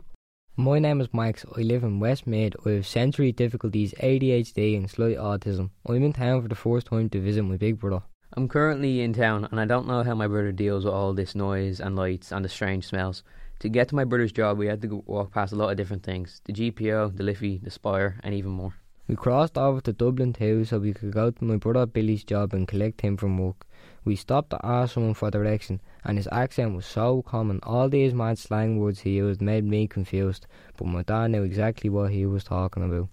My 0.58 0.78
name 0.78 1.02
is 1.02 1.12
Max. 1.12 1.44
I 1.54 1.60
live 1.60 1.84
in 1.84 2.00
Westmeath. 2.00 2.54
I 2.64 2.70
have 2.70 2.86
sensory 2.86 3.30
difficulties, 3.30 3.92
ADHD, 4.00 4.74
and 4.74 4.88
slight 4.88 5.18
autism. 5.18 5.68
I'm 5.86 6.02
in 6.02 6.14
town 6.14 6.40
for 6.40 6.48
the 6.48 6.54
first 6.54 6.86
time 6.86 7.10
to 7.10 7.20
visit 7.20 7.42
my 7.42 7.58
big 7.58 7.78
brother. 7.78 8.02
I'm 8.34 8.48
currently 8.48 9.02
in 9.02 9.12
town 9.12 9.46
and 9.50 9.60
I 9.60 9.66
don't 9.66 9.86
know 9.86 10.02
how 10.02 10.14
my 10.14 10.26
brother 10.26 10.52
deals 10.52 10.86
with 10.86 10.94
all 10.94 11.12
this 11.12 11.34
noise 11.34 11.78
and 11.78 11.94
lights 11.94 12.32
and 12.32 12.42
the 12.42 12.48
strange 12.48 12.86
smells. 12.86 13.22
To 13.58 13.68
get 13.68 13.88
to 13.88 13.94
my 13.94 14.04
brother's 14.04 14.32
job, 14.32 14.56
we 14.56 14.66
had 14.66 14.80
to 14.80 15.04
walk 15.04 15.32
past 15.32 15.52
a 15.52 15.56
lot 15.56 15.72
of 15.72 15.76
different 15.76 16.04
things 16.04 16.40
the 16.46 16.54
GPO, 16.54 17.18
the 17.18 17.22
Liffey, 17.22 17.60
the 17.62 17.70
Spire, 17.70 18.18
and 18.24 18.34
even 18.34 18.52
more. 18.52 18.72
We 19.08 19.14
crossed 19.14 19.58
over 19.58 19.82
to 19.82 19.92
Dublin 19.92 20.32
2 20.32 20.64
so 20.64 20.78
we 20.78 20.94
could 20.94 21.12
go 21.12 21.32
to 21.32 21.44
my 21.44 21.56
brother 21.56 21.84
Billy's 21.84 22.24
job 22.24 22.54
and 22.54 22.66
collect 22.66 23.02
him 23.02 23.18
from 23.18 23.36
work. 23.36 23.66
We 24.06 24.14
stopped 24.14 24.50
to 24.50 24.64
ask 24.64 24.94
someone 24.94 25.14
for 25.14 25.32
direction, 25.32 25.80
and 26.04 26.16
his 26.16 26.28
accent 26.30 26.76
was 26.76 26.86
so 26.86 27.22
common. 27.22 27.58
All 27.64 27.88
these 27.88 28.14
mad 28.14 28.38
slang 28.38 28.78
words 28.78 29.00
he 29.00 29.16
used 29.16 29.42
made 29.42 29.64
me 29.64 29.88
confused, 29.88 30.46
but 30.76 30.86
my 30.86 31.02
dad 31.02 31.32
knew 31.32 31.42
exactly 31.42 31.90
what 31.90 32.12
he 32.12 32.24
was 32.24 32.44
talking 32.44 32.84
about. 32.84 33.08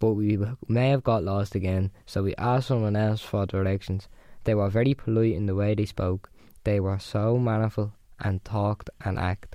But 0.00 0.14
we 0.14 0.40
may 0.66 0.88
have 0.88 1.04
got 1.04 1.22
lost 1.22 1.54
again, 1.54 1.92
so 2.04 2.24
we 2.24 2.34
asked 2.34 2.66
someone 2.66 2.96
else 2.96 3.20
for 3.20 3.46
directions. 3.46 4.08
They 4.42 4.56
were 4.56 4.68
very 4.68 4.92
polite 4.94 5.34
in 5.34 5.46
the 5.46 5.54
way 5.54 5.76
they 5.76 5.86
spoke. 5.86 6.30
They 6.64 6.80
were 6.80 6.98
so 6.98 7.38
manful 7.38 7.92
and 8.18 8.44
talked 8.44 8.90
and 9.04 9.20
act. 9.20 9.54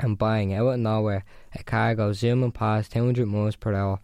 And 0.00 0.18
buying 0.18 0.52
out 0.52 0.66
of 0.66 0.80
nowhere, 0.80 1.24
a 1.54 1.62
car 1.62 1.94
goes 1.94 2.18
zooming 2.18 2.50
past 2.50 2.90
200 2.90 3.28
miles 3.28 3.54
per 3.54 3.72
hour 3.72 4.00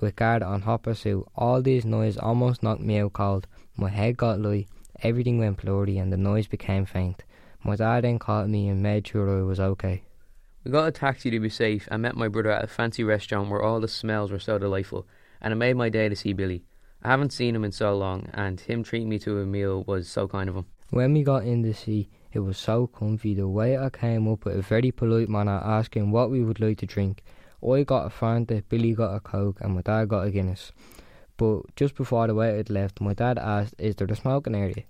with 0.00 0.16
guard 0.16 0.42
on 0.42 0.62
hot 0.62 0.84
pursuit. 0.84 1.26
All 1.36 1.60
these 1.60 1.84
noise 1.84 2.16
almost 2.16 2.62
knocked 2.62 2.80
me 2.80 3.00
out 3.00 3.12
cold. 3.12 3.46
My 3.76 3.90
head 3.90 4.16
got 4.16 4.40
light, 4.40 4.66
everything 5.02 5.38
went 5.38 5.62
blurry, 5.62 5.98
and 5.98 6.12
the 6.12 6.16
noise 6.16 6.46
became 6.46 6.84
faint. 6.84 7.24
My 7.64 7.76
dad 7.76 8.04
then 8.04 8.18
caught 8.18 8.48
me 8.48 8.68
and 8.68 8.82
made 8.82 9.06
sure 9.06 9.38
I 9.38 9.42
was 9.42 9.60
okay. 9.60 10.02
We 10.64 10.70
got 10.70 10.88
a 10.88 10.92
taxi 10.92 11.30
to 11.30 11.40
be 11.40 11.48
safe 11.48 11.88
and 11.90 12.02
met 12.02 12.16
my 12.16 12.28
brother 12.28 12.50
at 12.50 12.64
a 12.64 12.66
fancy 12.66 13.04
restaurant 13.04 13.48
where 13.48 13.62
all 13.62 13.80
the 13.80 13.88
smells 13.88 14.30
were 14.30 14.38
so 14.38 14.58
delightful, 14.58 15.06
and 15.40 15.52
it 15.52 15.56
made 15.56 15.76
my 15.76 15.88
day 15.88 16.08
to 16.08 16.16
see 16.16 16.32
Billy. 16.32 16.64
I 17.02 17.08
haven't 17.08 17.32
seen 17.32 17.54
him 17.54 17.64
in 17.64 17.72
so 17.72 17.96
long, 17.96 18.28
and 18.34 18.60
him 18.60 18.82
treating 18.82 19.08
me 19.08 19.18
to 19.20 19.40
a 19.40 19.46
meal 19.46 19.84
was 19.86 20.08
so 20.08 20.26
kind 20.26 20.48
of 20.48 20.56
him. 20.56 20.66
When 20.90 21.12
we 21.12 21.22
got 21.22 21.44
in 21.44 21.62
the 21.62 21.74
sea, 21.74 22.08
it 22.32 22.40
was 22.40 22.58
so 22.58 22.86
comfy. 22.86 23.34
The 23.34 23.46
waiter 23.48 23.90
came 23.90 24.26
up 24.26 24.44
with 24.44 24.56
a 24.58 24.62
very 24.62 24.90
polite 24.90 25.28
manner 25.28 25.60
asking 25.64 26.10
what 26.10 26.30
we 26.30 26.42
would 26.42 26.60
like 26.60 26.78
to 26.78 26.86
drink. 26.86 27.22
I 27.62 27.82
got 27.82 28.06
a 28.06 28.10
Fanta, 28.10 28.62
Billy 28.68 28.94
got 28.94 29.14
a 29.14 29.20
Coke, 29.20 29.60
and 29.60 29.74
my 29.74 29.82
dad 29.82 30.08
got 30.08 30.26
a 30.26 30.30
Guinness. 30.30 30.72
But 31.38 31.74
just 31.76 31.94
before 31.94 32.26
the 32.26 32.34
waiter 32.34 32.72
left, 32.72 33.00
my 33.00 33.14
dad 33.14 33.38
asked, 33.38 33.76
Is 33.78 33.94
there 33.94 34.08
a 34.08 34.16
smoking 34.16 34.56
area? 34.56 34.84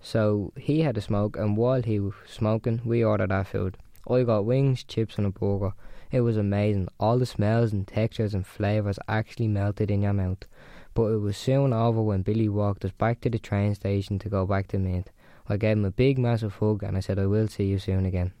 So 0.00 0.52
he 0.56 0.80
had 0.80 0.98
a 0.98 1.00
smoke, 1.00 1.36
and 1.36 1.56
while 1.56 1.82
he 1.82 2.00
was 2.00 2.14
smoking, 2.26 2.82
we 2.84 3.04
ordered 3.04 3.30
our 3.30 3.44
food. 3.44 3.78
I 4.10 4.24
got 4.24 4.44
wings, 4.44 4.82
chips, 4.82 5.16
and 5.16 5.28
a 5.28 5.30
burger. 5.30 5.74
It 6.10 6.22
was 6.22 6.36
amazing. 6.36 6.88
All 6.98 7.18
the 7.18 7.24
smells 7.24 7.72
and 7.72 7.86
textures 7.86 8.34
and 8.34 8.44
flavours 8.44 8.98
actually 9.06 9.46
melted 9.46 9.92
in 9.92 10.02
your 10.02 10.12
mouth. 10.12 10.44
But 10.92 11.12
it 11.12 11.18
was 11.18 11.36
soon 11.36 11.72
over 11.72 12.02
when 12.02 12.22
Billy 12.22 12.48
walked 12.48 12.84
us 12.84 12.90
back 12.90 13.20
to 13.20 13.30
the 13.30 13.38
train 13.38 13.74
station 13.76 14.18
to 14.18 14.28
go 14.28 14.44
back 14.44 14.66
to 14.68 14.78
Mint. 14.78 15.10
I 15.48 15.56
gave 15.56 15.76
him 15.76 15.84
a 15.84 15.92
big 15.92 16.18
massive 16.18 16.56
hug 16.56 16.82
and 16.82 16.96
I 16.96 17.00
said 17.00 17.18
I 17.18 17.26
will 17.26 17.48
see 17.48 17.64
you 17.64 17.78
soon 17.78 18.04
again. 18.04 18.32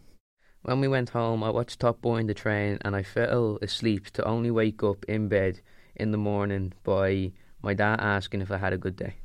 When 0.62 0.80
we 0.80 0.88
went 0.88 1.10
home, 1.10 1.42
I 1.42 1.50
watched 1.50 1.80
Top 1.80 2.02
Boy 2.02 2.18
in 2.18 2.26
the 2.26 2.34
train 2.34 2.78
and 2.82 2.94
I 2.94 3.02
fell 3.02 3.58
asleep 3.62 4.10
to 4.10 4.24
only 4.24 4.50
wake 4.50 4.82
up 4.82 5.04
in 5.06 5.28
bed 5.28 5.60
in 5.96 6.10
the 6.10 6.18
morning 6.18 6.72
by 6.84 7.32
my 7.62 7.74
dad 7.74 8.00
asking 8.00 8.42
if 8.42 8.50
I 8.50 8.58
had 8.58 8.72
a 8.72 8.78
good 8.78 8.96
day. 8.96 9.16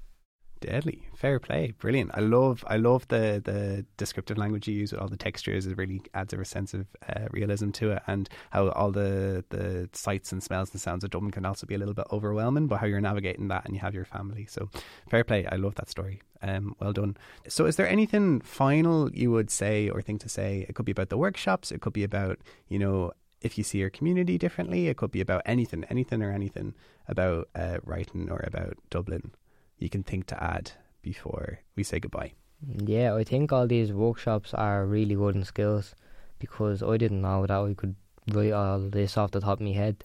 Deadly, 0.60 1.08
fair 1.15 1.39
play, 1.39 1.73
brilliant. 1.78 2.10
I 2.15 2.21
love, 2.21 2.63
I 2.67 2.78
love 2.78 3.08
the 3.10 3.39
the 3.43 3.86
descriptive 3.95 4.39
language 4.39 4.67
you 4.67 4.73
use 4.73 4.91
with 4.91 5.00
all 5.00 5.08
the 5.08 5.15
textures. 5.15 5.67
It 5.67 5.78
really 5.78 6.02
adds 6.15 6.34
a 6.34 6.43
sense 6.45 6.73
of 6.73 6.88
uh, 7.08 7.28
realism 7.30 7.69
to 7.71 7.91
it, 7.91 8.02
and 8.08 8.28
how 8.50 8.69
all 8.69 8.91
the 8.91 9.45
the 9.50 9.88
sights 9.93 10.32
and 10.32 10.41
smells 10.41 10.71
and 10.71 10.82
sounds 10.82 11.04
of 11.04 11.12
Dublin 11.12 11.32
can 11.32 11.45
also 11.45 11.67
be 11.67 11.76
a 11.76 11.78
little 11.78 11.93
bit 11.93 12.08
overwhelming. 12.12 12.65
But 12.65 12.78
how 12.80 12.88
you're 12.88 13.00
navigating 13.02 13.50
that, 13.50 13.65
and 13.65 13.76
you 13.76 13.82
have 13.82 13.93
your 13.93 14.06
family, 14.06 14.47
so 14.47 14.69
fair 15.08 15.23
play. 15.23 15.45
I 15.45 15.58
love 15.58 15.76
that 15.76 15.89
story. 15.89 16.23
Um, 16.41 16.76
well 16.80 16.93
done. 16.93 17.17
So, 17.47 17.67
is 17.67 17.76
there 17.76 17.88
anything 17.88 18.41
final 18.41 19.12
you 19.12 19.30
would 19.30 19.52
say 19.52 19.89
or 19.89 20.02
think 20.02 20.21
to 20.21 20.30
say? 20.30 20.65
It 20.67 20.73
could 20.73 20.86
be 20.86 20.91
about 20.91 21.10
the 21.10 21.17
workshops. 21.19 21.71
It 21.71 21.82
could 21.82 21.93
be 21.93 22.04
about 22.04 22.39
you 22.67 22.80
know 22.80 23.12
if 23.41 23.58
you 23.58 23.63
see 23.63 23.80
your 23.80 23.89
community 23.89 24.38
differently. 24.38 24.88
It 24.88 24.97
could 24.97 25.12
be 25.12 25.21
about 25.21 25.43
anything, 25.45 25.84
anything 25.86 26.21
or 26.21 26.32
anything 26.32 26.73
about 27.08 27.50
uh, 27.56 27.78
writing 27.84 28.30
or 28.30 28.43
about 28.45 28.78
Dublin 28.89 29.32
you 29.78 29.89
can 29.89 30.04
think 30.04 30.26
to 30.28 30.43
add 30.43 30.71
before 31.02 31.60
we 31.76 31.84
say 31.84 32.00
goodbye? 32.00 32.34
Yeah, 32.65 33.13
I 33.15 33.23
think 33.23 33.52
all 33.52 33.67
these 33.67 33.93
workshops 33.93 34.54
are 34.54 34.86
really 34.86 35.15
good 35.15 35.36
in 35.36 35.43
skills 35.43 35.93
because 36.39 36.82
I 36.82 36.97
didn't 36.97 37.21
know 37.21 37.45
that 37.45 37.60
I 37.60 37.73
could 37.73 37.95
write 38.34 38.54
all 38.54 38.80
this 38.80 39.17
off 39.17 39.32
the 39.32 39.41
top 39.41 39.60
of 39.60 39.62
my 39.62 39.71
head. 39.71 40.04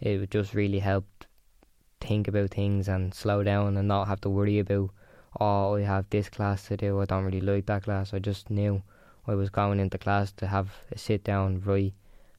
It 0.00 0.30
just 0.30 0.54
really 0.54 0.80
help 0.80 1.06
think 2.00 2.26
about 2.26 2.50
things 2.50 2.88
and 2.88 3.14
slow 3.14 3.44
down 3.44 3.76
and 3.76 3.86
not 3.86 4.08
have 4.08 4.20
to 4.22 4.30
worry 4.30 4.58
about, 4.58 4.90
oh, 5.40 5.76
I 5.76 5.82
have 5.82 6.10
this 6.10 6.28
class 6.28 6.66
to 6.66 6.76
do, 6.76 7.00
I 7.00 7.04
don't 7.04 7.24
really 7.24 7.40
like 7.40 7.66
that 7.66 7.84
class. 7.84 8.12
I 8.12 8.18
just 8.18 8.50
knew 8.50 8.82
I 9.28 9.36
was 9.36 9.50
going 9.50 9.78
into 9.78 9.98
class 9.98 10.32
to 10.32 10.48
have 10.48 10.72
a 10.90 10.98
sit 10.98 11.22
down, 11.22 11.62
write, 11.64 11.94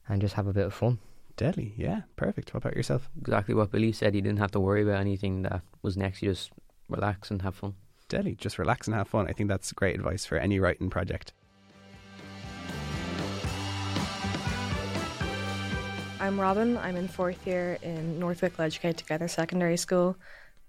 and 0.08 0.20
just 0.20 0.34
have 0.34 0.46
a 0.46 0.52
bit 0.52 0.66
of 0.66 0.74
fun. 0.74 0.98
Deadly, 1.36 1.74
yeah, 1.76 2.02
perfect. 2.16 2.54
What 2.54 2.64
about 2.64 2.76
yourself? 2.76 3.10
Exactly 3.20 3.54
what 3.54 3.72
Billy 3.72 3.92
said. 3.92 4.14
He 4.14 4.20
didn't 4.20 4.38
have 4.38 4.52
to 4.52 4.60
worry 4.60 4.82
about 4.82 5.00
anything 5.00 5.42
that 5.42 5.62
was 5.82 5.96
next. 5.96 6.22
You 6.22 6.30
just 6.30 6.52
relax 6.88 7.30
and 7.30 7.42
have 7.42 7.56
fun. 7.56 7.74
Deadly, 8.08 8.36
just 8.36 8.58
relax 8.58 8.86
and 8.86 8.94
have 8.94 9.08
fun. 9.08 9.26
I 9.28 9.32
think 9.32 9.48
that's 9.48 9.72
great 9.72 9.96
advice 9.96 10.24
for 10.24 10.38
any 10.38 10.60
writing 10.60 10.90
project. 10.90 11.32
I'm 16.20 16.40
Robin. 16.40 16.78
I'm 16.78 16.96
in 16.96 17.08
fourth 17.08 17.46
year 17.46 17.78
in 17.82 18.18
Northwick 18.18 18.52
Wicklow 18.52 18.66
Educate 18.66 18.96
Together 18.96 19.28
Secondary 19.28 19.76
School, 19.76 20.16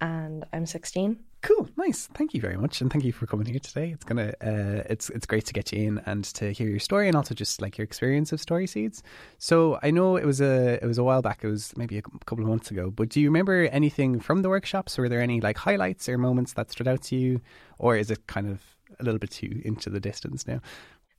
and 0.02 0.46
I'm 0.52 0.66
16. 0.66 1.18
Cool, 1.46 1.70
nice. 1.78 2.08
Thank 2.08 2.34
you 2.34 2.42
very 2.42 2.58
much, 2.58 2.82
and 2.82 2.92
thank 2.92 3.04
you 3.04 3.12
for 3.12 3.28
coming 3.28 3.46
here 3.46 3.60
today. 3.60 3.92
It's 3.92 4.04
gonna, 4.04 4.34
uh, 4.42 4.82
it's 4.90 5.12
it's 5.12 5.28
great 5.28 5.46
to 5.46 5.54
get 5.54 5.72
you 5.72 5.88
in 5.88 6.02
and 6.08 6.24
to 6.34 6.52
hear 6.52 6.68
your 6.68 6.80
story, 6.80 7.08
and 7.08 7.16
also 7.16 7.36
just 7.36 7.62
like 7.62 7.78
your 7.78 7.86
experience 7.86 8.34
of 8.34 8.42
Story 8.42 8.66
Seeds. 8.66 9.04
So 9.38 9.78
I 9.84 9.92
know 9.92 10.16
it 10.16 10.26
was 10.26 10.42
a 10.42 10.84
it 10.84 10.88
was 10.88 10.98
a 10.98 11.04
while 11.04 11.22
back. 11.22 11.44
It 11.44 11.48
was 11.48 11.72
maybe 11.78 12.00
a 12.00 12.02
couple 12.02 12.44
of 12.44 12.50
months 12.50 12.72
ago. 12.72 12.90
But 12.90 13.10
do 13.10 13.22
you 13.22 13.28
remember 13.28 13.66
anything 13.72 14.20
from 14.20 14.42
the 14.42 14.50
workshops? 14.50 14.98
Were 14.98 15.08
there 15.08 15.22
any 15.22 15.40
like 15.40 15.60
highlights 15.60 16.10
or 16.10 16.18
moments 16.18 16.54
that 16.54 16.72
stood 16.72 16.88
out 16.88 17.04
to 17.04 17.16
you, 17.16 17.42
or 17.78 17.96
is 17.96 18.10
it 18.10 18.26
kind 18.26 18.48
of 18.50 18.64
a 19.00 19.04
little 19.04 19.20
bit 19.20 19.30
too 19.30 19.62
into 19.64 19.92
the 19.92 20.00
distance 20.00 20.48
now? 20.48 20.62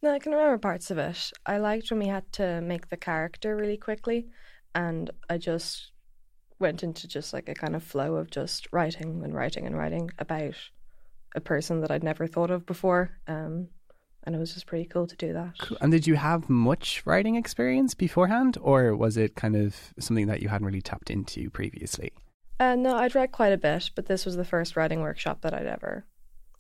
No, 0.03 0.11
I 0.13 0.19
can 0.19 0.33
remember 0.33 0.59
parts 0.59 0.91
of 0.91 0.99
it. 0.99 1.31
I 1.47 1.59
liked 1.59 1.93
when 1.93 2.01
we 2.01 2.09
had 2.09 2.33
to 2.33 2.61
make 2.63 2.89
the 2.89 2.97
character 2.97 3.55
really 3.55 3.77
quickly, 3.77 4.27
and 4.75 5.09
I 5.31 5.39
just 5.39 5.93
went 6.59 6.83
into 6.83 7.07
just 7.07 7.33
like 7.33 7.49
a 7.49 7.55
kind 7.55 7.77
of 7.77 7.83
flow 7.83 8.17
of 8.17 8.31
just 8.31 8.69
writing 8.73 9.23
and 9.25 9.35
writing 9.35 9.67
and 9.67 9.77
writing 9.77 10.11
about 10.19 10.55
a 11.35 11.41
person 11.41 11.81
that 11.81 11.91
I'd 11.91 12.05
never 12.05 12.27
thought 12.27 12.51
of 12.51 12.67
before. 12.67 13.11
Um, 13.27 13.69
and 14.25 14.35
it 14.35 14.39
was 14.39 14.55
just 14.55 14.67
pretty 14.67 14.87
cool 14.87 15.07
to 15.07 15.17
do 15.17 15.33
that. 15.33 15.55
Cool. 15.61 15.79
And 15.81 15.93
did 15.93 16.07
you 16.07 16.17
have 16.17 16.51
much 16.51 17.03
writing 17.07 17.37
experience 17.37 17.95
beforehand, 17.95 18.59
or 18.61 18.97
was 18.97 19.17
it 19.17 19.37
kind 19.37 19.55
of 19.55 19.77
something 20.01 20.27
that 20.27 20.43
you 20.43 20.49
hadn't 20.49 20.67
really 20.67 20.83
tapped 20.83 21.11
into 21.11 21.49
previously? 21.51 22.13
Uh, 22.59 22.75
no, 22.75 22.97
I'd 22.97 23.15
read 23.15 23.31
quite 23.31 23.53
a 23.53 23.59
bit, 23.59 23.91
but 23.95 24.07
this 24.07 24.25
was 24.25 24.37
the 24.37 24.45
first 24.45 24.77
writing 24.77 25.01
workshop 25.01 25.43
that 25.43 25.55
I'd 25.55 25.67
ever 25.67 26.07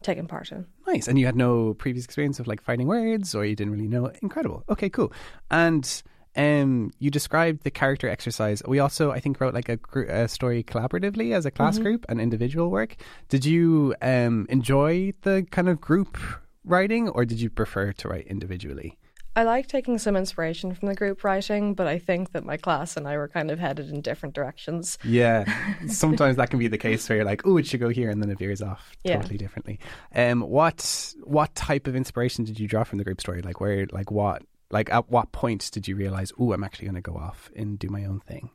taken 0.02 0.28
part 0.28 0.52
in. 0.52 0.66
Nice. 0.86 1.08
And 1.08 1.18
you 1.18 1.26
had 1.26 1.34
no 1.34 1.74
previous 1.74 2.04
experience 2.04 2.38
of 2.38 2.46
like 2.46 2.62
finding 2.62 2.86
words, 2.86 3.34
or 3.34 3.44
you 3.44 3.56
didn't 3.56 3.72
really 3.72 3.88
know? 3.88 4.12
Incredible. 4.22 4.62
Okay, 4.68 4.88
cool. 4.88 5.12
And 5.50 6.02
um, 6.36 6.90
you 6.98 7.10
described 7.10 7.64
the 7.64 7.70
character 7.70 8.08
exercise. 8.08 8.62
We 8.66 8.78
also, 8.78 9.10
I 9.10 9.20
think, 9.20 9.40
wrote 9.40 9.54
like 9.54 9.68
a, 9.68 9.76
gr- 9.76 10.02
a 10.02 10.28
story 10.28 10.62
collaboratively 10.62 11.32
as 11.34 11.46
a 11.46 11.50
class 11.50 11.78
Mhm. 11.78 11.82
group 11.82 12.06
and 12.08 12.20
individual 12.20 12.70
work. 12.70 12.96
Did 13.28 13.44
you 13.44 13.94
um, 14.02 14.46
enjoy 14.48 15.12
the 15.22 15.46
kind 15.50 15.68
of 15.68 15.80
group 15.80 16.18
writing, 16.64 17.08
or 17.08 17.24
did 17.24 17.40
you 17.40 17.48
prefer 17.50 17.92
to 17.92 18.08
write 18.08 18.26
individually? 18.26 18.98
I 19.38 19.42
like 19.42 19.66
taking 19.66 19.98
some 19.98 20.16
inspiration 20.16 20.74
from 20.74 20.88
the 20.88 20.94
group 20.94 21.22
writing, 21.22 21.74
but 21.74 21.86
I 21.86 21.98
think 21.98 22.32
that 22.32 22.42
my 22.46 22.56
class 22.56 22.96
and 22.96 23.06
I 23.06 23.18
were 23.18 23.28
kind 23.28 23.50
of 23.50 23.58
headed 23.58 23.90
in 23.90 24.00
different 24.00 24.34
directions. 24.34 24.96
Yeah, 25.04 25.44
sometimes 25.88 26.36
that 26.38 26.48
can 26.48 26.58
be 26.58 26.68
the 26.68 26.78
case 26.78 27.06
where 27.06 27.16
you're 27.16 27.24
like, 27.26 27.46
"Oh, 27.46 27.58
it 27.58 27.66
should 27.66 27.80
go 27.80 27.90
here," 27.90 28.08
and 28.08 28.22
then 28.22 28.30
it 28.30 28.38
veers 28.38 28.62
off 28.62 28.92
Yeah. 29.04 29.16
totally 29.16 29.36
differently. 29.36 29.78
Um, 30.14 30.40
what 30.40 31.12
what 31.22 31.54
type 31.54 31.86
of 31.86 31.94
inspiration 31.94 32.44
did 32.44 32.58
you 32.58 32.66
draw 32.66 32.82
from 32.84 32.96
the 32.96 33.04
group 33.04 33.20
story? 33.20 33.42
Like, 33.42 33.60
where, 33.60 33.86
like, 33.92 34.10
what 34.10 34.42
Like, 34.70 34.90
at 34.90 35.10
what 35.10 35.32
point 35.32 35.70
did 35.72 35.86
you 35.86 35.96
realize, 35.96 36.32
oh, 36.38 36.52
I'm 36.52 36.64
actually 36.64 36.86
going 36.86 36.96
to 36.96 37.00
go 37.00 37.16
off 37.16 37.50
and 37.54 37.78
do 37.78 37.88
my 37.88 38.04
own 38.04 38.20
thing? 38.20 38.50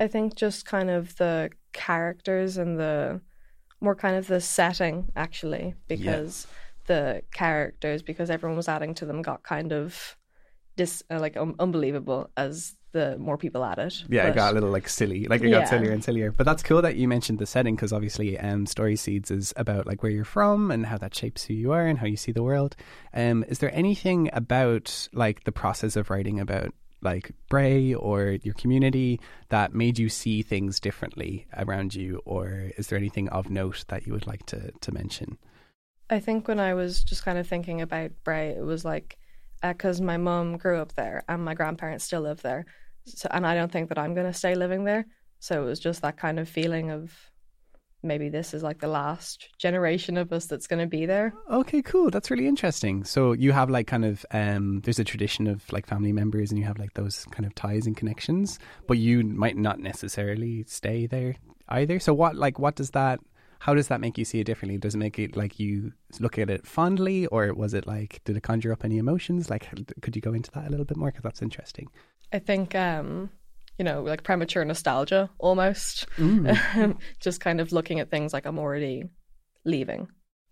I 0.00 0.06
think 0.08 0.34
just 0.34 0.66
kind 0.66 0.90
of 0.90 1.16
the 1.16 1.50
characters 1.72 2.56
and 2.56 2.78
the 2.78 3.20
more 3.80 3.94
kind 3.94 4.16
of 4.16 4.26
the 4.26 4.40
setting 4.40 5.10
actually 5.16 5.74
because 5.88 6.46
the 6.86 7.22
characters 7.32 8.02
because 8.02 8.30
everyone 8.30 8.56
was 8.56 8.68
adding 8.68 8.94
to 8.94 9.04
them 9.04 9.22
got 9.22 9.42
kind 9.42 9.72
of 9.72 10.16
dis 10.76 11.02
uh, 11.10 11.20
like 11.20 11.36
um, 11.36 11.54
unbelievable 11.58 12.30
as 12.36 12.76
the 12.96 13.16
more 13.18 13.36
people 13.36 13.62
at 13.64 13.78
it. 13.78 14.02
Yeah, 14.08 14.26
it 14.28 14.34
got 14.34 14.50
a 14.50 14.54
little 14.54 14.70
like 14.70 14.88
silly. 14.88 15.26
Like 15.26 15.42
it 15.42 15.50
Yeah. 15.50 15.60
got 15.60 15.68
sillier 15.68 15.92
and 15.92 16.02
sillier. 16.02 16.32
But 16.32 16.44
that's 16.46 16.62
cool 16.62 16.82
that 16.82 16.96
you 16.96 17.06
mentioned 17.06 17.38
the 17.38 17.46
setting 17.46 17.76
because 17.76 17.92
obviously, 17.92 18.38
um, 18.38 18.66
Story 18.66 18.96
Seeds 18.96 19.30
is 19.30 19.52
about 19.56 19.86
like 19.86 20.02
where 20.02 20.10
you're 20.12 20.24
from 20.24 20.70
and 20.70 20.86
how 20.86 20.98
that 20.98 21.14
shapes 21.14 21.44
who 21.44 21.54
you 21.54 21.72
are 21.72 21.86
and 21.86 21.98
how 21.98 22.06
you 22.06 22.16
see 22.16 22.32
the 22.32 22.42
world. 22.42 22.74
Um, 23.14 23.44
is 23.48 23.58
there 23.58 23.74
anything 23.74 24.30
about 24.32 25.08
like 25.12 25.44
the 25.44 25.52
process 25.52 25.94
of 25.96 26.10
writing 26.10 26.40
about 26.40 26.72
like 27.02 27.30
Bray 27.50 27.92
or 27.94 28.38
your 28.42 28.54
community 28.54 29.20
that 29.50 29.74
made 29.74 29.98
you 29.98 30.08
see 30.08 30.42
things 30.42 30.80
differently 30.80 31.46
around 31.56 31.94
you, 31.94 32.22
or 32.24 32.70
is 32.78 32.88
there 32.88 32.98
anything 32.98 33.28
of 33.28 33.50
note 33.50 33.84
that 33.88 34.06
you 34.06 34.12
would 34.14 34.26
like 34.26 34.46
to 34.46 34.72
to 34.80 34.92
mention? 34.92 35.38
I 36.08 36.20
think 36.20 36.48
when 36.48 36.60
I 36.60 36.72
was 36.74 37.04
just 37.04 37.24
kind 37.24 37.36
of 37.38 37.46
thinking 37.46 37.80
about 37.82 38.12
Bray, 38.24 38.50
it 38.50 38.64
was 38.64 38.84
like 38.84 39.18
because 39.62 40.00
my 40.00 40.16
mum 40.16 40.56
grew 40.58 40.78
up 40.80 40.94
there 40.94 41.22
and 41.28 41.44
my 41.44 41.54
grandparents 41.54 42.04
still 42.04 42.20
live 42.22 42.42
there, 42.42 42.66
so 43.06 43.28
and 43.30 43.46
I 43.46 43.54
don't 43.54 43.72
think 43.72 43.88
that 43.88 43.98
I'm 43.98 44.14
going 44.14 44.26
to 44.26 44.38
stay 44.38 44.54
living 44.54 44.84
there. 44.84 45.06
So 45.38 45.62
it 45.62 45.64
was 45.64 45.80
just 45.80 46.02
that 46.02 46.16
kind 46.16 46.38
of 46.38 46.48
feeling 46.48 46.90
of 46.90 47.12
maybe 48.02 48.28
this 48.28 48.54
is 48.54 48.62
like 48.62 48.80
the 48.80 48.88
last 48.88 49.48
generation 49.58 50.16
of 50.16 50.32
us 50.32 50.46
that's 50.46 50.66
going 50.66 50.80
to 50.80 50.86
be 50.86 51.06
there. 51.06 51.34
Okay, 51.50 51.82
cool. 51.82 52.10
That's 52.10 52.30
really 52.30 52.46
interesting. 52.46 53.04
So 53.04 53.32
you 53.32 53.52
have 53.52 53.70
like 53.70 53.86
kind 53.86 54.04
of 54.04 54.24
um 54.32 54.80
there's 54.82 54.98
a 54.98 55.04
tradition 55.04 55.46
of 55.46 55.70
like 55.72 55.86
family 55.86 56.12
members 56.12 56.50
and 56.50 56.58
you 56.58 56.66
have 56.66 56.78
like 56.78 56.94
those 56.94 57.24
kind 57.30 57.44
of 57.46 57.54
ties 57.54 57.86
and 57.86 57.96
connections, 57.96 58.58
but 58.86 58.98
you 58.98 59.22
might 59.24 59.56
not 59.56 59.80
necessarily 59.80 60.64
stay 60.66 61.06
there 61.06 61.36
either. 61.68 61.98
So 61.98 62.14
what 62.14 62.36
like 62.36 62.58
what 62.58 62.76
does 62.76 62.90
that 62.90 63.20
how 63.58 63.74
does 63.74 63.88
that 63.88 64.00
make 64.00 64.18
you 64.18 64.24
see 64.24 64.38
it 64.40 64.44
differently? 64.44 64.78
Does 64.78 64.94
it 64.94 64.98
make 64.98 65.18
it 65.18 65.36
like 65.36 65.58
you 65.58 65.92
look 66.20 66.38
at 66.38 66.50
it 66.50 66.66
fondly 66.66 67.26
or 67.26 67.52
was 67.54 67.74
it 67.74 67.86
like 67.86 68.20
did 68.24 68.36
it 68.36 68.42
conjure 68.42 68.72
up 68.72 68.84
any 68.84 68.98
emotions? 68.98 69.50
Like 69.50 69.68
could 70.02 70.14
you 70.14 70.22
go 70.22 70.32
into 70.32 70.50
that 70.52 70.66
a 70.66 70.70
little 70.70 70.84
bit 70.84 70.96
more 70.96 71.10
cuz 71.10 71.22
that's 71.22 71.42
interesting. 71.42 71.88
I 72.32 72.38
think 72.38 72.74
um 72.74 73.30
you 73.78 73.84
know 73.84 74.02
like 74.02 74.22
premature 74.22 74.64
nostalgia 74.64 75.30
almost, 75.38 76.06
just 77.20 77.40
kind 77.40 77.60
of 77.60 77.72
looking 77.72 78.00
at 78.00 78.10
things 78.10 78.32
like 78.32 78.46
I'm 78.46 78.58
already 78.58 79.04
leaving. 79.64 80.08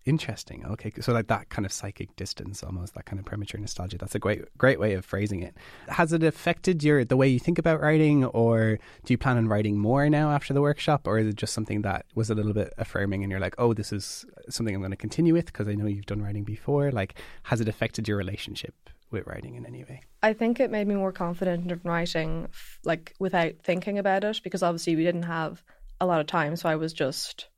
Interesting. 0.07 0.67
Okay, 0.67 0.93
so 1.01 1.15
like 1.15 1.29
that 1.29 1.49
kind 1.49 1.65
of 1.65 1.73
psychic 1.73 2.15
distance, 2.15 2.63
almost 2.63 2.95
that 2.95 3.07
kind 3.07 3.19
of 3.19 3.25
premature 3.25 3.59
nostalgia. 3.59 3.97
That's 3.97 4.15
a 4.15 4.19
great, 4.19 4.43
great 4.59 4.79
way 4.79 4.93
of 4.93 5.05
phrasing 5.05 5.41
it. 5.41 5.57
Has 5.89 6.13
it 6.13 6.23
affected 6.23 6.85
your 6.85 7.07
the 7.07 7.17
way 7.17 7.27
you 7.27 7.39
think 7.39 7.59
about 7.59 7.81
writing, 7.81 8.23
or 8.27 8.79
do 9.05 9.15
you 9.15 9.17
plan 9.17 9.39
on 9.39 9.49
writing 9.49 9.79
more 9.79 10.11
now 10.11 10.31
after 10.31 10.53
the 10.53 10.61
workshop, 10.61 11.07
or 11.07 11.19
is 11.19 11.29
it 11.29 11.37
just 11.37 11.55
something 11.55 11.83
that 11.83 12.05
was 12.15 12.29
a 12.29 12.35
little 12.35 12.53
bit 12.53 12.75
affirming, 12.77 13.23
and 13.23 13.31
you're 13.31 13.41
like, 13.41 13.55
oh, 13.57 13.73
this 13.73 13.95
is 13.95 14.27
something 14.51 14.75
I'm 14.75 14.83
going 14.83 14.91
to 14.91 14.97
continue 14.97 15.33
with 15.33 15.47
because 15.47 15.69
I 15.69 15.75
know 15.75 15.87
you've 15.87 16.05
done 16.05 16.21
writing 16.21 16.45
before. 16.45 16.93
Like, 16.93 17.15
has 17.45 17.63
it 17.63 17.69
affected 17.69 18.07
your 18.07 18.19
relationship 18.19 18.75
with 19.14 19.27
writing 19.27 19.55
in 19.55 19.64
any 19.64 19.85
way? 19.85 20.03
I 20.22 20.35
think 20.35 20.61
it 20.61 20.70
made 20.70 20.87
me 20.87 20.94
more 20.94 21.12
confident 21.12 21.70
in 21.70 21.81
writing, 21.85 22.48
like 22.85 23.14
without 23.18 23.55
thinking 23.62 23.98
about 23.98 24.24
it, 24.24 24.40
because 24.44 24.62
obviously 24.62 24.96
we 24.96 25.05
didn't 25.05 25.22
have 25.22 25.62
a 26.00 26.07
lot 26.07 26.20
of 26.20 26.27
time. 26.27 26.57
So 26.57 26.68
I 26.68 26.77
was 26.77 26.92
just 26.92 27.48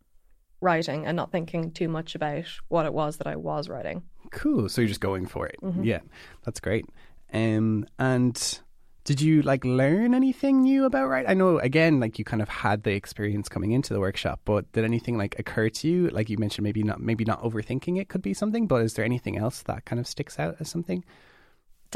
writing 0.61 1.07
and 1.07 1.17
not 1.17 1.33
thinking 1.33 1.73
too 1.73 1.89
much 1.89 2.15
about 2.15 2.47
what 2.69 2.87
it 2.87 2.93
was 2.93 3.17
that 3.17 3.27
I 3.27 3.37
was 3.37 3.69
writing. 3.69 4.03
Cool. 4.31 4.69
So 4.69 4.81
you're 4.81 4.89
just 4.89 5.01
going 5.01 5.27
for 5.27 5.47
it. 5.47 5.57
Yeah, 5.83 6.01
that's 6.45 6.61
great. 6.61 6.87
Um, 7.33 7.87
and 7.99 8.61
did 9.05 9.21
you 9.21 9.43
like 9.43 9.65
learn 9.65 10.15
anything 10.15 10.63
new 10.63 10.85
about 10.85 11.07
writing? 11.07 11.31
I 11.31 11.35
know 11.35 11.59
again, 11.59 12.01
like 12.01 12.19
you 12.19 12.25
kind 12.25 12.43
of 12.43 12.49
had 12.49 12.83
the 12.83 12.93
experience 12.93 13.49
coming 13.49 13.71
into 13.71 13.95
the 13.95 14.01
workshop, 14.01 14.41
but 14.45 14.71
did 14.73 14.85
anything 14.85 15.17
like 15.17 15.39
occur 15.39 15.69
to 15.69 15.89
you? 15.89 16.09
Like 16.09 16.29
you 16.29 16.39
mentioned, 16.39 16.65
maybe 16.65 16.83
not, 16.83 17.01
maybe 17.01 17.25
not 17.25 17.41
overthinking 17.43 18.01
it 18.01 18.09
could 18.09 18.23
be 18.23 18.35
something, 18.35 18.67
but 18.67 18.83
is 18.83 18.95
there 18.95 19.05
anything 19.05 19.39
else 19.39 19.63
that 19.63 19.85
kind 19.85 20.01
of 20.01 20.09
sticks 20.09 20.41
out 20.41 20.57
as 20.59 20.69
something? 20.69 21.05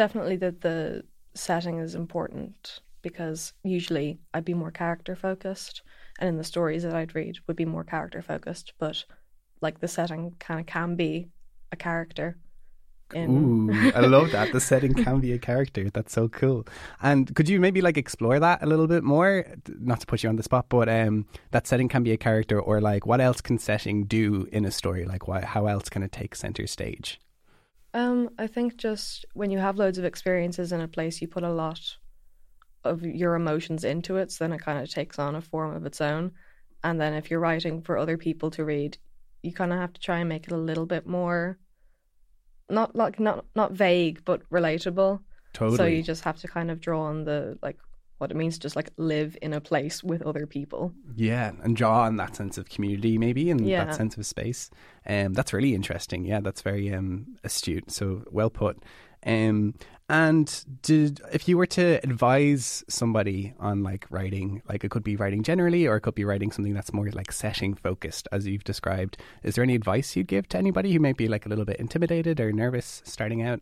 Definitely 0.00 0.36
that 0.36 0.62
the 0.62 1.04
setting 1.34 1.78
is 1.78 1.94
important 1.94 2.80
because 3.02 3.52
usually 3.62 4.18
I'd 4.32 4.46
be 4.46 4.54
more 4.54 4.70
character 4.70 5.14
focused, 5.14 5.82
and 6.18 6.26
in 6.26 6.38
the 6.38 6.42
stories 6.42 6.84
that 6.84 6.94
I'd 6.94 7.14
read 7.14 7.36
would 7.46 7.56
be 7.56 7.66
more 7.66 7.84
character 7.84 8.22
focused. 8.22 8.72
But 8.78 9.04
like 9.60 9.80
the 9.80 9.88
setting 9.88 10.36
kind 10.38 10.58
of 10.58 10.64
can 10.64 10.96
be 10.96 11.28
a 11.70 11.76
character. 11.76 12.38
In 13.12 13.68
Ooh, 13.68 13.92
I 13.94 14.00
love 14.00 14.30
that. 14.30 14.54
The 14.54 14.60
setting 14.60 14.94
can 14.94 15.20
be 15.20 15.34
a 15.34 15.38
character. 15.50 15.90
That's 15.90 16.14
so 16.14 16.30
cool. 16.30 16.66
And 17.02 17.36
could 17.36 17.50
you 17.50 17.60
maybe 17.60 17.82
like 17.82 17.98
explore 17.98 18.40
that 18.40 18.62
a 18.62 18.66
little 18.66 18.86
bit 18.86 19.04
more? 19.04 19.44
Not 19.68 20.00
to 20.00 20.06
put 20.06 20.22
you 20.22 20.30
on 20.30 20.36
the 20.36 20.42
spot, 20.42 20.70
but 20.70 20.88
um, 20.88 21.26
that 21.50 21.66
setting 21.66 21.90
can 21.90 22.02
be 22.02 22.12
a 22.12 22.16
character, 22.16 22.58
or 22.58 22.80
like 22.80 23.04
what 23.04 23.20
else 23.20 23.42
can 23.42 23.58
setting 23.58 24.04
do 24.04 24.48
in 24.50 24.64
a 24.64 24.70
story? 24.70 25.04
Like, 25.04 25.28
why, 25.28 25.42
how 25.42 25.66
else 25.66 25.90
can 25.90 26.02
it 26.02 26.10
take 26.10 26.34
center 26.34 26.66
stage? 26.66 27.20
Um, 27.92 28.30
I 28.38 28.46
think 28.46 28.76
just 28.76 29.26
when 29.34 29.50
you 29.50 29.58
have 29.58 29.76
loads 29.76 29.98
of 29.98 30.04
experiences 30.04 30.72
in 30.72 30.80
a 30.80 30.88
place, 30.88 31.20
you 31.20 31.28
put 31.28 31.42
a 31.42 31.52
lot 31.52 31.80
of 32.84 33.02
your 33.02 33.34
emotions 33.34 33.84
into 33.84 34.16
it, 34.16 34.30
so 34.30 34.44
then 34.44 34.52
it 34.52 34.62
kind 34.62 34.78
of 34.78 34.90
takes 34.90 35.18
on 35.18 35.34
a 35.34 35.40
form 35.40 35.74
of 35.74 35.84
its 35.86 36.00
own. 36.00 36.32
And 36.82 37.00
then 37.00 37.14
if 37.14 37.30
you're 37.30 37.40
writing 37.40 37.82
for 37.82 37.98
other 37.98 38.16
people 38.16 38.50
to 38.52 38.64
read, 38.64 38.96
you 39.42 39.52
kind 39.52 39.72
of 39.72 39.78
have 39.78 39.92
to 39.92 40.00
try 40.00 40.18
and 40.18 40.28
make 40.28 40.46
it 40.46 40.52
a 40.52 40.56
little 40.56 40.86
bit 40.86 41.06
more 41.06 41.58
not 42.70 42.94
like 42.94 43.18
not 43.18 43.44
not 43.54 43.72
vague 43.72 44.24
but 44.24 44.48
relatable. 44.50 45.20
Totally. 45.52 45.76
So 45.76 45.86
you 45.86 46.02
just 46.02 46.24
have 46.24 46.38
to 46.40 46.48
kind 46.48 46.70
of 46.70 46.80
draw 46.80 47.02
on 47.02 47.24
the 47.24 47.58
like 47.62 47.78
what 48.20 48.30
it 48.30 48.36
means 48.36 48.54
to 48.54 48.60
just 48.60 48.76
like 48.76 48.90
live 48.98 49.36
in 49.40 49.52
a 49.54 49.60
place 49.60 50.04
with 50.04 50.20
other 50.22 50.46
people. 50.46 50.92
Yeah, 51.16 51.52
and 51.62 51.74
draw 51.74 52.02
on 52.02 52.16
that 52.16 52.36
sense 52.36 52.58
of 52.58 52.68
community, 52.68 53.16
maybe, 53.16 53.50
and 53.50 53.66
Yeah. 53.66 53.84
that 53.86 53.94
sense 53.94 54.16
of 54.16 54.26
space. 54.26 54.70
Um, 55.06 55.32
that's 55.32 55.52
really 55.52 55.74
interesting. 55.74 56.24
Yeah, 56.26 56.40
that's 56.40 56.60
very 56.62 56.92
um, 56.92 57.36
astute. 57.42 57.90
So 57.90 58.24
well 58.30 58.50
put. 58.50 58.82
Um, 59.24 59.74
and 60.08 60.64
did 60.82 61.20
if 61.32 61.46
you 61.48 61.56
were 61.56 61.66
to 61.66 62.00
advise 62.02 62.82
somebody 62.88 63.54
on 63.58 63.82
like 63.82 64.06
writing, 64.10 64.60
like 64.68 64.82
it 64.84 64.90
could 64.90 65.04
be 65.04 65.16
writing 65.16 65.42
generally, 65.42 65.86
or 65.86 65.96
it 65.96 66.00
could 66.00 66.14
be 66.14 66.24
writing 66.24 66.50
something 66.50 66.74
that's 66.74 66.92
more 66.92 67.08
like 67.10 67.32
setting 67.32 67.74
focused, 67.74 68.28
as 68.32 68.46
you've 68.46 68.64
described. 68.64 69.16
Is 69.42 69.54
there 69.54 69.64
any 69.64 69.74
advice 69.74 70.16
you'd 70.16 70.26
give 70.26 70.48
to 70.48 70.58
anybody 70.58 70.92
who 70.92 70.98
might 70.98 71.16
be 71.16 71.28
like 71.28 71.46
a 71.46 71.48
little 71.48 71.64
bit 71.64 71.76
intimidated 71.76 72.40
or 72.40 72.52
nervous 72.52 73.02
starting 73.04 73.40
out? 73.42 73.60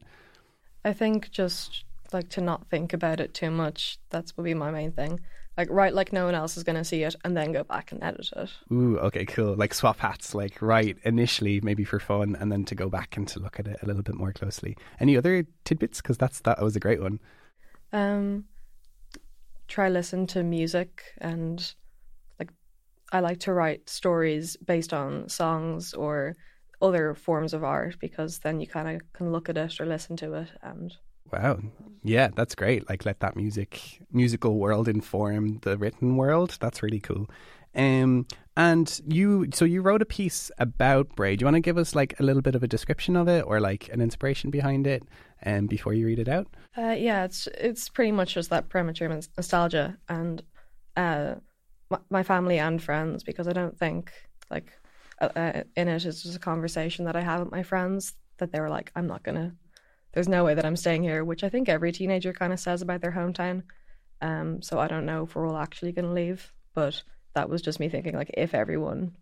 I 0.84 0.92
think 0.94 1.30
just 1.30 1.84
like 2.12 2.28
to 2.30 2.40
not 2.40 2.68
think 2.68 2.92
about 2.92 3.20
it 3.20 3.34
too 3.34 3.50
much. 3.50 3.98
That's 4.10 4.36
would 4.36 4.44
be 4.44 4.54
my 4.54 4.70
main 4.70 4.92
thing. 4.92 5.20
Like 5.56 5.68
write 5.70 5.94
like 5.94 6.12
no 6.12 6.24
one 6.24 6.34
else 6.34 6.56
is 6.56 6.62
going 6.62 6.76
to 6.76 6.84
see 6.84 7.02
it, 7.02 7.16
and 7.24 7.36
then 7.36 7.52
go 7.52 7.64
back 7.64 7.90
and 7.90 8.02
edit 8.02 8.30
it. 8.36 8.50
Ooh, 8.72 8.98
okay, 8.98 9.24
cool. 9.24 9.56
Like 9.56 9.74
swap 9.74 9.98
hats, 9.98 10.34
like 10.34 10.62
right 10.62 10.96
initially 11.02 11.60
maybe 11.60 11.84
for 11.84 11.98
fun, 11.98 12.36
and 12.38 12.50
then 12.52 12.64
to 12.66 12.74
go 12.74 12.88
back 12.88 13.16
and 13.16 13.26
to 13.28 13.40
look 13.40 13.58
at 13.58 13.66
it 13.66 13.78
a 13.82 13.86
little 13.86 14.02
bit 14.02 14.14
more 14.14 14.32
closely. 14.32 14.76
Any 15.00 15.16
other 15.16 15.46
tidbits? 15.64 16.00
Because 16.00 16.16
that's 16.16 16.40
that 16.40 16.62
was 16.62 16.76
a 16.76 16.80
great 16.80 17.02
one. 17.02 17.18
Um, 17.92 18.44
try 19.68 19.88
listen 19.88 20.26
to 20.26 20.42
music 20.42 21.02
and 21.18 21.74
like 22.38 22.50
I 23.12 23.20
like 23.20 23.40
to 23.40 23.52
write 23.52 23.88
stories 23.88 24.56
based 24.56 24.92
on 24.92 25.28
songs 25.28 25.92
or 25.92 26.36
other 26.80 27.14
forms 27.14 27.52
of 27.54 27.64
art 27.64 27.96
because 28.00 28.38
then 28.38 28.60
you 28.60 28.66
kind 28.66 28.88
of 28.88 29.12
can 29.12 29.30
look 29.32 29.48
at 29.48 29.56
it 29.56 29.80
or 29.80 29.86
listen 29.86 30.16
to 30.16 30.34
it 30.34 30.48
and 30.62 30.96
Wow, 31.32 31.58
yeah, 32.02 32.28
that's 32.34 32.54
great. 32.54 32.88
Like 32.88 33.04
let 33.04 33.20
that 33.20 33.36
music 33.36 34.00
musical 34.12 34.58
world 34.58 34.88
inform 34.88 35.58
the 35.62 35.76
written 35.76 36.16
world. 36.16 36.56
That's 36.60 36.82
really 36.82 37.00
cool. 37.00 37.28
Um, 37.74 38.26
and 38.56 39.00
you, 39.06 39.48
so 39.52 39.64
you 39.64 39.82
wrote 39.82 40.02
a 40.02 40.06
piece 40.06 40.50
about 40.58 41.14
Bray. 41.14 41.36
Do 41.36 41.42
you 41.42 41.46
want 41.46 41.54
to 41.54 41.60
give 41.60 41.78
us 41.78 41.94
like 41.94 42.18
a 42.18 42.24
little 42.24 42.42
bit 42.42 42.56
of 42.56 42.62
a 42.62 42.66
description 42.66 43.14
of 43.14 43.28
it, 43.28 43.44
or 43.46 43.60
like 43.60 43.88
an 43.92 44.00
inspiration 44.00 44.50
behind 44.50 44.86
it, 44.86 45.04
um, 45.46 45.66
before 45.66 45.94
you 45.94 46.06
read 46.06 46.18
it 46.18 46.28
out? 46.28 46.48
Uh, 46.76 46.96
yeah, 46.98 47.24
it's 47.24 47.46
it's 47.58 47.88
pretty 47.88 48.10
much 48.10 48.34
just 48.34 48.50
that 48.50 48.68
premature 48.68 49.08
nostalgia 49.08 49.96
and 50.08 50.42
uh, 50.96 51.34
my, 52.10 52.22
family 52.22 52.58
and 52.58 52.82
friends 52.82 53.22
because 53.22 53.46
I 53.46 53.52
don't 53.52 53.78
think 53.78 54.12
like 54.50 54.72
uh, 55.20 55.28
uh, 55.36 55.62
in 55.76 55.88
it 55.88 56.04
is 56.04 56.22
just 56.22 56.36
a 56.36 56.40
conversation 56.40 57.04
that 57.04 57.16
I 57.16 57.20
have 57.20 57.40
with 57.40 57.52
my 57.52 57.62
friends 57.62 58.14
that 58.38 58.52
they 58.52 58.60
were 58.60 58.68
like, 58.68 58.90
I'm 58.96 59.06
not 59.06 59.22
gonna. 59.22 59.54
There's 60.12 60.28
no 60.28 60.44
way 60.44 60.54
that 60.54 60.64
I'm 60.64 60.76
staying 60.76 61.02
here, 61.02 61.24
which 61.24 61.44
I 61.44 61.48
think 61.48 61.68
every 61.68 61.92
teenager 61.92 62.32
kind 62.32 62.52
of 62.52 62.60
says 62.60 62.82
about 62.82 63.00
their 63.00 63.12
hometown. 63.12 63.62
Um, 64.20 64.62
so 64.62 64.78
I 64.78 64.88
don't 64.88 65.06
know 65.06 65.24
if 65.24 65.34
we're 65.34 65.46
all 65.46 65.56
actually 65.58 65.92
gonna 65.92 66.12
leave, 66.12 66.52
but 66.74 67.02
that 67.34 67.48
was 67.48 67.62
just 67.62 67.78
me 67.78 67.88
thinking 67.88 68.14
like 68.14 68.30
if 68.34 68.54
everyone 68.54 69.16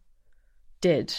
did 0.80 1.14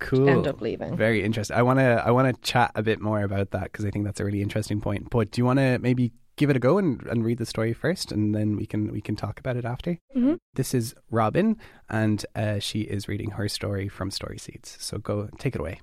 Cool. 0.00 0.28
end 0.28 0.46
up 0.46 0.60
leaving. 0.60 0.96
Very 0.96 1.22
interesting. 1.22 1.56
I 1.56 1.62
want 1.62 1.78
to 1.78 2.02
I 2.04 2.10
want 2.10 2.34
to 2.34 2.40
chat 2.42 2.72
a 2.74 2.82
bit 2.82 3.00
more 3.00 3.22
about 3.22 3.52
that 3.52 3.64
because 3.64 3.84
I 3.84 3.90
think 3.90 4.04
that's 4.04 4.20
a 4.20 4.24
really 4.24 4.42
interesting 4.42 4.80
point. 4.80 5.08
But 5.10 5.30
do 5.30 5.40
you 5.40 5.44
want 5.44 5.60
to 5.60 5.78
maybe 5.78 6.12
give 6.36 6.50
it 6.50 6.56
a 6.56 6.58
go 6.58 6.78
and, 6.78 7.00
and 7.06 7.24
read 7.24 7.38
the 7.38 7.46
story 7.46 7.72
first, 7.72 8.10
and 8.10 8.34
then 8.34 8.56
we 8.56 8.66
can 8.66 8.90
we 8.90 9.00
can 9.00 9.14
talk 9.14 9.38
about 9.38 9.56
it 9.56 9.64
after? 9.64 9.98
Mhm. 10.16 10.38
This 10.54 10.74
is 10.74 10.94
Robin, 11.10 11.56
and 11.88 12.26
uh, 12.34 12.58
she 12.58 12.80
is 12.80 13.06
reading 13.06 13.30
her 13.32 13.48
story 13.48 13.88
from 13.88 14.10
Story 14.10 14.38
Seeds. 14.38 14.76
So 14.80 14.98
go 14.98 15.28
take 15.38 15.54
it 15.54 15.60
away. 15.60 15.78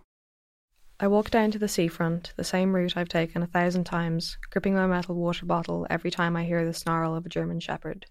I 1.01 1.07
walk 1.07 1.29
down 1.29 1.51
to 1.51 1.59
the 1.59 1.69
seafront, 1.69 2.33
the 2.35 2.43
same 2.43 2.75
route 2.75 2.97
I've 2.97 3.07
taken 3.07 3.41
a 3.41 3.47
thousand 3.47 3.85
times, 3.85 4.37
gripping 4.49 4.73
my 4.73 4.85
metal 4.85 5.15
water 5.15 5.45
bottle 5.45 5.87
every 5.89 6.11
time 6.11 6.35
I 6.35 6.43
hear 6.43 6.65
the 6.65 6.73
snarl 6.73 7.15
of 7.15 7.25
a 7.25 7.29
German 7.29 7.61
shepherd. 7.61 8.05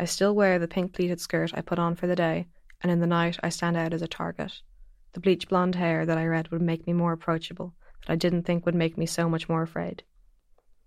I 0.00 0.04
still 0.04 0.34
wear 0.34 0.58
the 0.58 0.66
pink 0.66 0.92
pleated 0.92 1.20
skirt 1.20 1.52
I 1.54 1.60
put 1.60 1.78
on 1.78 1.94
for 1.94 2.08
the 2.08 2.16
day, 2.16 2.48
and 2.82 2.90
in 2.90 2.98
the 2.98 3.06
night 3.06 3.38
I 3.40 3.50
stand 3.50 3.76
out 3.76 3.94
as 3.94 4.02
a 4.02 4.08
target. 4.08 4.62
The 5.12 5.20
bleach 5.20 5.48
blonde 5.48 5.76
hair 5.76 6.04
that 6.06 6.18
I 6.18 6.26
read 6.26 6.48
would 6.48 6.60
make 6.60 6.88
me 6.88 6.92
more 6.92 7.12
approachable, 7.12 7.76
that 8.00 8.12
I 8.14 8.16
didn't 8.16 8.42
think 8.42 8.66
would 8.66 8.74
make 8.74 8.98
me 8.98 9.06
so 9.06 9.28
much 9.28 9.48
more 9.48 9.62
afraid. 9.62 10.02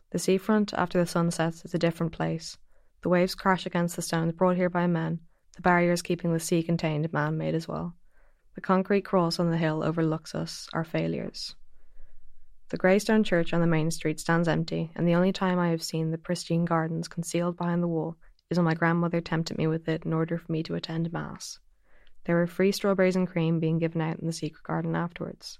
The 0.09 0.19
seafront 0.19 0.73
after 0.73 0.99
the 0.99 1.07
sun 1.07 1.31
sets 1.31 1.63
is 1.63 1.73
a 1.73 1.79
different 1.79 2.11
place. 2.11 2.57
The 3.03 3.09
waves 3.09 3.35
crash 3.35 3.65
against 3.65 3.95
the 3.95 4.01
stones 4.01 4.33
brought 4.33 4.57
here 4.57 4.69
by 4.69 4.85
men, 4.85 5.21
the 5.55 5.61
barriers 5.61 6.01
keeping 6.01 6.33
the 6.33 6.41
sea 6.41 6.61
contained 6.61 7.13
man 7.13 7.37
made 7.37 7.55
as 7.55 7.69
well. 7.69 7.95
The 8.55 8.61
concrete 8.61 9.03
cross 9.03 9.39
on 9.39 9.49
the 9.49 9.57
hill 9.57 9.81
overlooks 9.81 10.35
us, 10.35 10.67
our 10.73 10.83
failures. 10.83 11.55
The 12.67 12.77
grey 12.77 12.99
stone 12.99 13.23
church 13.23 13.53
on 13.53 13.61
the 13.61 13.67
main 13.67 13.91
street 13.91 14.19
stands 14.19 14.47
empty, 14.47 14.91
and 14.95 15.07
the 15.07 15.15
only 15.15 15.31
time 15.31 15.57
I 15.57 15.69
have 15.69 15.81
seen 15.81 16.11
the 16.11 16.17
pristine 16.17 16.65
gardens 16.65 17.07
concealed 17.07 17.57
behind 17.57 17.81
the 17.81 17.87
wall 17.87 18.17
is 18.49 18.57
when 18.57 18.65
my 18.65 18.73
grandmother 18.73 19.21
tempted 19.21 19.57
me 19.57 19.67
with 19.67 19.87
it 19.87 20.05
in 20.05 20.11
order 20.11 20.37
for 20.37 20.51
me 20.51 20.63
to 20.63 20.75
attend 20.75 21.13
Mass. 21.13 21.59
There 22.25 22.35
were 22.35 22.47
free 22.47 22.71
strawberries 22.71 23.15
and 23.15 23.27
cream 23.27 23.59
being 23.59 23.79
given 23.79 24.01
out 24.01 24.19
in 24.19 24.27
the 24.27 24.33
secret 24.33 24.63
garden 24.63 24.95
afterwards. 24.95 25.57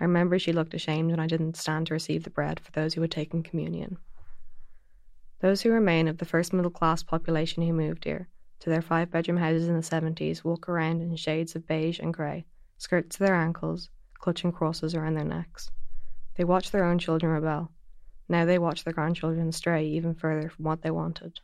I 0.00 0.04
remember 0.04 0.38
she 0.38 0.52
looked 0.52 0.74
ashamed 0.74 1.10
when 1.10 1.20
I 1.20 1.26
didn't 1.26 1.56
stand 1.56 1.88
to 1.88 1.94
receive 1.94 2.22
the 2.22 2.30
bread 2.30 2.60
for 2.60 2.70
those 2.70 2.94
who 2.94 3.02
had 3.02 3.10
taken 3.10 3.42
communion. 3.42 3.98
Those 5.40 5.62
who 5.62 5.70
remain 5.70 6.06
of 6.06 6.18
the 6.18 6.24
first 6.24 6.52
middle 6.52 6.70
class 6.70 7.02
population 7.02 7.62
who 7.62 7.72
moved 7.72 8.04
here 8.04 8.28
to 8.60 8.70
their 8.70 8.82
five 8.82 9.10
bedroom 9.10 9.36
houses 9.36 9.68
in 9.68 9.74
the 9.74 9.80
70s 9.80 10.44
walk 10.44 10.68
around 10.68 11.02
in 11.02 11.14
shades 11.16 11.54
of 11.54 11.66
beige 11.66 11.98
and 11.98 12.14
grey, 12.14 12.46
skirts 12.78 13.16
to 13.16 13.24
their 13.24 13.34
ankles, 13.34 13.90
clutching 14.14 14.52
crosses 14.52 14.94
around 14.94 15.14
their 15.14 15.24
necks. 15.24 15.70
They 16.36 16.44
watch 16.44 16.70
their 16.70 16.84
own 16.84 16.98
children 16.98 17.32
rebel. 17.32 17.70
Now 18.28 18.44
they 18.44 18.58
watch 18.58 18.84
their 18.84 18.92
grandchildren 18.92 19.52
stray 19.52 19.86
even 19.86 20.14
further 20.14 20.48
from 20.48 20.64
what 20.64 20.82
they 20.82 20.90
wanted. 20.90 21.40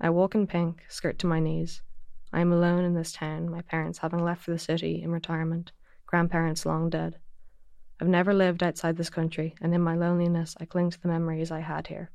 I 0.00 0.10
walk 0.10 0.34
in 0.34 0.46
pink, 0.46 0.84
skirt 0.88 1.18
to 1.20 1.26
my 1.26 1.38
knees. 1.38 1.82
I 2.32 2.40
am 2.40 2.52
alone 2.52 2.84
in 2.84 2.94
this 2.94 3.12
town, 3.12 3.50
my 3.50 3.62
parents 3.62 3.98
having 3.98 4.24
left 4.24 4.42
for 4.42 4.50
the 4.50 4.58
city 4.58 5.02
in 5.02 5.12
retirement, 5.12 5.72
grandparents 6.06 6.66
long 6.66 6.90
dead. 6.90 7.18
I've 8.00 8.08
never 8.08 8.34
lived 8.34 8.62
outside 8.62 8.96
this 8.96 9.10
country, 9.10 9.54
and 9.60 9.72
in 9.72 9.80
my 9.80 9.94
loneliness 9.94 10.56
I 10.58 10.64
cling 10.64 10.90
to 10.90 11.00
the 11.00 11.08
memories 11.08 11.52
I 11.52 11.60
had 11.60 11.86
here. 11.86 12.10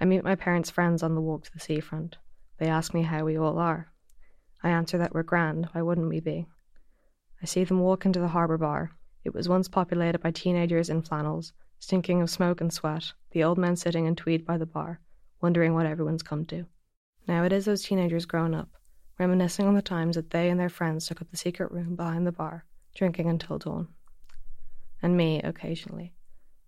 I 0.00 0.04
meet 0.04 0.22
my 0.22 0.36
parents' 0.36 0.70
friends 0.70 1.02
on 1.02 1.16
the 1.16 1.20
walk 1.20 1.44
to 1.44 1.52
the 1.52 1.58
seafront. 1.58 2.18
They 2.58 2.66
ask 2.66 2.92
me 2.92 3.02
how 3.02 3.24
we 3.24 3.38
all 3.38 3.58
are. 3.58 3.92
I 4.62 4.70
answer 4.70 4.98
that 4.98 5.14
we're 5.14 5.22
grand, 5.22 5.66
why 5.72 5.82
wouldn't 5.82 6.08
we 6.08 6.20
be? 6.20 6.46
I 7.40 7.46
see 7.46 7.62
them 7.62 7.80
walk 7.80 8.04
into 8.04 8.18
the 8.18 8.28
harbour 8.28 8.58
bar. 8.58 8.90
It 9.24 9.32
was 9.32 9.48
once 9.48 9.68
populated 9.68 10.18
by 10.18 10.32
teenagers 10.32 10.90
in 10.90 11.02
flannels, 11.02 11.52
stinking 11.78 12.20
of 12.20 12.30
smoke 12.30 12.60
and 12.60 12.72
sweat, 12.72 13.12
the 13.30 13.44
old 13.44 13.58
men 13.58 13.76
sitting 13.76 14.06
in 14.06 14.16
tweed 14.16 14.44
by 14.44 14.58
the 14.58 14.66
bar, 14.66 15.00
wondering 15.40 15.74
what 15.74 15.86
everyone's 15.86 16.22
come 16.22 16.44
to. 16.46 16.66
Now 17.28 17.44
it 17.44 17.52
is 17.52 17.64
those 17.64 17.84
teenagers 17.84 18.26
grown 18.26 18.54
up, 18.54 18.70
reminiscing 19.18 19.66
on 19.66 19.74
the 19.74 19.82
times 19.82 20.16
that 20.16 20.30
they 20.30 20.50
and 20.50 20.58
their 20.58 20.68
friends 20.68 21.06
took 21.06 21.22
up 21.22 21.30
the 21.30 21.36
secret 21.36 21.70
room 21.70 21.94
behind 21.94 22.26
the 22.26 22.32
bar, 22.32 22.64
drinking 22.96 23.28
until 23.28 23.58
dawn. 23.58 23.88
And 25.00 25.16
me, 25.16 25.40
occasionally, 25.42 26.14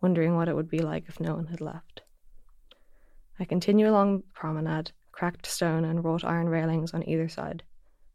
wondering 0.01 0.36
what 0.36 0.49
it 0.49 0.55
would 0.55 0.70
be 0.70 0.78
like 0.78 1.09
if 1.09 1.18
no 1.18 1.34
one 1.34 1.47
had 1.47 1.61
left. 1.61 2.03
I 3.41 3.45
continue 3.45 3.91
along 3.91 4.18
the 4.18 4.24
promenade, 4.34 4.93
cracked 5.21 5.45
stone 5.45 5.85
and 5.85 6.03
wrought 6.03 6.25
iron 6.25 6.49
railings 6.49 6.95
on 6.95 7.07
either 7.07 7.29
side, 7.29 7.62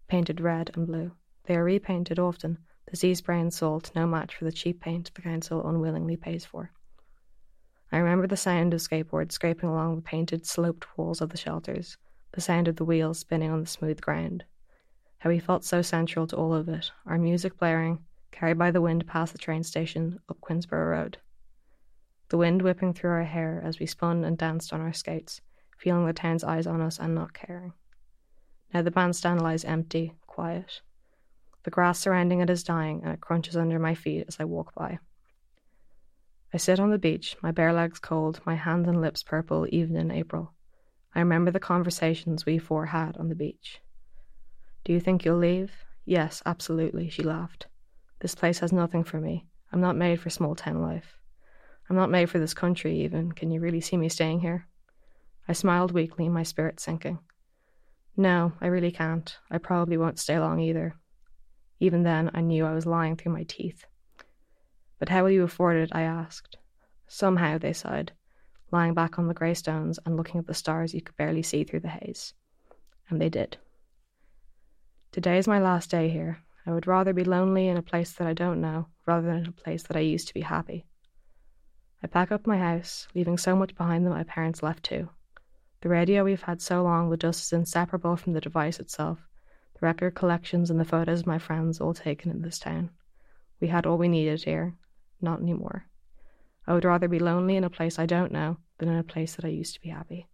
painted 0.07 0.41
red 0.41 0.71
and 0.73 0.87
blue. 0.87 1.11
They 1.43 1.55
are 1.55 1.63
repainted 1.63 2.17
often, 2.17 2.57
the 2.87 2.95
sea 2.95 3.13
spray 3.13 3.39
and 3.39 3.53
salt 3.53 3.91
no 3.93 4.07
match 4.07 4.35
for 4.35 4.45
the 4.45 4.51
cheap 4.51 4.81
paint 4.81 5.11
the 5.13 5.21
council 5.21 5.69
unwillingly 5.69 6.17
pays 6.17 6.45
for. 6.45 6.71
I 7.91 7.99
remember 7.99 8.25
the 8.25 8.35
sound 8.35 8.73
of 8.73 8.79
skateboards 8.79 9.33
scraping 9.33 9.69
along 9.69 9.97
the 9.97 10.01
painted, 10.01 10.47
sloped 10.47 10.97
walls 10.97 11.21
of 11.21 11.29
the 11.29 11.37
shelters, 11.37 11.95
the 12.31 12.41
sound 12.41 12.67
of 12.67 12.77
the 12.77 12.83
wheels 12.83 13.19
spinning 13.19 13.51
on 13.51 13.59
the 13.59 13.67
smooth 13.67 14.01
ground. 14.01 14.43
How 15.19 15.29
we 15.29 15.37
felt 15.37 15.63
so 15.63 15.83
central 15.83 16.25
to 16.25 16.35
all 16.35 16.55
of 16.55 16.67
it, 16.67 16.91
our 17.05 17.19
music 17.19 17.59
blaring, 17.59 18.03
carried 18.31 18.57
by 18.57 18.71
the 18.71 18.81
wind 18.81 19.05
past 19.05 19.31
the 19.31 19.37
train 19.37 19.61
station 19.61 20.17
up 20.27 20.41
Quinsborough 20.41 20.89
Road. 20.89 21.19
The 22.29 22.37
wind 22.37 22.63
whipping 22.63 22.95
through 22.95 23.11
our 23.11 23.25
hair 23.25 23.61
as 23.63 23.77
we 23.77 23.85
spun 23.85 24.25
and 24.25 24.39
danced 24.39 24.73
on 24.73 24.81
our 24.81 24.91
skates, 24.91 25.39
feeling 25.77 26.05
the 26.05 26.13
town's 26.13 26.43
eyes 26.43 26.67
on 26.67 26.81
us 26.81 26.99
and 26.99 27.13
not 27.13 27.33
caring. 27.33 27.73
Now 28.73 28.81
the 28.81 28.91
bandstand 28.91 29.41
lies 29.41 29.63
empty, 29.63 30.13
quiet. 30.27 30.81
The 31.63 31.71
grass 31.71 31.99
surrounding 31.99 32.41
it 32.41 32.49
is 32.49 32.63
dying, 32.63 33.01
and 33.03 33.13
it 33.13 33.21
crunches 33.21 33.57
under 33.57 33.79
my 33.79 33.95
feet 33.95 34.25
as 34.27 34.37
I 34.39 34.45
walk 34.45 34.75
by. 34.75 34.99
I 36.53 36.57
sit 36.57 36.79
on 36.79 36.91
the 36.91 36.97
beach, 36.97 37.35
my 37.41 37.51
bare 37.51 37.73
legs 37.73 37.99
cold, 37.99 38.39
my 38.45 38.55
hands 38.55 38.87
and 38.87 39.01
lips 39.01 39.23
purple, 39.23 39.67
even 39.71 39.95
in 39.95 40.11
April. 40.11 40.53
I 41.13 41.19
remember 41.19 41.51
the 41.51 41.59
conversations 41.59 42.45
we 42.45 42.57
four 42.57 42.85
had 42.85 43.17
on 43.17 43.29
the 43.29 43.35
beach. 43.35 43.81
Do 44.83 44.93
you 44.93 44.99
think 44.99 45.25
you'll 45.25 45.37
leave? 45.37 45.71
Yes, 46.05 46.43
absolutely, 46.45 47.09
she 47.09 47.23
laughed. 47.23 47.67
This 48.19 48.35
place 48.35 48.59
has 48.59 48.71
nothing 48.71 49.03
for 49.03 49.19
me. 49.19 49.47
I'm 49.71 49.81
not 49.81 49.95
made 49.95 50.21
for 50.21 50.29
small 50.29 50.55
town 50.55 50.81
life. 50.81 51.17
I'm 51.89 51.95
not 51.95 52.09
made 52.09 52.29
for 52.29 52.39
this 52.39 52.53
country, 52.53 53.01
even. 53.01 53.31
Can 53.31 53.51
you 53.51 53.59
really 53.59 53.81
see 53.81 53.97
me 53.97 54.09
staying 54.09 54.41
here? 54.41 54.67
I 55.47 55.53
smiled 55.53 55.91
weakly, 55.91 56.27
my 56.27 56.43
spirit 56.43 56.79
sinking. 56.79 57.19
No, 58.17 58.53
I 58.61 58.67
really 58.67 58.91
can't. 58.91 59.37
I 59.51 59.57
probably 59.57 59.97
won't 59.97 60.19
stay 60.19 60.39
long 60.39 60.59
either. 60.59 60.95
Even 61.79 62.03
then, 62.03 62.31
I 62.33 62.41
knew 62.41 62.65
I 62.65 62.73
was 62.73 62.85
lying 62.85 63.15
through 63.15 63.33
my 63.33 63.43
teeth. 63.43 63.85
But 64.97 65.09
how 65.09 65.23
will 65.23 65.31
you 65.31 65.43
afford 65.43 65.77
it? 65.77 65.89
I 65.91 66.01
asked. 66.01 66.57
Somehow, 67.07 67.57
they 67.57 67.73
sighed, 67.73 68.13
lying 68.71 68.93
back 68.93 69.19
on 69.19 69.27
the 69.27 69.33
grey 69.33 69.53
stones 69.53 69.99
and 70.05 70.17
looking 70.17 70.39
at 70.39 70.47
the 70.47 70.53
stars 70.53 70.93
you 70.93 71.01
could 71.01 71.17
barely 71.17 71.43
see 71.43 71.63
through 71.63 71.81
the 71.81 71.89
haze. 71.89 72.33
And 73.09 73.21
they 73.21 73.29
did. 73.29 73.57
Today 75.11 75.37
is 75.37 75.47
my 75.47 75.59
last 75.59 75.91
day 75.91 76.09
here. 76.09 76.39
I 76.65 76.71
would 76.71 76.87
rather 76.87 77.13
be 77.13 77.23
lonely 77.23 77.67
in 77.67 77.77
a 77.77 77.83
place 77.83 78.13
that 78.13 78.27
I 78.27 78.33
don't 78.33 78.61
know 78.61 78.87
rather 79.05 79.27
than 79.27 79.37
in 79.37 79.47
a 79.47 79.51
place 79.51 79.83
that 79.83 79.95
I 79.95 79.99
used 79.99 80.27
to 80.29 80.33
be 80.33 80.41
happy. 80.41 80.87
I 82.01 82.07
pack 82.07 82.31
up 82.31 82.47
my 82.47 82.57
house, 82.57 83.07
leaving 83.13 83.37
so 83.37 83.55
much 83.55 83.75
behind 83.75 84.05
that 84.05 84.11
my 84.11 84.23
parents 84.23 84.63
left 84.63 84.83
too. 84.83 85.09
The 85.85 85.89
radio 85.89 86.23
we've 86.23 86.41
had 86.41 86.63
so 86.63 86.81
long 86.81 87.09
was 87.09 87.19
just 87.19 87.43
is 87.43 87.53
inseparable 87.53 88.15
from 88.15 88.33
the 88.33 88.41
device 88.41 88.79
itself, 88.79 89.19
the 89.79 89.85
record 89.85 90.15
collections 90.15 90.71
and 90.71 90.79
the 90.79 90.83
photos 90.83 91.19
of 91.19 91.27
my 91.27 91.37
friends 91.37 91.79
all 91.79 91.93
taken 91.93 92.31
in 92.31 92.41
this 92.41 92.57
town. 92.57 92.89
We 93.61 93.67
had 93.67 93.85
all 93.85 93.99
we 93.99 94.07
needed 94.07 94.43
here, 94.43 94.73
not 95.21 95.41
anymore. 95.41 95.85
I 96.65 96.73
would 96.73 96.85
rather 96.85 97.07
be 97.07 97.19
lonely 97.19 97.55
in 97.55 97.63
a 97.63 97.69
place 97.69 97.99
I 97.99 98.07
don't 98.07 98.31
know 98.31 98.57
than 98.79 98.89
in 98.89 98.97
a 98.97 99.03
place 99.03 99.35
that 99.35 99.45
I 99.45 99.49
used 99.49 99.75
to 99.75 99.79
be 99.79 99.89
happy. 99.89 100.27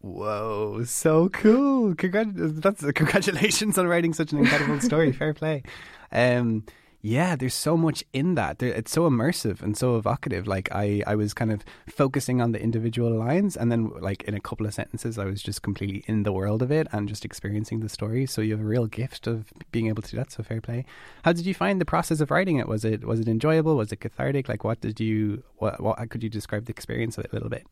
Whoa, 0.00 0.84
so 0.84 1.28
cool! 1.30 1.96
Congrat- 1.96 2.62
that's 2.62 2.84
congratulations 2.92 3.78
on 3.78 3.88
writing 3.88 4.14
such 4.14 4.30
an 4.30 4.38
incredible 4.38 4.78
story. 4.78 5.10
Fair 5.20 5.34
play. 5.34 5.64
Um, 6.12 6.64
yeah, 7.00 7.36
there's 7.36 7.54
so 7.54 7.76
much 7.76 8.02
in 8.12 8.34
that. 8.34 8.60
It's 8.60 8.90
so 8.90 9.08
immersive 9.08 9.62
and 9.62 9.76
so 9.76 9.96
evocative. 9.96 10.48
Like 10.48 10.68
I, 10.72 11.02
I 11.06 11.14
was 11.14 11.32
kind 11.32 11.52
of 11.52 11.64
focusing 11.88 12.40
on 12.40 12.50
the 12.50 12.60
individual 12.60 13.16
lines, 13.16 13.56
and 13.56 13.70
then 13.70 13.90
like 14.00 14.24
in 14.24 14.34
a 14.34 14.40
couple 14.40 14.66
of 14.66 14.74
sentences, 14.74 15.16
I 15.16 15.24
was 15.24 15.40
just 15.40 15.62
completely 15.62 16.02
in 16.06 16.24
the 16.24 16.32
world 16.32 16.60
of 16.60 16.72
it 16.72 16.88
and 16.90 17.08
just 17.08 17.24
experiencing 17.24 17.80
the 17.80 17.88
story. 17.88 18.26
So 18.26 18.40
you 18.40 18.52
have 18.52 18.60
a 18.60 18.68
real 18.68 18.86
gift 18.86 19.28
of 19.28 19.52
being 19.70 19.86
able 19.86 20.02
to 20.02 20.10
do 20.10 20.16
that. 20.16 20.32
So 20.32 20.42
fair 20.42 20.60
play. 20.60 20.84
How 21.22 21.32
did 21.32 21.46
you 21.46 21.54
find 21.54 21.80
the 21.80 21.84
process 21.84 22.20
of 22.20 22.30
writing 22.32 22.56
it? 22.56 22.66
Was 22.66 22.84
it 22.84 23.04
was 23.04 23.20
it 23.20 23.28
enjoyable? 23.28 23.76
Was 23.76 23.92
it 23.92 24.00
cathartic? 24.00 24.48
Like 24.48 24.64
what 24.64 24.80
did 24.80 24.98
you 24.98 25.44
what 25.56 25.80
what 25.80 26.10
could 26.10 26.24
you 26.24 26.28
describe 26.30 26.64
the 26.64 26.72
experience 26.72 27.16
of 27.16 27.26
it 27.26 27.32
a 27.32 27.36
little 27.36 27.50
bit? 27.50 27.66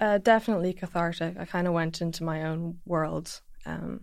Uh, 0.00 0.18
definitely 0.18 0.72
cathartic. 0.72 1.36
I 1.38 1.44
kind 1.44 1.68
of 1.68 1.72
went 1.72 2.00
into 2.00 2.24
my 2.24 2.42
own 2.42 2.78
world. 2.84 3.40
Um, 3.66 4.00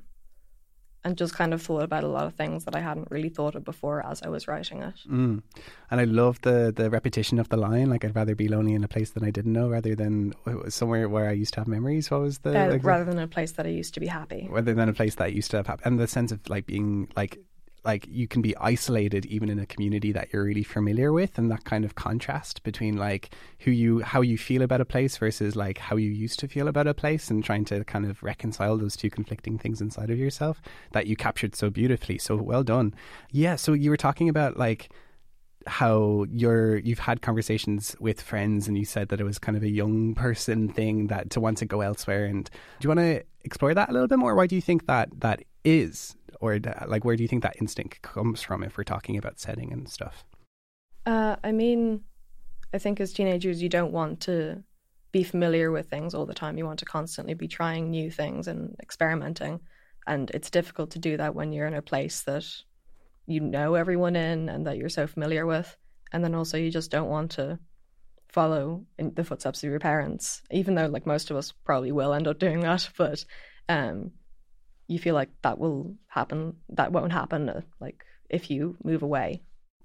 and 1.03 1.17
just 1.17 1.33
kind 1.33 1.53
of 1.53 1.61
thought 1.61 1.81
about 1.81 2.03
a 2.03 2.07
lot 2.07 2.25
of 2.25 2.35
things 2.35 2.65
that 2.65 2.75
I 2.75 2.79
hadn't 2.79 3.09
really 3.09 3.29
thought 3.29 3.55
of 3.55 3.63
before 3.63 4.05
as 4.05 4.21
I 4.21 4.29
was 4.29 4.47
writing 4.47 4.81
it. 4.83 4.93
Mm. 5.09 5.41
And 5.89 5.99
I 5.99 6.03
love 6.03 6.41
the 6.41 6.71
the 6.75 6.89
repetition 6.89 7.39
of 7.39 7.49
the 7.49 7.57
line. 7.57 7.89
Like 7.89 8.05
I'd 8.05 8.15
rather 8.15 8.35
be 8.35 8.47
lonely 8.47 8.73
in 8.73 8.83
a 8.83 8.87
place 8.87 9.11
that 9.11 9.23
I 9.23 9.31
didn't 9.31 9.53
know 9.53 9.69
rather 9.69 9.95
than 9.95 10.33
somewhere 10.69 11.09
where 11.09 11.27
I 11.27 11.33
used 11.33 11.53
to 11.55 11.61
have 11.61 11.67
memories. 11.67 12.11
What 12.11 12.21
was 12.21 12.39
the 12.39 12.57
uh, 12.57 12.77
rather 12.77 13.05
than 13.05 13.19
a 13.19 13.27
place 13.27 13.53
that 13.53 13.65
I 13.65 13.69
used 13.69 13.93
to 13.95 13.99
be 13.99 14.07
happy. 14.07 14.47
Rather 14.49 14.73
than 14.73 14.89
a 14.89 14.93
place 14.93 15.15
that 15.15 15.25
I 15.25 15.27
used 15.27 15.51
to 15.51 15.57
have 15.57 15.67
happy. 15.67 15.81
and 15.85 15.99
the 15.99 16.07
sense 16.07 16.31
of 16.31 16.47
like 16.49 16.65
being 16.65 17.07
like 17.15 17.39
like 17.83 18.05
you 18.09 18.27
can 18.27 18.41
be 18.41 18.55
isolated 18.57 19.25
even 19.25 19.49
in 19.49 19.59
a 19.59 19.65
community 19.65 20.11
that 20.11 20.31
you're 20.31 20.43
really 20.43 20.63
familiar 20.63 21.11
with 21.11 21.37
and 21.37 21.49
that 21.49 21.63
kind 21.63 21.83
of 21.83 21.95
contrast 21.95 22.61
between 22.63 22.97
like 22.97 23.33
who 23.59 23.71
you 23.71 23.99
how 23.99 24.21
you 24.21 24.37
feel 24.37 24.61
about 24.61 24.81
a 24.81 24.85
place 24.85 25.17
versus 25.17 25.55
like 25.55 25.77
how 25.77 25.95
you 25.95 26.09
used 26.09 26.39
to 26.39 26.47
feel 26.47 26.67
about 26.67 26.87
a 26.87 26.93
place 26.93 27.29
and 27.29 27.43
trying 27.43 27.65
to 27.65 27.83
kind 27.85 28.05
of 28.05 28.21
reconcile 28.21 28.77
those 28.77 28.95
two 28.95 29.09
conflicting 29.09 29.57
things 29.57 29.81
inside 29.81 30.09
of 30.09 30.19
yourself 30.19 30.61
that 30.91 31.07
you 31.07 31.15
captured 31.15 31.55
so 31.55 31.69
beautifully. 31.69 32.17
So 32.17 32.35
well 32.35 32.63
done. 32.63 32.93
Yeah 33.31 33.55
so 33.55 33.73
you 33.73 33.89
were 33.89 33.97
talking 33.97 34.29
about 34.29 34.57
like 34.57 34.89
how 35.67 36.25
you're 36.31 36.77
you've 36.77 36.99
had 36.99 37.21
conversations 37.21 37.95
with 37.99 38.19
friends 38.21 38.67
and 38.67 38.77
you 38.77 38.85
said 38.85 39.09
that 39.09 39.21
it 39.21 39.23
was 39.23 39.37
kind 39.37 39.55
of 39.55 39.63
a 39.63 39.69
young 39.69 40.15
person 40.15 40.69
thing 40.69 41.07
that 41.07 41.29
to 41.31 41.39
want 41.39 41.57
to 41.59 41.65
go 41.65 41.81
elsewhere 41.81 42.25
and 42.25 42.49
do 42.79 42.87
you 42.87 42.89
want 42.89 42.99
to 42.99 43.23
explore 43.43 43.73
that 43.73 43.89
a 43.89 43.91
little 43.91 44.07
bit 44.07 44.19
more? 44.19 44.35
Why 44.35 44.47
do 44.47 44.55
you 44.55 44.61
think 44.61 44.87
that 44.87 45.09
that 45.21 45.43
is 45.63 46.15
or 46.39 46.59
like 46.87 47.05
where 47.05 47.15
do 47.15 47.23
you 47.23 47.27
think 47.27 47.43
that 47.43 47.55
instinct 47.59 48.01
comes 48.01 48.41
from 48.41 48.63
if 48.63 48.77
we're 48.77 48.83
talking 48.83 49.17
about 49.17 49.39
setting 49.39 49.71
and 49.71 49.89
stuff 49.89 50.25
Uh, 51.05 51.35
I 51.43 51.51
mean, 51.51 52.01
I 52.73 52.77
think 52.77 52.99
as 52.99 53.13
teenagers, 53.13 53.61
you 53.61 53.69
don't 53.69 53.91
want 53.91 54.21
to 54.21 54.63
be 55.11 55.23
familiar 55.23 55.71
with 55.71 55.89
things 55.89 56.13
all 56.13 56.25
the 56.25 56.33
time. 56.33 56.57
You 56.57 56.65
want 56.65 56.79
to 56.79 56.85
constantly 56.85 57.33
be 57.33 57.47
trying 57.47 57.89
new 57.89 58.09
things 58.11 58.47
and 58.47 58.75
experimenting. 58.81 59.59
And 60.07 60.29
it's 60.31 60.49
difficult 60.49 60.91
to 60.91 60.99
do 60.99 61.17
that 61.17 61.35
when 61.35 61.51
you're 61.51 61.67
in 61.67 61.73
a 61.73 61.81
place 61.81 62.21
that 62.23 62.45
you 63.27 63.39
know 63.39 63.75
everyone 63.75 64.15
in 64.15 64.49
and 64.49 64.65
that 64.67 64.77
you're 64.77 64.89
so 64.89 65.07
familiar 65.07 65.45
with. 65.45 65.75
And 66.11 66.23
then 66.23 66.35
also, 66.35 66.57
you 66.57 66.71
just 66.71 66.91
don't 66.91 67.09
want 67.09 67.31
to 67.31 67.59
follow 68.29 68.85
in 68.97 69.13
the 69.13 69.23
footsteps 69.23 69.63
of 69.63 69.69
your 69.69 69.79
parents, 69.79 70.41
even 70.51 70.75
though, 70.75 70.87
like, 70.87 71.05
most 71.05 71.31
of 71.31 71.37
us 71.37 71.51
probably 71.51 71.91
will 71.91 72.13
end 72.13 72.27
up 72.27 72.39
doing 72.39 72.61
that. 72.61 72.89
But 72.97 73.25
um, 73.69 74.11
you 74.91 74.99
feel 74.99 75.15
like 75.15 75.29
that 75.41 75.57
will 75.57 75.95
happen, 76.07 76.55
that 76.69 76.91
won't 76.91 77.13
happen, 77.13 77.49
uh, 77.49 77.61
like, 77.79 78.05
if 78.29 78.49
you 78.51 78.77
move 78.83 79.03
away. 79.03 79.41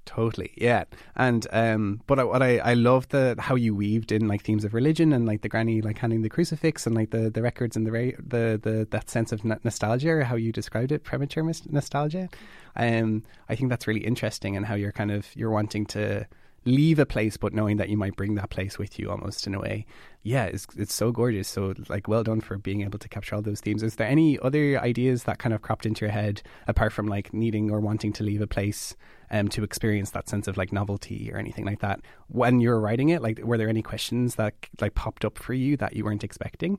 Totally, 0.07 0.53
yeah, 0.57 0.85
and 1.17 1.49
um, 1.51 2.01
but 2.07 2.21
I, 2.21 2.25
what 2.25 2.41
I 2.41 2.59
I 2.59 2.75
love 2.75 3.09
the 3.09 3.35
how 3.41 3.57
you 3.57 3.75
weaved 3.75 4.13
in 4.13 4.29
like 4.29 4.45
themes 4.45 4.65
of 4.65 4.73
religion 4.73 5.13
and 5.13 5.27
like 5.27 5.43
the 5.43 5.49
granny 5.49 5.83
like 5.83 5.99
handing 5.99 6.23
the 6.23 6.29
crucifix 6.29 6.87
and 6.87 6.95
like 6.95 7.11
the, 7.11 7.29
the 7.29 7.43
records 7.43 7.77
and 7.77 7.85
the 7.85 7.91
the 8.25 8.61
the 8.63 8.87
that 8.93 9.11
sense 9.11 9.33
of 9.33 9.45
nostalgia 9.45 10.11
or 10.11 10.23
how 10.23 10.37
you 10.37 10.53
described 10.53 10.93
it 10.93 11.03
premature 11.03 11.43
nostalgia. 11.43 12.29
Um, 12.77 13.25
I 13.49 13.57
think 13.57 13.69
that's 13.69 13.89
really 13.89 14.05
interesting 14.05 14.57
and 14.57 14.65
how 14.65 14.77
you're 14.77 14.93
kind 14.93 15.11
of 15.11 15.27
you're 15.35 15.51
wanting 15.51 15.87
to 15.87 16.29
leave 16.67 16.99
a 16.99 17.07
place 17.07 17.37
but 17.37 17.55
knowing 17.55 17.77
that 17.79 17.89
you 17.89 17.97
might 17.97 18.17
bring 18.17 18.35
that 18.35 18.51
place 18.51 18.79
with 18.79 18.99
you 18.99 19.11
almost 19.11 19.47
in 19.47 19.55
a 19.55 19.61
way. 19.61 19.87
Yeah 20.23 20.45
it's 20.45 20.67
it's 20.77 20.93
so 20.93 21.13
gorgeous. 21.13 21.49
So 21.49 21.75
like 21.89 22.09
well 22.09 22.23
done 22.23 22.41
for 22.41 22.59
being 22.59 22.83
able 22.83 22.99
to 22.99 23.09
capture 23.09 23.37
all 23.37 23.43
those 23.43 23.61
themes. 23.61 23.83
Is 23.83 23.97
there 23.97 24.09
any 24.09 24.39
other 24.41 24.79
ideas 24.79 25.25
that 25.25 25.39
kind 25.39 25.55
of 25.55 25.63
cropped 25.63 25.87
into 25.87 26.05
your 26.05 26.13
head 26.13 26.43
apart 26.67 26.93
from 26.93 27.07
like 27.07 27.33
needing 27.33 27.71
or 27.71 27.81
wanting 27.81 28.13
to 28.15 28.25
leave 28.25 28.41
a 28.43 28.47
place 28.47 28.97
um 29.31 29.49
to 29.49 29.65
experience 29.65 30.11
that 30.11 30.29
sense 30.29 30.49
of 30.49 30.57
like 30.57 30.73
novelty 30.73 31.31
or 31.33 31.39
anything 31.39 31.65
like 31.65 31.81
that 31.81 32.01
when 32.29 32.61
you 32.61 32.69
were 32.69 32.81
writing 32.81 33.09
it? 33.09 33.23
Like 33.23 33.39
were 33.43 33.59
there 33.59 33.69
any 33.69 33.83
questions 33.83 34.35
that 34.35 34.55
like 34.81 34.95
popped 34.95 35.25
up 35.25 35.39
for 35.39 35.55
you 35.55 35.77
that 35.79 35.95
you 35.95 36.05
weren't 36.05 36.25
expecting? 36.25 36.79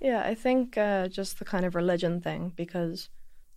Yeah 0.00 0.22
i 0.24 0.34
think 0.34 0.76
uh, 0.76 1.08
just 1.08 1.38
the 1.38 1.44
kind 1.44 1.64
of 1.64 1.74
religion 1.74 2.20
thing 2.20 2.52
because 2.54 3.08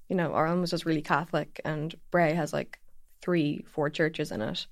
you 0.08 0.16
know 0.16 0.34
ireland 0.34 0.62
was 0.62 0.72
just 0.72 0.86
really 0.86 1.02
catholic 1.02 1.60
and 1.66 1.96
bray 2.12 2.34
has 2.34 2.54
like 2.54 2.80
three 3.22 3.66
four 3.68 3.90
churches 3.90 4.32
in 4.32 4.42
it 4.42 4.66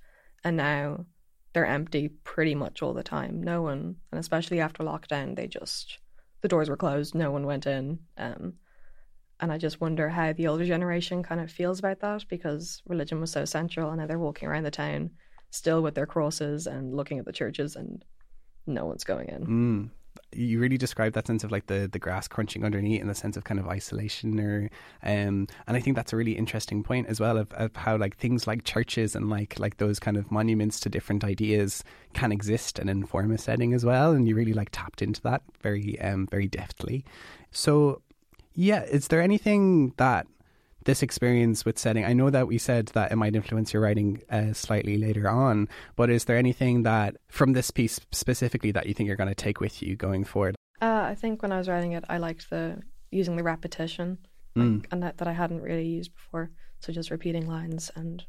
and 0.43 0.57
now 0.57 1.05
they're 1.53 1.65
empty 1.65 2.09
pretty 2.09 2.55
much 2.55 2.81
all 2.81 2.93
the 2.93 3.03
time. 3.03 3.41
No 3.41 3.61
one, 3.61 3.95
and 4.11 4.19
especially 4.19 4.59
after 4.59 4.83
lockdown, 4.83 5.35
they 5.35 5.47
just 5.47 5.99
the 6.41 6.47
doors 6.47 6.69
were 6.69 6.77
closed. 6.77 7.15
No 7.15 7.31
one 7.31 7.45
went 7.45 7.65
in. 7.65 7.99
Um, 8.17 8.53
and 9.39 9.51
I 9.51 9.57
just 9.57 9.81
wonder 9.81 10.09
how 10.09 10.33
the 10.33 10.47
older 10.47 10.65
generation 10.65 11.23
kind 11.23 11.41
of 11.41 11.51
feels 11.51 11.79
about 11.79 11.99
that 11.99 12.25
because 12.27 12.81
religion 12.88 13.19
was 13.19 13.31
so 13.31 13.45
central, 13.45 13.89
and 13.89 13.99
now 13.99 14.07
they're 14.07 14.19
walking 14.19 14.47
around 14.47 14.63
the 14.63 14.71
town 14.71 15.11
still 15.49 15.81
with 15.81 15.95
their 15.95 16.05
crosses 16.05 16.67
and 16.67 16.95
looking 16.95 17.19
at 17.19 17.25
the 17.25 17.31
churches, 17.31 17.75
and 17.75 18.03
no 18.65 18.85
one's 18.85 19.03
going 19.03 19.29
in. 19.29 19.45
Mm 19.45 19.89
you 20.34 20.59
really 20.59 20.78
describe 20.78 21.13
that 21.13 21.25
sense 21.25 21.43
of 21.43 21.51
like 21.51 21.67
the 21.67 21.88
the 21.91 21.99
grass 21.99 22.28
crunching 22.28 22.65
underneath 22.65 22.99
and 22.99 23.09
the 23.09 23.15
sense 23.15 23.38
of 23.38 23.43
kind 23.43 23.59
of 23.59 23.67
isolation 23.67 24.39
or 24.39 24.69
um 25.03 25.47
and 25.67 25.78
I 25.78 25.80
think 25.80 25.95
that's 25.95 26.11
a 26.11 26.17
really 26.17 26.34
interesting 26.34 26.84
point 26.84 27.07
as 27.07 27.19
well 27.19 27.38
of, 27.38 27.51
of 27.53 27.75
how 27.75 27.97
like 27.97 28.17
things 28.17 28.45
like 28.45 28.63
churches 28.63 29.15
and 29.15 29.30
like 29.30 29.57
like 29.59 29.78
those 29.78 29.99
kind 29.99 30.17
of 30.17 30.32
monuments 30.32 30.80
to 30.82 30.89
different 30.89 31.23
ideas 31.23 31.84
can 32.13 32.32
exist 32.32 32.78
and 32.78 32.89
inform 32.89 33.32
a 33.32 33.38
setting 33.38 33.73
as 33.73 33.86
well 33.86 34.11
and 34.11 34.28
you 34.28 34.36
really 34.36 34.53
like 34.53 34.69
tapped 34.71 35.01
into 35.01 35.21
that 35.21 35.41
very 35.61 35.99
um 36.01 36.28
very 36.28 36.47
deftly. 36.47 37.05
So 37.51 38.01
yeah 38.53 38.84
is 38.84 39.07
there 39.07 39.21
anything 39.21 39.93
that 39.97 40.28
this 40.88 41.03
experience 41.03 41.65
with 41.65 41.77
setting? 41.77 42.03
I 42.03 42.13
know 42.13 42.31
that 42.31 42.47
we 42.47 42.57
said 42.57 42.88
that 42.95 43.11
it 43.11 43.17
might 43.17 43.35
influence 43.35 43.73
your 43.73 43.83
writing 43.83 44.23
uh, 44.31 44.53
slightly 44.53 44.97
later 44.97 45.29
on, 45.29 45.67
but 45.95 46.09
is 46.09 46.25
there 46.25 46.38
anything 46.38 46.81
that 46.83 47.17
from 47.27 47.53
this 47.53 47.69
piece 47.69 47.99
specifically 48.11 48.71
that 48.71 48.88
you 48.88 48.95
think 48.95 49.05
you're 49.05 49.15
going 49.17 49.29
to 49.29 49.35
take 49.35 49.59
with 49.59 49.83
you 49.83 49.95
going 49.95 50.23
forward? 50.23 50.55
Uh, 50.81 51.05
I 51.05 51.15
think 51.15 51.43
when 51.43 51.51
I 51.51 51.57
was 51.57 51.69
writing 51.69 51.91
it, 51.91 52.05
I 52.09 52.17
liked 52.17 52.49
the 52.49 52.81
using 53.11 53.35
the 53.35 53.43
repetition, 53.43 54.17
mm. 54.55 54.83
and 54.91 55.03
that, 55.03 55.17
that 55.17 55.27
I 55.27 55.33
hadn't 55.33 55.61
really 55.61 55.85
used 55.85 56.13
before. 56.15 56.49
So 56.79 56.91
just 56.93 57.11
repeating 57.11 57.47
lines 57.47 57.91
and 57.95 58.23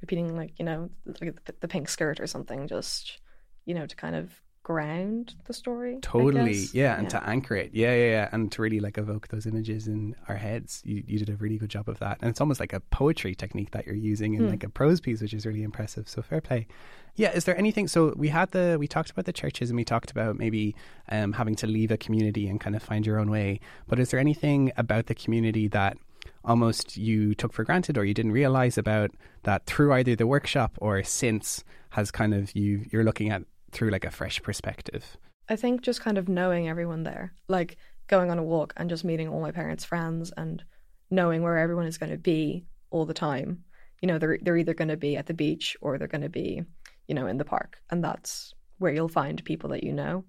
repeating 0.00 0.36
like 0.36 0.58
you 0.58 0.64
know 0.64 0.90
like 1.20 1.44
the, 1.44 1.54
the 1.60 1.68
pink 1.68 1.88
skirt 1.88 2.20
or 2.20 2.26
something, 2.26 2.66
just 2.66 3.20
you 3.64 3.74
know 3.74 3.86
to 3.86 3.96
kind 3.96 4.16
of 4.16 4.41
ground 4.62 5.34
the 5.44 5.52
story. 5.52 5.98
Totally, 6.02 6.66
yeah, 6.72 6.96
and 6.96 7.04
yeah. 7.04 7.20
to 7.20 7.28
anchor 7.28 7.56
it, 7.56 7.70
yeah, 7.72 7.94
yeah, 7.94 8.10
yeah, 8.10 8.28
and 8.32 8.50
to 8.52 8.62
really 8.62 8.80
like 8.80 8.98
evoke 8.98 9.28
those 9.28 9.46
images 9.46 9.88
in 9.88 10.14
our 10.28 10.36
heads. 10.36 10.82
You 10.84 11.02
you 11.06 11.18
did 11.18 11.30
a 11.30 11.36
really 11.36 11.58
good 11.58 11.70
job 11.70 11.88
of 11.88 11.98
that, 11.98 12.18
and 12.20 12.30
it's 12.30 12.40
almost 12.40 12.60
like 12.60 12.72
a 12.72 12.80
poetry 12.80 13.34
technique 13.34 13.72
that 13.72 13.86
you're 13.86 13.94
using 13.94 14.34
in 14.34 14.44
hmm. 14.44 14.50
like 14.50 14.64
a 14.64 14.68
prose 14.68 15.00
piece, 15.00 15.20
which 15.20 15.34
is 15.34 15.46
really 15.46 15.62
impressive. 15.62 16.08
So 16.08 16.22
fair 16.22 16.40
play. 16.40 16.66
Yeah, 17.14 17.30
is 17.32 17.44
there 17.44 17.56
anything? 17.58 17.88
So 17.88 18.14
we 18.16 18.28
had 18.28 18.50
the 18.52 18.76
we 18.78 18.88
talked 18.88 19.10
about 19.10 19.26
the 19.26 19.32
churches, 19.32 19.70
and 19.70 19.76
we 19.76 19.84
talked 19.84 20.10
about 20.10 20.38
maybe 20.38 20.74
um, 21.10 21.32
having 21.32 21.54
to 21.56 21.66
leave 21.66 21.90
a 21.90 21.96
community 21.96 22.48
and 22.48 22.60
kind 22.60 22.76
of 22.76 22.82
find 22.82 23.06
your 23.06 23.18
own 23.18 23.30
way. 23.30 23.60
But 23.86 23.98
is 23.98 24.10
there 24.10 24.20
anything 24.20 24.72
about 24.76 25.06
the 25.06 25.14
community 25.14 25.68
that 25.68 25.96
almost 26.44 26.96
you 26.96 27.34
took 27.34 27.52
for 27.52 27.64
granted 27.64 27.96
or 27.98 28.04
you 28.04 28.14
didn't 28.14 28.32
realize 28.32 28.78
about 28.78 29.10
that 29.42 29.66
through 29.66 29.92
either 29.92 30.16
the 30.16 30.26
workshop 30.26 30.72
or 30.78 31.02
since 31.02 31.64
has 31.90 32.10
kind 32.10 32.32
of 32.34 32.54
you 32.56 32.84
you're 32.90 33.04
looking 33.04 33.30
at 33.30 33.42
through 33.72 33.90
like 33.90 34.04
a 34.04 34.10
fresh 34.10 34.40
perspective? 34.42 35.16
I 35.48 35.56
think 35.56 35.82
just 35.82 36.00
kind 36.00 36.18
of 36.18 36.28
knowing 36.28 36.68
everyone 36.68 37.02
there, 37.02 37.34
like 37.48 37.76
going 38.06 38.30
on 38.30 38.38
a 38.38 38.42
walk 38.42 38.72
and 38.76 38.88
just 38.88 39.04
meeting 39.04 39.28
all 39.28 39.40
my 39.40 39.50
parents' 39.50 39.84
friends 39.84 40.32
and 40.36 40.62
knowing 41.10 41.42
where 41.42 41.58
everyone 41.58 41.86
is 41.86 41.98
going 41.98 42.12
to 42.12 42.18
be 42.18 42.64
all 42.90 43.06
the 43.06 43.14
time. 43.14 43.64
You 44.00 44.08
know, 44.08 44.18
they're 44.18 44.38
they're 44.42 44.56
either 44.56 44.74
going 44.74 44.88
to 44.88 44.96
be 44.96 45.16
at 45.16 45.26
the 45.26 45.34
beach 45.34 45.76
or 45.80 45.98
they're 45.98 46.08
going 46.08 46.22
to 46.22 46.28
be, 46.28 46.62
you 47.06 47.14
know, 47.14 47.26
in 47.26 47.38
the 47.38 47.44
park, 47.44 47.80
and 47.90 48.02
that's 48.02 48.54
where 48.78 48.92
you'll 48.92 49.08
find 49.08 49.44
people 49.44 49.70
that 49.70 49.84
you 49.84 49.92
know. 49.92 50.24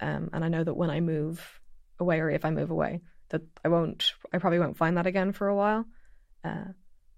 Um, 0.00 0.30
and 0.32 0.44
I 0.44 0.48
know 0.48 0.64
that 0.64 0.74
when 0.74 0.90
I 0.90 1.00
move 1.00 1.60
away, 1.98 2.20
or 2.20 2.30
if 2.30 2.44
I 2.44 2.50
move 2.50 2.70
away, 2.70 3.00
that 3.28 3.42
I 3.64 3.68
won't, 3.68 4.12
I 4.32 4.38
probably 4.38 4.58
won't 4.58 4.76
find 4.76 4.96
that 4.96 5.06
again 5.06 5.32
for 5.32 5.48
a 5.48 5.54
while. 5.54 5.84
Uh, 6.42 6.72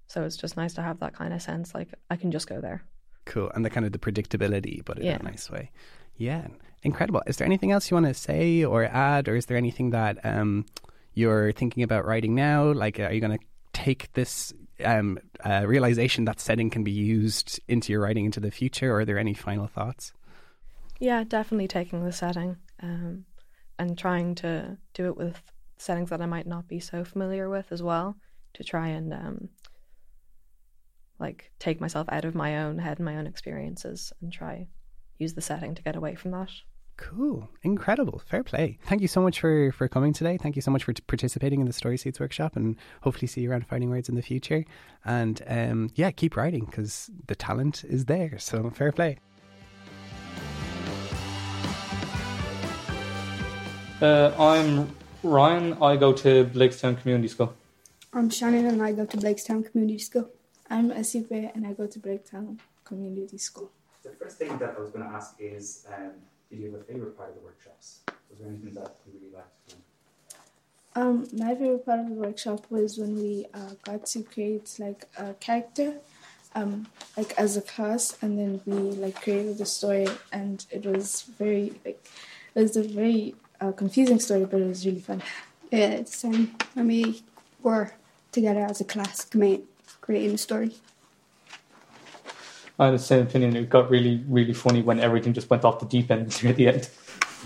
so 0.09 0.25
it's 0.25 0.37
just 0.37 0.57
nice 0.57 0.75
to 0.75 0.83
have 0.83 1.01
that 1.01 1.15
kind 1.15 1.33
of 1.33 1.41
sense, 1.41 1.75
like 1.75 1.95
I 2.11 2.17
can 2.17 2.33
just 2.33 2.49
go 2.49 2.61
there. 2.61 2.85
Cool. 3.25 3.51
And 3.55 3.65
the 3.65 3.71
kind 3.71 3.87
of 3.87 3.93
the 3.93 3.99
predictability, 3.99 4.85
but 4.85 4.99
in 4.99 5.07
yeah. 5.07 5.19
a 5.21 5.23
nice 5.23 5.51
way. 5.51 5.71
Yeah. 6.17 6.49
Incredible. 6.83 7.23
Is 7.27 7.37
there 7.37 7.47
anything 7.47 7.71
else 7.71 7.91
you 7.91 7.95
want 7.95 8.07
to 8.07 8.15
say 8.15 8.65
or 8.65 8.85
add, 8.85 9.29
or 9.29 9.37
is 9.37 9.47
there 9.47 9.57
anything 9.57 9.91
that 9.91 10.19
um, 10.25 10.67
you're 11.15 11.53
thinking 11.53 11.83
about 11.83 12.05
writing 12.05 12.35
now? 12.35 12.73
Like, 12.73 12.99
are 12.99 13.13
you 13.13 13.21
going 13.21 13.39
to 13.39 13.45
take 13.73 14.13
this 14.15 14.53
um, 14.85 15.19
uh, 15.45 15.65
realization 15.67 16.25
that 16.25 16.41
setting 16.41 16.71
can 16.71 16.83
be 16.83 16.91
used 16.91 17.61
into 17.69 17.93
your 17.93 18.03
writing 18.03 18.25
into 18.25 18.41
the 18.41 18.51
future, 18.51 18.93
or 18.93 19.01
are 19.01 19.05
there 19.05 19.19
any 19.19 19.35
final 19.35 19.67
thoughts? 19.67 20.13
Yeah, 20.99 21.25
definitely 21.25 21.69
taking 21.69 22.05
the 22.05 22.13
setting 22.13 22.57
um, 22.83 23.25
and 23.79 23.97
trying 23.97 24.35
to 24.37 24.77
do 24.95 25.07
it 25.07 25.17
with 25.17 25.41
settings 25.77 26.11
that 26.11 26.21
I 26.21 26.27
might 26.27 26.47
not 26.47 26.69
be 26.69 26.81
so 26.81 27.05
familiar 27.05 27.49
with 27.49 27.73
as 27.73 27.83
well 27.83 28.17
to 28.55 28.65
try 28.65 28.89
and 28.89 29.13
um, 29.13 29.49
like 31.19 31.51
take 31.59 31.81
myself 31.81 32.09
out 32.11 32.25
of 32.25 32.35
my 32.35 32.59
own 32.59 32.79
head 32.79 32.99
and 32.99 33.05
my 33.05 33.17
own 33.17 33.27
experiences 33.27 34.13
and 34.21 34.33
try 34.33 34.67
use 35.19 35.35
the 35.35 35.41
setting 35.41 35.75
to 35.75 35.83
get 35.83 35.97
away 35.97 36.15
from 36.15 36.33
that. 36.33 36.51
Cool. 36.97 37.49
Incredible. 37.63 38.23
Fair 38.27 38.45
play. 38.45 38.79
Thank 38.85 39.03
you 39.03 39.09
so 39.09 39.21
much 39.23 39.41
for, 39.41 39.73
for 39.73 39.89
coming 39.89 40.13
today. 40.13 40.37
Thank 40.37 40.57
you 40.57 40.63
so 40.63 40.71
much 40.71 40.85
for 40.85 40.93
t- 40.93 41.03
participating 41.07 41.61
in 41.61 41.67
the 41.67 41.73
Story 41.73 41.97
Seeds 41.97 42.21
workshop 42.21 42.55
and 42.55 42.77
hopefully 43.01 43.27
see 43.27 43.41
you 43.41 43.51
around 43.51 43.67
Fighting 43.67 43.91
Words 43.91 44.09
in 44.09 44.15
the 44.15 44.23
future. 44.23 44.65
And 45.05 45.43
um, 45.47 45.91
yeah, 45.95 46.11
keep 46.11 46.37
writing 46.37 46.67
because 46.67 47.11
the 47.27 47.35
talent 47.35 47.85
is 47.85 48.05
there. 48.05 48.39
So 48.39 48.71
fair 48.71 48.93
play. 48.93 49.19
Uh, 54.01 54.33
I'm 54.39 54.95
Ryan. 55.23 55.79
I 55.83 55.97
go 55.97 56.13
to 56.13 56.45
Blakestown 56.47 57.01
Community 57.01 57.29
School. 57.29 57.55
I'm 58.13 58.29
Shannon 58.29 58.67
and 58.67 58.83
I 58.83 58.93
go 58.93 59.07
to 59.07 59.17
Blakestown 59.17 59.69
Community 59.71 59.99
School. 59.99 60.31
I'm 60.73 60.91
Asipe 60.91 61.55
and 61.55 61.67
I 61.67 61.75
go 61.75 61.87
to 61.87 61.99
Blakestown 61.99 62.59
Community 62.83 63.37
School. 63.37 63.71
The 64.03 64.09
first 64.13 64.39
thing 64.39 64.57
that 64.57 64.75
I 64.75 64.81
was 64.81 64.89
going 64.91 65.05
to 65.05 65.11
ask 65.15 65.35
is 65.39 65.87
um, 65.95 66.13
did 66.49 66.61
you 66.61 66.73
have 66.73 66.81
a 66.81 66.85
favourite 66.85 67.15
part 67.15 67.29
of 67.29 67.35
the 67.35 67.43
workshops? 67.43 68.01
Was 68.31 68.39
there 68.39 68.49
anything 68.49 68.73
that 68.73 68.97
you 69.07 69.13
really 69.21 69.35
liked? 69.35 69.75
Um, 70.97 71.29
my 71.35 71.55
favorite 71.55 71.85
part 71.85 72.01
of 72.01 72.09
the 72.09 72.15
workshop 72.15 72.65
was 72.71 72.97
when 72.97 73.17
we 73.17 73.45
uh, 73.53 73.75
got 73.83 74.07
to 74.07 74.23
create 74.23 74.75
like 74.79 75.05
a 75.19 75.35
character, 75.35 75.99
um, 76.55 76.87
like 77.19 77.35
as 77.37 77.59
a 77.59 77.63
class, 77.63 78.17
and 78.23 78.39
then 78.39 78.63
we 78.65 78.97
like 78.97 79.21
created 79.21 79.59
the 79.59 79.67
story, 79.67 80.09
and 80.33 80.65
it 80.71 80.87
was 80.87 81.23
very 81.39 81.75
like 81.85 82.03
it 82.55 82.61
was 82.61 82.79
a 82.79 82.83
very 82.83 83.35
uh, 83.61 83.73
confusing 83.73 84.19
story, 84.19 84.47
but 84.47 84.59
it 84.59 84.69
was 84.69 84.87
really 84.87 85.01
fun. 85.01 85.23
Yeah, 85.71 86.01
it's 86.01 86.25
um, 86.25 86.55
when 86.73 86.87
we 86.87 87.23
were 87.63 87.93
together 88.33 88.61
as 88.61 88.81
a 88.81 88.85
class, 88.85 89.35
mate 89.35 89.67
creating 90.03 90.35
a 90.35 90.39
story. 90.39 90.73
I 92.79 92.87
had 92.87 92.95
the 92.95 92.99
same 92.99 93.23
opinion. 93.23 93.57
It 93.57 93.71
got 93.71 93.89
really, 93.89 94.23
really 94.29 94.53
funny 94.53 94.83
when 94.83 95.01
everything 95.01 95.33
just 95.33 95.49
went 95.49 95.65
off 95.65 95.81
the 95.81 95.87
deep 95.87 96.11
end 96.11 96.43
near 96.43 96.53
the 96.53 96.69
end. 96.69 96.91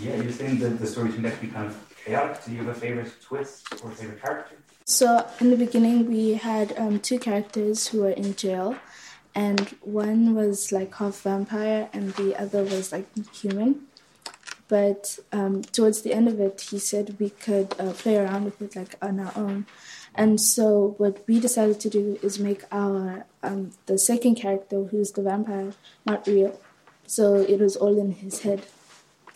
Yeah, 0.00 0.16
you're 0.16 0.32
saying 0.32 0.58
that 0.58 0.80
the 0.80 0.86
story 0.86 1.12
turned 1.12 1.26
out 1.26 1.34
to 1.34 1.40
be 1.40 1.48
kind 1.48 1.66
of 1.68 1.94
chaotic. 2.04 2.44
Do 2.44 2.52
you 2.52 2.58
have 2.58 2.68
a 2.68 2.74
favourite 2.74 3.12
twist 3.22 3.72
or 3.84 3.90
favourite 3.90 4.20
character? 4.20 4.56
So 4.84 5.26
in 5.40 5.50
the 5.50 5.56
beginning, 5.56 6.08
we 6.08 6.34
had 6.34 6.76
um, 6.78 7.00
two 7.00 7.18
characters 7.18 7.88
who 7.88 8.02
were 8.02 8.10
in 8.10 8.36
jail, 8.36 8.76
and 9.34 9.60
one 9.82 10.34
was 10.34 10.72
like 10.72 10.94
half 10.94 11.20
vampire 11.22 11.90
and 11.92 12.14
the 12.14 12.40
other 12.40 12.62
was 12.62 12.92
like 12.92 13.06
human. 13.34 13.86
But 14.68 15.18
um, 15.32 15.62
towards 15.62 16.02
the 16.02 16.12
end 16.12 16.28
of 16.28 16.40
it, 16.40 16.60
he 16.60 16.78
said 16.78 17.16
we 17.20 17.30
could 17.30 17.74
uh, 17.78 17.92
play 17.92 18.16
around 18.16 18.44
with 18.44 18.62
it 18.62 18.74
like 18.74 18.96
on 19.02 19.20
our 19.20 19.32
own. 19.36 19.66
And 20.16 20.40
so 20.40 20.94
what 20.98 21.22
we 21.28 21.40
decided 21.40 21.78
to 21.80 21.90
do 21.90 22.18
is 22.22 22.38
make 22.38 22.64
our 22.72 23.26
um, 23.42 23.72
the 23.84 23.98
second 23.98 24.36
character, 24.36 24.84
who's 24.84 25.12
the 25.12 25.22
vampire, 25.22 25.72
not 26.06 26.26
real. 26.26 26.58
So 27.06 27.34
it 27.34 27.60
was 27.60 27.76
all 27.76 27.98
in 27.98 28.12
his 28.12 28.40
head. 28.40 28.64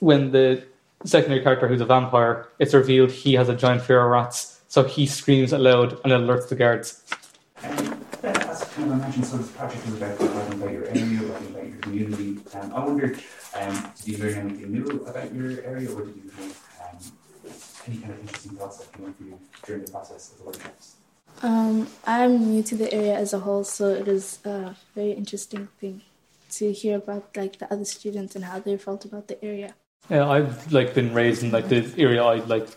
When 0.00 0.32
the 0.32 0.64
secondary 1.04 1.42
character, 1.42 1.68
who's 1.68 1.80
a 1.80 1.86
vampire, 1.86 2.48
it's 2.58 2.74
revealed 2.74 3.10
he 3.10 3.34
has 3.34 3.48
a 3.48 3.54
giant 3.54 3.82
fear 3.82 4.02
of 4.02 4.10
rats, 4.10 4.60
so 4.68 4.84
he 4.84 5.06
screams 5.06 5.52
aloud 5.52 6.00
and 6.04 6.12
alerts 6.12 6.48
the 6.48 6.56
guards. 6.56 7.02
Um, 7.62 8.00
as 8.22 8.64
kind 8.64 8.90
of 8.90 8.96
I 8.96 9.02
mentioned, 9.02 9.26
so 9.26 9.36
this 9.36 9.50
project 9.52 9.86
is 9.86 9.96
about 9.96 10.18
writing 10.20 10.54
about 10.54 10.72
your 10.72 10.86
area, 10.88 11.20
about 11.22 11.68
your 11.68 11.76
community. 11.78 12.38
Um, 12.54 12.72
I 12.74 12.84
wondered, 12.84 13.22
um, 13.54 13.92
did 13.96 14.08
you 14.08 14.24
learn 14.24 14.34
anything 14.38 14.72
new 14.72 15.04
about 15.06 15.34
your 15.34 15.62
area, 15.62 15.90
or 15.92 16.04
did 16.06 16.16
you 16.16 16.30
have 16.36 16.59
any 17.90 18.00
kind 18.00 18.12
of 18.12 18.20
interesting 18.20 18.52
thoughts 18.52 18.78
that 18.78 18.92
came 18.92 19.06
up 19.06 19.16
for 19.16 19.24
you 19.24 19.38
during 19.66 19.84
the 19.84 19.90
process 19.90 20.32
of 20.32 20.38
the 20.38 20.44
workshops? 20.44 20.96
Um, 21.42 21.88
I'm 22.06 22.52
new 22.52 22.62
to 22.62 22.74
the 22.76 22.92
area 22.92 23.14
as 23.14 23.32
a 23.32 23.40
whole, 23.40 23.64
so 23.64 23.88
it 23.88 24.08
is 24.08 24.38
a 24.44 24.76
very 24.94 25.12
interesting 25.12 25.68
thing 25.80 26.02
to 26.52 26.72
hear 26.72 26.96
about 26.96 27.36
like 27.36 27.58
the 27.58 27.72
other 27.72 27.84
students 27.84 28.34
and 28.36 28.44
how 28.44 28.58
they 28.58 28.76
felt 28.76 29.04
about 29.04 29.28
the 29.28 29.42
area. 29.44 29.74
Yeah, 30.08 30.28
I've 30.28 30.72
like 30.72 30.94
been 30.94 31.14
raised 31.14 31.42
in 31.42 31.50
like 31.50 31.68
the 31.68 31.92
area 31.96 32.22
I 32.22 32.36
like 32.36 32.68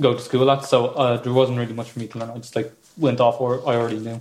go 0.00 0.14
to 0.14 0.20
school 0.20 0.50
at, 0.50 0.64
so 0.64 0.86
uh, 0.86 1.16
there 1.18 1.32
wasn't 1.32 1.58
really 1.58 1.74
much 1.74 1.90
for 1.90 1.98
me 1.98 2.06
to 2.08 2.18
learn. 2.18 2.30
I 2.30 2.38
just 2.38 2.56
like 2.56 2.72
went 2.96 3.20
off 3.20 3.40
what 3.40 3.66
I 3.66 3.76
already 3.76 3.98
knew. 3.98 4.20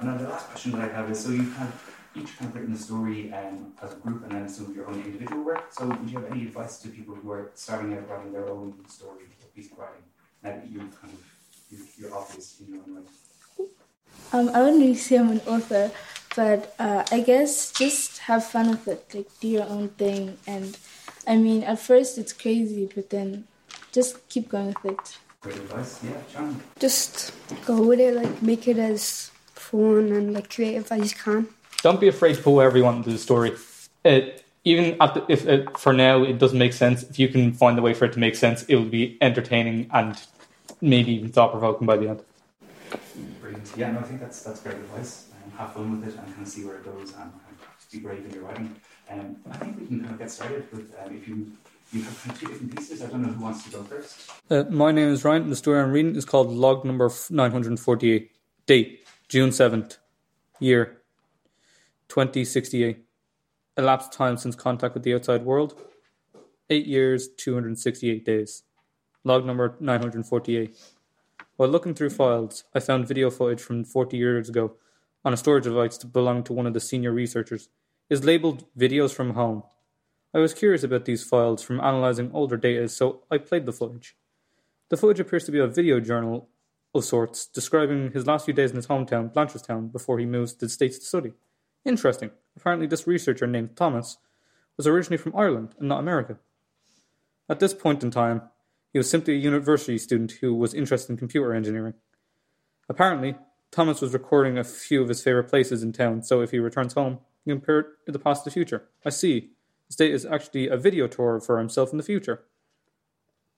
And 0.00 0.08
then 0.08 0.18
the 0.18 0.28
last 0.28 0.48
question 0.48 0.72
that 0.72 0.90
I 0.90 0.92
have 0.94 1.10
is: 1.10 1.24
so 1.24 1.30
you've 1.30 1.56
had 1.56 1.72
each 2.16 2.36
kind 2.38 2.50
of 2.50 2.54
written 2.56 2.74
a 2.74 2.78
story 2.78 3.32
um, 3.32 3.72
as 3.82 3.92
a 3.92 3.96
group, 3.96 4.22
and 4.24 4.32
then 4.32 4.48
some 4.48 4.66
of 4.66 4.76
your 4.76 4.86
own 4.88 5.02
individual 5.02 5.42
work. 5.44 5.72
So 5.72 5.86
would 5.86 6.10
you 6.10 6.18
have 6.18 6.30
any 6.30 6.42
advice 6.42 6.78
to 6.78 6.88
people 6.88 7.14
who 7.14 7.30
are 7.32 7.50
starting 7.54 7.94
out 7.94 8.08
writing 8.08 8.32
their 8.32 8.48
own 8.48 8.74
story 8.88 9.24
or 9.24 9.48
piece 9.54 9.70
of 9.72 9.78
writing? 9.78 10.02
Now 10.42 10.50
that 10.50 10.70
you've 10.70 11.00
kind 11.00 11.12
of 11.12 11.20
you're, 11.70 11.86
you're 11.98 12.14
obvious 12.16 12.60
in 12.60 12.74
your 12.74 12.82
own 12.82 12.94
right. 12.96 13.68
Um, 14.32 14.48
I 14.54 14.62
wouldn't 14.62 14.80
really 14.80 14.94
say 14.94 15.18
I'm 15.18 15.30
an 15.30 15.40
author, 15.46 15.90
but 16.34 16.74
uh, 16.78 17.04
I 17.10 17.20
guess 17.20 17.72
just 17.72 18.18
have 18.18 18.44
fun 18.44 18.70
with 18.70 18.88
it. 18.88 19.04
Like 19.14 19.28
do 19.40 19.48
your 19.48 19.68
own 19.68 19.88
thing, 19.88 20.38
and 20.46 20.78
I 21.26 21.36
mean, 21.36 21.64
at 21.64 21.78
first 21.78 22.18
it's 22.18 22.32
crazy, 22.32 22.88
but 22.94 23.10
then 23.10 23.44
just 23.92 24.28
keep 24.28 24.48
going 24.48 24.74
with 24.82 24.92
it. 24.92 25.18
Great 25.40 25.56
advice, 25.56 26.00
yeah, 26.02 26.20
John. 26.32 26.60
Just 26.78 27.32
go 27.66 27.86
with 27.86 28.00
it, 28.00 28.14
like 28.14 28.42
make 28.42 28.66
it 28.66 28.78
as 28.78 29.30
fun 29.54 30.12
and 30.12 30.32
like 30.32 30.48
creative 30.54 30.90
as 30.90 31.12
you 31.12 31.18
can. 31.18 31.48
Don't 31.84 32.00
be 32.00 32.08
afraid 32.08 32.36
to 32.36 32.42
pull 32.42 32.62
everyone 32.62 32.96
into 32.96 33.10
the 33.10 33.18
story. 33.18 33.52
It, 34.06 34.42
even 34.64 34.96
at 35.02 35.12
the, 35.12 35.26
if 35.28 35.46
it, 35.46 35.76
for 35.76 35.92
now 35.92 36.22
it 36.22 36.38
doesn't 36.38 36.58
make 36.58 36.72
sense, 36.72 37.02
if 37.02 37.18
you 37.18 37.28
can 37.28 37.52
find 37.52 37.78
a 37.78 37.82
way 37.82 37.92
for 37.92 38.06
it 38.06 38.14
to 38.14 38.18
make 38.18 38.36
sense, 38.36 38.62
it 38.62 38.76
will 38.76 38.86
be 38.86 39.18
entertaining 39.20 39.90
and 39.92 40.18
maybe 40.80 41.12
even 41.12 41.30
thought 41.30 41.50
provoking 41.50 41.86
by 41.86 41.98
the 41.98 42.08
end. 42.08 42.22
Brilliant. 43.38 43.70
Yeah, 43.76 43.90
no, 43.90 43.98
I 43.98 44.02
think 44.04 44.20
that's 44.20 44.42
that's 44.42 44.60
great 44.62 44.76
advice. 44.76 45.26
Um, 45.44 45.58
have 45.58 45.74
fun 45.74 46.00
with 46.00 46.08
it 46.08 46.18
and 46.18 46.26
kind 46.26 46.40
of 46.40 46.48
see 46.48 46.64
where 46.64 46.76
it 46.76 46.86
goes 46.86 47.12
and, 47.12 47.24
and 47.24 47.58
be 47.92 47.98
brave 47.98 48.24
in 48.24 48.30
your 48.32 48.44
writing. 48.44 48.74
Um, 49.10 49.36
I 49.50 49.56
think 49.58 49.78
we 49.78 49.86
can 49.86 50.00
kind 50.00 50.12
of 50.14 50.18
get 50.18 50.30
started 50.30 50.66
with 50.72 50.90
um, 51.04 51.14
if 51.14 51.28
you 51.28 51.52
you 51.92 52.02
have 52.02 52.18
kind 52.22 52.34
of 52.34 52.40
two 52.40 52.46
different 52.46 52.76
pieces. 52.76 53.02
I 53.02 53.08
don't 53.08 53.20
know 53.20 53.28
who 53.28 53.42
wants 53.44 53.62
to 53.64 53.70
go 53.70 53.82
first. 53.82 54.30
Uh, 54.50 54.64
my 54.70 54.90
name 54.90 55.10
is 55.10 55.22
Ryan. 55.22 55.42
and 55.42 55.52
The 55.52 55.56
story 55.56 55.82
I'm 55.82 55.92
reading 55.92 56.16
is 56.16 56.24
called 56.24 56.48
Log 56.48 56.86
Number 56.86 57.10
948. 57.28 58.30
Date 58.64 59.06
June 59.28 59.50
7th. 59.50 59.98
Year 60.60 61.02
2068. 62.08 63.04
Elapsed 63.76 64.12
time 64.12 64.36
since 64.36 64.54
contact 64.54 64.94
with 64.94 65.02
the 65.02 65.14
outside 65.14 65.44
world 65.44 65.80
8 66.70 66.86
years, 66.86 67.28
268 67.28 68.24
days. 68.24 68.62
Log 69.24 69.44
number 69.44 69.76
948. 69.80 70.76
While 71.56 71.68
looking 71.68 71.94
through 71.94 72.10
files, 72.10 72.64
I 72.74 72.80
found 72.80 73.06
video 73.06 73.30
footage 73.30 73.60
from 73.60 73.84
40 73.84 74.16
years 74.16 74.48
ago 74.48 74.74
on 75.24 75.32
a 75.32 75.36
storage 75.36 75.64
device 75.64 75.98
that 75.98 76.12
belonged 76.12 76.46
to 76.46 76.52
one 76.52 76.66
of 76.66 76.74
the 76.74 76.80
senior 76.80 77.12
researchers. 77.12 77.68
Is 78.10 78.24
labeled 78.24 78.64
Videos 78.78 79.14
from 79.14 79.34
Home. 79.34 79.62
I 80.34 80.38
was 80.38 80.52
curious 80.52 80.82
about 80.82 81.04
these 81.04 81.24
files 81.24 81.62
from 81.62 81.80
analyzing 81.80 82.30
older 82.34 82.56
data, 82.56 82.88
so 82.88 83.22
I 83.30 83.38
played 83.38 83.66
the 83.66 83.72
footage. 83.72 84.16
The 84.90 84.96
footage 84.96 85.20
appears 85.20 85.44
to 85.44 85.52
be 85.52 85.58
a 85.58 85.66
video 85.66 86.00
journal 86.00 86.48
of 86.94 87.04
sorts, 87.04 87.46
describing 87.46 88.12
his 88.12 88.26
last 88.26 88.44
few 88.44 88.54
days 88.54 88.70
in 88.70 88.76
his 88.76 88.88
hometown, 88.88 89.32
Blanchardstown, 89.32 89.90
before 89.90 90.18
he 90.18 90.26
moves 90.26 90.52
to 90.52 90.66
the 90.66 90.68
States 90.68 90.98
to 90.98 91.04
study. 91.04 91.32
Interesting. 91.84 92.30
Apparently, 92.56 92.86
this 92.86 93.06
researcher 93.06 93.46
named 93.46 93.76
Thomas 93.76 94.18
was 94.76 94.86
originally 94.86 95.18
from 95.18 95.36
Ireland 95.36 95.74
and 95.78 95.88
not 95.88 96.00
America. 96.00 96.38
At 97.48 97.60
this 97.60 97.74
point 97.74 98.02
in 98.02 98.10
time, 98.10 98.42
he 98.92 98.98
was 98.98 99.10
simply 99.10 99.34
a 99.34 99.38
university 99.38 99.98
student 99.98 100.32
who 100.40 100.54
was 100.54 100.72
interested 100.72 101.12
in 101.12 101.18
computer 101.18 101.52
engineering. 101.52 101.94
Apparently, 102.88 103.36
Thomas 103.70 104.00
was 104.00 104.14
recording 104.14 104.56
a 104.56 104.64
few 104.64 105.02
of 105.02 105.08
his 105.08 105.22
favorite 105.22 105.48
places 105.48 105.82
in 105.82 105.92
town, 105.92 106.22
so 106.22 106.40
if 106.40 106.52
he 106.52 106.58
returns 106.58 106.94
home, 106.94 107.18
he 107.44 107.50
can 107.50 107.60
compare 107.60 107.80
it 107.80 107.86
to 108.06 108.12
the 108.12 108.18
past 108.18 108.44
and 108.44 108.50
the 108.50 108.54
future. 108.54 108.88
I 109.04 109.10
see. 109.10 109.50
The 109.88 109.92
state 109.92 110.14
is 110.14 110.24
actually 110.24 110.68
a 110.68 110.76
video 110.76 111.06
tour 111.06 111.40
for 111.40 111.58
himself 111.58 111.90
in 111.90 111.98
the 111.98 112.04
future. 112.04 112.44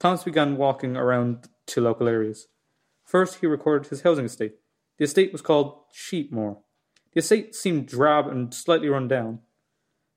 Thomas 0.00 0.24
began 0.24 0.56
walking 0.56 0.96
around 0.96 1.48
to 1.66 1.80
local 1.80 2.08
areas. 2.08 2.48
First, 3.04 3.40
he 3.40 3.46
recorded 3.46 3.88
his 3.88 4.02
housing 4.02 4.24
estate. 4.24 4.56
The 4.98 5.04
estate 5.04 5.32
was 5.32 5.42
called 5.42 5.80
Sheepmoor. 5.92 6.58
The 7.16 7.20
estate 7.20 7.54
seemed 7.54 7.88
drab 7.88 8.26
and 8.26 8.52
slightly 8.52 8.90
run 8.90 9.08
down. 9.08 9.38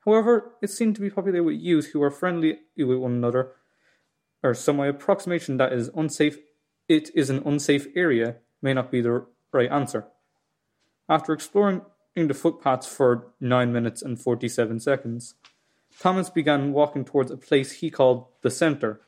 However, 0.03 0.51
it 0.61 0.69
seemed 0.69 0.95
to 0.95 1.01
be 1.01 1.09
populated 1.09 1.45
with 1.45 1.55
youth 1.55 1.91
who 1.93 1.99
were 1.99 2.11
friendly 2.11 2.59
with 2.75 2.97
one 2.97 3.13
another, 3.13 3.53
or 4.43 4.53
some 4.53 4.81
approximation 4.81 5.55
that 5.55 5.71
is 5.71 5.89
unsafe 5.95 6.39
it 6.89 7.09
is 7.15 7.29
an 7.29 7.41
unsafe 7.45 7.87
area 7.95 8.35
may 8.61 8.73
not 8.73 8.91
be 8.91 8.99
the 8.99 9.25
right 9.53 9.71
answer. 9.71 10.07
After 11.07 11.31
exploring 11.31 11.83
the 12.15 12.33
footpaths 12.33 12.87
for 12.87 13.31
nine 13.39 13.71
minutes 13.71 14.01
and 14.01 14.19
forty 14.19 14.49
seven 14.49 14.81
seconds, 14.81 15.35
Thomas 16.01 16.29
began 16.29 16.73
walking 16.73 17.05
towards 17.05 17.31
a 17.31 17.37
place 17.37 17.79
he 17.79 17.89
called 17.89 18.25
the 18.41 18.51
centre. 18.51 18.99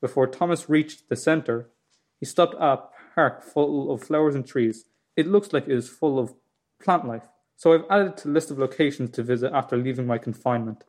Before 0.00 0.26
Thomas 0.26 0.68
reached 0.68 1.08
the 1.08 1.14
centre, 1.14 1.70
he 2.18 2.26
stopped 2.26 2.56
at 2.56 2.60
a 2.60 2.82
park 3.14 3.44
full 3.44 3.92
of 3.92 4.02
flowers 4.02 4.34
and 4.34 4.44
trees. 4.44 4.86
It 5.14 5.28
looks 5.28 5.52
like 5.52 5.68
it 5.68 5.76
is 5.76 5.88
full 5.88 6.18
of 6.18 6.34
plant 6.80 7.06
life, 7.06 7.28
so 7.56 7.72
I've 7.72 7.84
added 7.90 8.08
it 8.08 8.16
to 8.18 8.28
the 8.28 8.34
list 8.34 8.50
of 8.50 8.58
locations 8.58 9.10
to 9.10 9.22
visit 9.22 9.52
after 9.52 9.76
leaving 9.76 10.06
my 10.06 10.18
confinement. 10.18 10.84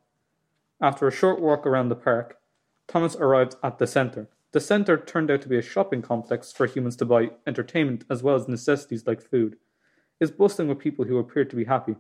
After 0.82 1.08
a 1.08 1.12
short 1.12 1.42
walk 1.42 1.68
around 1.68 1.90
the 1.90 1.96
park, 1.96 2.38
Thomas 2.88 3.16
arrived 3.16 3.56
at 3.64 3.78
the 3.78 3.88
centre. 3.88 4.30
The 4.52 4.60
centre 4.60 4.98
turned 4.98 5.30
out 5.30 5.42
to 5.44 5.50
be 5.50 5.58
a 5.58 5.62
shopping 5.62 6.02
complex 6.02 6.52
for 6.52 6.66
humans 6.66 6.96
to 6.98 7.06
buy 7.06 7.32
entertainment 7.46 8.04
as 8.10 8.24
well 8.24 8.36
as 8.36 8.48
necessities 8.48 9.06
like 9.06 9.22
food. 9.22 9.58
It's 10.20 10.32
bustling 10.32 10.68
with 10.68 10.80
people 10.80 11.06
who 11.06 11.20
appear 11.20 11.46
to 11.46 11.56
be 11.56 11.66
happy. 11.66 11.96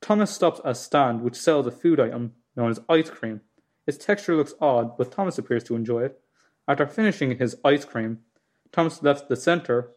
Thomas 0.00 0.30
stops 0.30 0.60
at 0.64 0.70
a 0.70 0.74
stand 0.74 1.22
which 1.22 1.36
sells 1.36 1.66
a 1.66 1.70
food 1.70 1.98
item 1.98 2.34
known 2.56 2.70
as 2.70 2.80
ice 2.88 3.10
cream. 3.10 3.40
Its 3.86 3.98
texture 3.98 4.36
looks 4.36 4.54
odd, 4.60 4.96
but 4.96 5.10
Thomas 5.10 5.38
appears 5.38 5.64
to 5.64 5.74
enjoy 5.74 6.04
it. 6.04 6.20
After 6.68 6.86
finishing 6.86 7.36
his 7.36 7.56
ice 7.64 7.84
cream, 7.84 8.20
Thomas 8.72 9.02
left 9.02 9.28
the 9.28 9.36
centre 9.36 9.90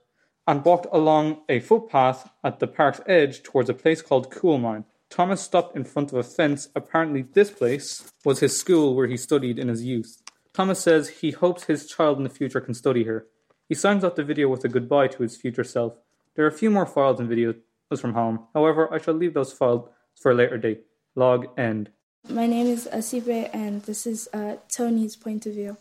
and 0.48 0.66
walked 0.66 0.88
along 0.91 1.41
a 1.48 1.60
footpath 1.60 2.30
at 2.44 2.60
the 2.60 2.68
park's 2.68 3.02
edge 3.06 3.44
towards 3.44 3.70
a 3.70 3.74
place 3.74 4.02
called 4.02 4.32
Coolmine. 4.32 4.86
Thomas 5.10 5.41
stopped 5.41 5.76
in 5.76 5.84
front 5.84 6.12
of 6.12 6.18
a 6.18 6.24
fence. 6.24 6.70
Apparently, 6.76 7.22
this 7.22 7.52
place 7.52 8.12
was 8.26 8.39
his 8.39 8.58
school 8.58 8.96
where 8.96 9.08
he 9.08 9.18
studied 9.18 9.60
in 9.60 9.68
his 9.68 9.84
youth. 9.84 10.22
Thomas 10.54 10.80
says 10.80 11.10
he 11.10 11.32
hopes 11.32 11.64
his 11.64 11.88
child 11.88 12.18
in 12.18 12.24
the 12.24 12.30
future 12.30 12.62
can 12.62 12.74
study 12.74 13.04
here. 13.04 13.28
He 13.70 13.76
signs 13.76 14.04
off 14.04 14.16
the 14.16 14.24
video 14.24 14.50
with 14.50 14.66
a 14.66 14.70
goodbye 14.70 15.08
to 15.10 15.24
his 15.24 15.38
future 15.38 15.64
self. 15.64 15.94
There 16.36 16.46
are 16.46 16.50
a 16.50 16.52
few 16.52 16.70
more 16.70 16.86
files 16.86 17.20
and 17.20 17.30
videos 17.30 17.62
from 18.00 18.14
home. 18.14 18.48
However, 18.54 18.91
I 18.94 19.00
shall 19.00 19.14
leave 19.14 19.34
those 19.34 19.54
files 19.54 19.88
for 20.20 20.32
a 20.32 20.36
later 20.36 20.58
date. 20.58 20.82
Log 21.16 21.48
end. 21.58 21.91
My 22.30 22.48
name 22.48 22.68
is 22.68 22.88
Asibe, 22.91 23.50
and 23.54 23.84
this 23.84 24.08
is 24.08 24.30
uh, 24.34 24.56
Tony's 24.68 25.16
point 25.16 25.46
of 25.46 25.54
view. 25.54 25.78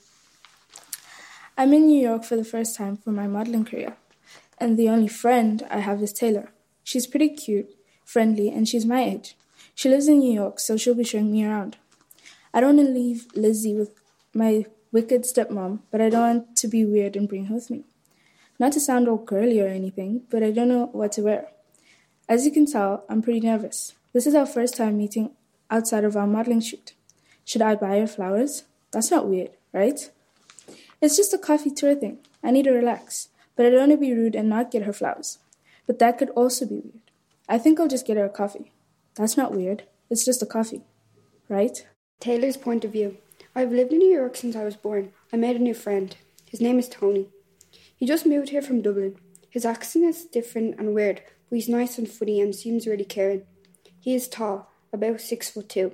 I'm 1.57 1.73
in 1.73 1.87
New 1.87 2.01
York 2.01 2.25
for 2.25 2.37
the 2.37 2.45
first 2.45 2.77
time 2.77 2.97
for 2.97 3.13
my 3.13 3.27
modeling 3.27 3.65
career, 3.65 3.97
and 4.63 4.79
the 4.79 4.89
only 4.89 5.09
friend 5.09 5.67
I 5.69 5.81
have 5.81 6.01
is 6.01 6.13
Taylor. 6.13 6.53
She's 6.85 7.09
pretty 7.09 7.31
cute, 7.31 7.71
friendly, 8.05 8.49
and 8.49 8.69
she's 8.69 8.87
my 8.87 9.03
age. 9.03 9.37
She 9.75 9.89
lives 9.89 10.07
in 10.07 10.21
New 10.21 10.33
York, 10.33 10.61
so 10.61 10.77
she'll 10.77 10.95
be 10.95 11.03
showing 11.03 11.33
me 11.33 11.45
around. 11.45 11.79
I 12.55 12.61
don't 12.61 12.77
want 12.77 12.87
to 12.89 12.95
leave 12.95 13.27
Lizzie 13.35 13.75
with 13.75 14.01
my 14.33 14.67
wicked 14.93 15.23
stepmom, 15.23 15.81
but 15.91 16.01
I 16.01 16.11
don't 16.11 16.21
want 16.21 16.57
to 16.59 16.69
be 16.69 16.85
weird 16.85 17.17
and 17.17 17.29
bring 17.29 17.47
her 17.47 17.57
with 17.57 17.71
me. 17.71 17.83
Not 18.61 18.73
to 18.75 18.81
sound 18.81 19.09
all 19.09 19.17
girly 19.17 19.61
or 19.61 19.67
anything, 19.67 20.23
but 20.31 20.45
I 20.45 20.53
don't 20.53 20.69
know 20.69 20.91
what 20.93 21.11
to 21.13 21.23
wear. 21.23 21.49
As 22.29 22.45
you 22.45 22.53
can 22.53 22.67
tell, 22.67 23.05
I'm 23.09 23.21
pretty 23.21 23.41
nervous. 23.41 23.95
This 24.13 24.29
is 24.29 24.35
our 24.37 24.47
first 24.47 24.77
time 24.77 24.97
meeting 24.97 25.33
outside 25.71 26.05
of 26.05 26.17
our 26.17 26.29
modeling 26.29 26.61
shoot. 26.61 26.95
Should 27.45 27.63
I 27.63 27.75
buy 27.75 27.99
her 27.99 28.07
flowers? 28.07 28.63
That's 28.93 29.11
not 29.11 29.29
weird, 29.29 29.51
right? 29.73 30.09
It's 31.01 31.17
just 31.17 31.35
a 31.35 31.39
coffee 31.39 31.71
tour 31.71 31.97
thing. 31.97 32.19
I 32.45 32.53
need 32.53 32.67
to 32.67 32.71
relax, 32.71 33.29
but 33.57 33.67
I'd 33.67 33.75
only 33.75 33.97
be 33.97 34.13
rude 34.13 34.35
and 34.35 34.49
not 34.49 34.71
get 34.71 34.85
her 34.85 34.93
flowers. 34.93 35.39
But 35.87 35.99
that 35.99 36.19
could 36.19 36.31
also 36.31 36.67
be 36.67 36.77
weird. 36.77 37.11
I 37.49 37.59
think 37.59 37.79
I'll 37.79 37.89
just 37.89 38.07
get 38.07 38.17
her 38.17 38.25
a 38.25 38.31
coffee. 38.31 38.73
That's 39.15 39.37
not 39.37 39.55
weird. 39.55 39.85
It's 40.09 40.25
just 40.25 40.43
a 40.43 40.47
coffee, 40.47 40.83
right? 41.49 41.87
Taylor's 42.21 42.57
point 42.57 42.85
of 42.85 42.93
view. 42.93 43.19
I've 43.55 43.73
lived 43.73 43.93
in 43.93 43.99
New 43.99 44.13
York 44.13 44.37
since 44.37 44.57
I 44.57 44.65
was 44.65 44.77
born. 44.77 45.13
I 45.33 45.37
made 45.37 45.57
a 45.57 45.59
new 45.59 45.75
friend. 45.75 46.17
His 46.49 46.61
name 46.61 46.79
is 46.79 46.89
Tony. 46.89 47.29
He 47.97 48.07
just 48.07 48.27
moved 48.27 48.51
here 48.51 48.63
from 48.63 48.83
Dublin. 48.83 49.17
His 49.51 49.65
accent 49.67 50.07
is 50.07 50.25
different 50.25 50.79
and 50.79 50.95
weird, 50.95 51.21
but 51.49 51.57
he's 51.57 51.69
nice 51.69 51.99
and 51.99 52.09
funny 52.09 52.41
and 52.41 52.55
seems 52.55 52.87
really 52.87 53.05
caring. 53.05 53.43
He 54.01 54.15
is 54.15 54.29
tall, 54.29 54.71
about 54.93 55.21
six 55.21 55.51
foot 55.51 55.69
two, 55.69 55.93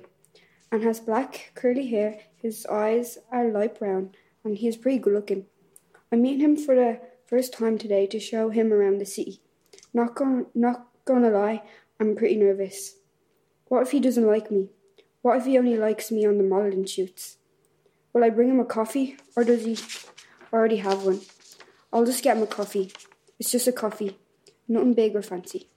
and 0.71 0.83
has 0.83 0.99
black 0.99 1.51
curly 1.55 1.87
hair. 1.87 2.19
His 2.41 2.65
eyes 2.67 3.17
are 3.31 3.49
light 3.49 3.77
brown, 3.77 4.11
and 4.43 4.57
he 4.57 4.67
is 4.67 4.77
pretty 4.77 4.99
good 4.99 5.13
looking. 5.13 5.45
I'm 6.11 6.21
meeting 6.21 6.41
him 6.41 6.55
for 6.55 6.73
the 6.73 6.99
first 7.29 7.53
time 7.53 7.77
today 7.77 8.07
to 8.07 8.19
show 8.19 8.49
him 8.49 8.73
around 8.73 8.97
the 8.97 9.05
city. 9.05 9.39
Not 9.93 10.15
going, 10.15 10.47
not 10.55 10.87
gonna 11.05 11.29
lie, 11.29 11.61
I'm 11.99 12.15
pretty 12.15 12.35
nervous. 12.35 12.95
What 13.67 13.83
if 13.83 13.91
he 13.91 13.99
doesn't 13.99 14.25
like 14.25 14.49
me? 14.49 14.69
What 15.21 15.37
if 15.37 15.45
he 15.45 15.55
only 15.55 15.77
likes 15.77 16.09
me 16.09 16.25
on 16.25 16.39
the 16.39 16.43
modelling 16.43 16.85
shoots? 16.85 17.37
Will 18.13 18.23
I 18.23 18.31
bring 18.31 18.49
him 18.49 18.59
a 18.59 18.65
coffee, 18.65 19.17
or 19.35 19.43
does 19.43 19.63
he 19.63 19.77
already 20.51 20.77
have 20.77 21.03
one? 21.03 21.21
I'll 21.93 22.05
just 22.05 22.23
get 22.23 22.35
him 22.35 22.41
a 22.43 22.47
coffee. 22.47 22.91
It's 23.37 23.51
just 23.51 23.67
a 23.67 23.71
coffee, 23.71 24.17
nothing 24.67 24.95
big 24.95 25.15
or 25.15 25.21
fancy. 25.21 25.69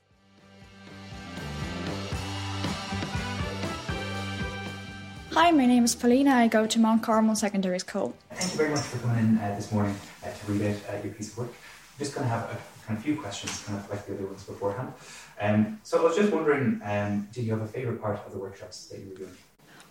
Hi, 5.34 5.50
my 5.50 5.64
name 5.64 5.84
is 5.84 5.94
Paulina. 5.94 6.32
I 6.32 6.46
go 6.46 6.66
to 6.66 6.78
Mount 6.78 7.02
Carmel 7.02 7.34
Secondary 7.34 7.78
School. 7.78 8.14
Thank 8.34 8.52
you 8.52 8.58
very 8.58 8.68
much 8.68 8.80
for 8.80 8.98
coming 8.98 9.18
in 9.18 9.38
uh, 9.38 9.54
this 9.56 9.72
morning 9.72 9.96
uh, 10.22 10.26
to 10.30 10.52
read 10.52 10.60
out 10.70 10.76
uh, 10.92 11.02
your 11.02 11.14
piece 11.14 11.32
of 11.32 11.38
work. 11.38 11.48
I'm 11.48 11.98
just 11.98 12.14
going 12.14 12.26
to 12.26 12.30
have 12.30 12.50
a 12.50 12.58
kind 12.86 12.98
of 12.98 13.02
few 13.02 13.16
questions, 13.18 13.62
kind 13.64 13.78
of 13.78 13.88
like 13.88 14.04
the 14.04 14.12
other 14.12 14.26
ones 14.26 14.44
beforehand. 14.44 14.92
Um, 15.40 15.80
so 15.84 16.00
I 16.00 16.04
was 16.04 16.16
just 16.16 16.30
wondering, 16.30 16.82
um, 16.84 17.28
did 17.32 17.44
you 17.44 17.52
have 17.52 17.62
a 17.62 17.66
favourite 17.66 18.02
part 18.02 18.20
of 18.26 18.30
the 18.30 18.36
workshops 18.36 18.88
that 18.88 19.00
you 19.00 19.08
were 19.08 19.16
doing? 19.16 19.32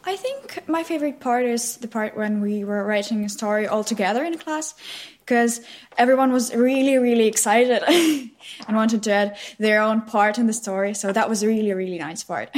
I 0.04 0.16
think 0.16 0.68
my 0.70 0.84
favorite 0.84 1.20
part 1.20 1.46
is 1.46 1.78
the 1.78 1.88
part 1.88 2.16
when 2.16 2.42
we 2.42 2.64
were 2.64 2.86
writing 2.86 3.26
a 3.26 3.30
story 3.30 3.66
all 3.66 3.84
together 3.84 4.24
in 4.24 4.38
class 4.38 4.76
because 5.22 5.62
everyone 5.98 6.32
was 6.32 6.54
really, 6.54 7.00
really 7.00 7.26
excited 7.26 7.82
and 8.68 8.76
wanted 8.76 9.02
to 9.04 9.12
add 9.12 9.38
their 9.58 9.82
own 9.82 10.02
part 10.02 10.38
in 10.38 10.46
the 10.46 10.54
story. 10.54 10.94
So 10.94 11.12
that 11.12 11.30
was 11.30 11.42
a 11.42 11.48
really, 11.48 11.74
really 11.74 11.98
nice 11.98 12.24
part. 12.24 12.56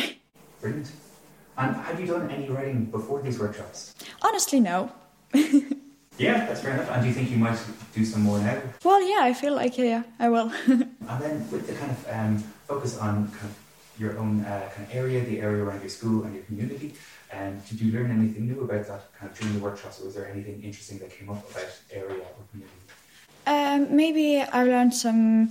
Brilliant. 0.59 0.91
And 1.57 1.75
had 1.75 1.99
you 1.99 2.07
done 2.07 2.29
any 2.31 2.49
writing 2.49 2.85
before 2.85 3.21
these 3.21 3.39
workshops? 3.39 3.95
Honestly, 4.21 4.59
no. 4.59 4.91
Yeah, 6.17 6.45
that's 6.45 6.61
fair 6.61 6.73
enough. 6.73 6.91
And 6.91 7.01
do 7.01 7.07
you 7.07 7.13
think 7.13 7.31
you 7.31 7.37
might 7.37 7.57
do 7.95 8.05
some 8.05 8.21
more 8.21 8.37
now? 8.39 8.61
Well, 8.83 9.01
yeah, 9.01 9.23
I 9.23 9.33
feel 9.33 9.55
like, 9.55 9.77
yeah, 9.77 10.03
I 10.19 10.29
will. 10.29 10.51
And 10.67 11.19
then 11.19 11.51
with 11.51 11.65
the 11.67 11.73
kind 11.73 11.91
of 11.91 12.07
um, 12.09 12.37
focus 12.67 12.97
on 12.99 13.29
kind 13.29 13.45
of 13.45 13.57
your 13.99 14.17
own 14.19 14.45
uh, 14.45 14.69
kind 14.75 14.87
of 14.87 14.95
area, 14.95 15.23
the 15.25 15.41
area 15.41 15.63
around 15.63 15.81
your 15.81 15.89
school 15.89 16.23
and 16.23 16.35
your 16.35 16.43
community, 16.43 16.93
um, 17.33 17.59
did 17.67 17.81
you 17.81 17.91
learn 17.91 18.11
anything 18.11 18.47
new 18.47 18.61
about 18.61 18.87
that 18.87 19.11
kind 19.19 19.31
of 19.31 19.37
during 19.39 19.55
the 19.55 19.59
workshops? 19.59 20.01
Or 20.01 20.05
was 20.05 20.15
there 20.15 20.27
anything 20.29 20.61
interesting 20.63 20.99
that 20.99 21.09
came 21.17 21.29
up 21.29 21.49
about 21.49 21.65
area 21.91 22.21
or 22.21 22.43
community? 22.51 22.77
Um, 23.45 23.95
maybe 23.95 24.39
I 24.41 24.63
learned 24.63 24.93
some, 24.93 25.49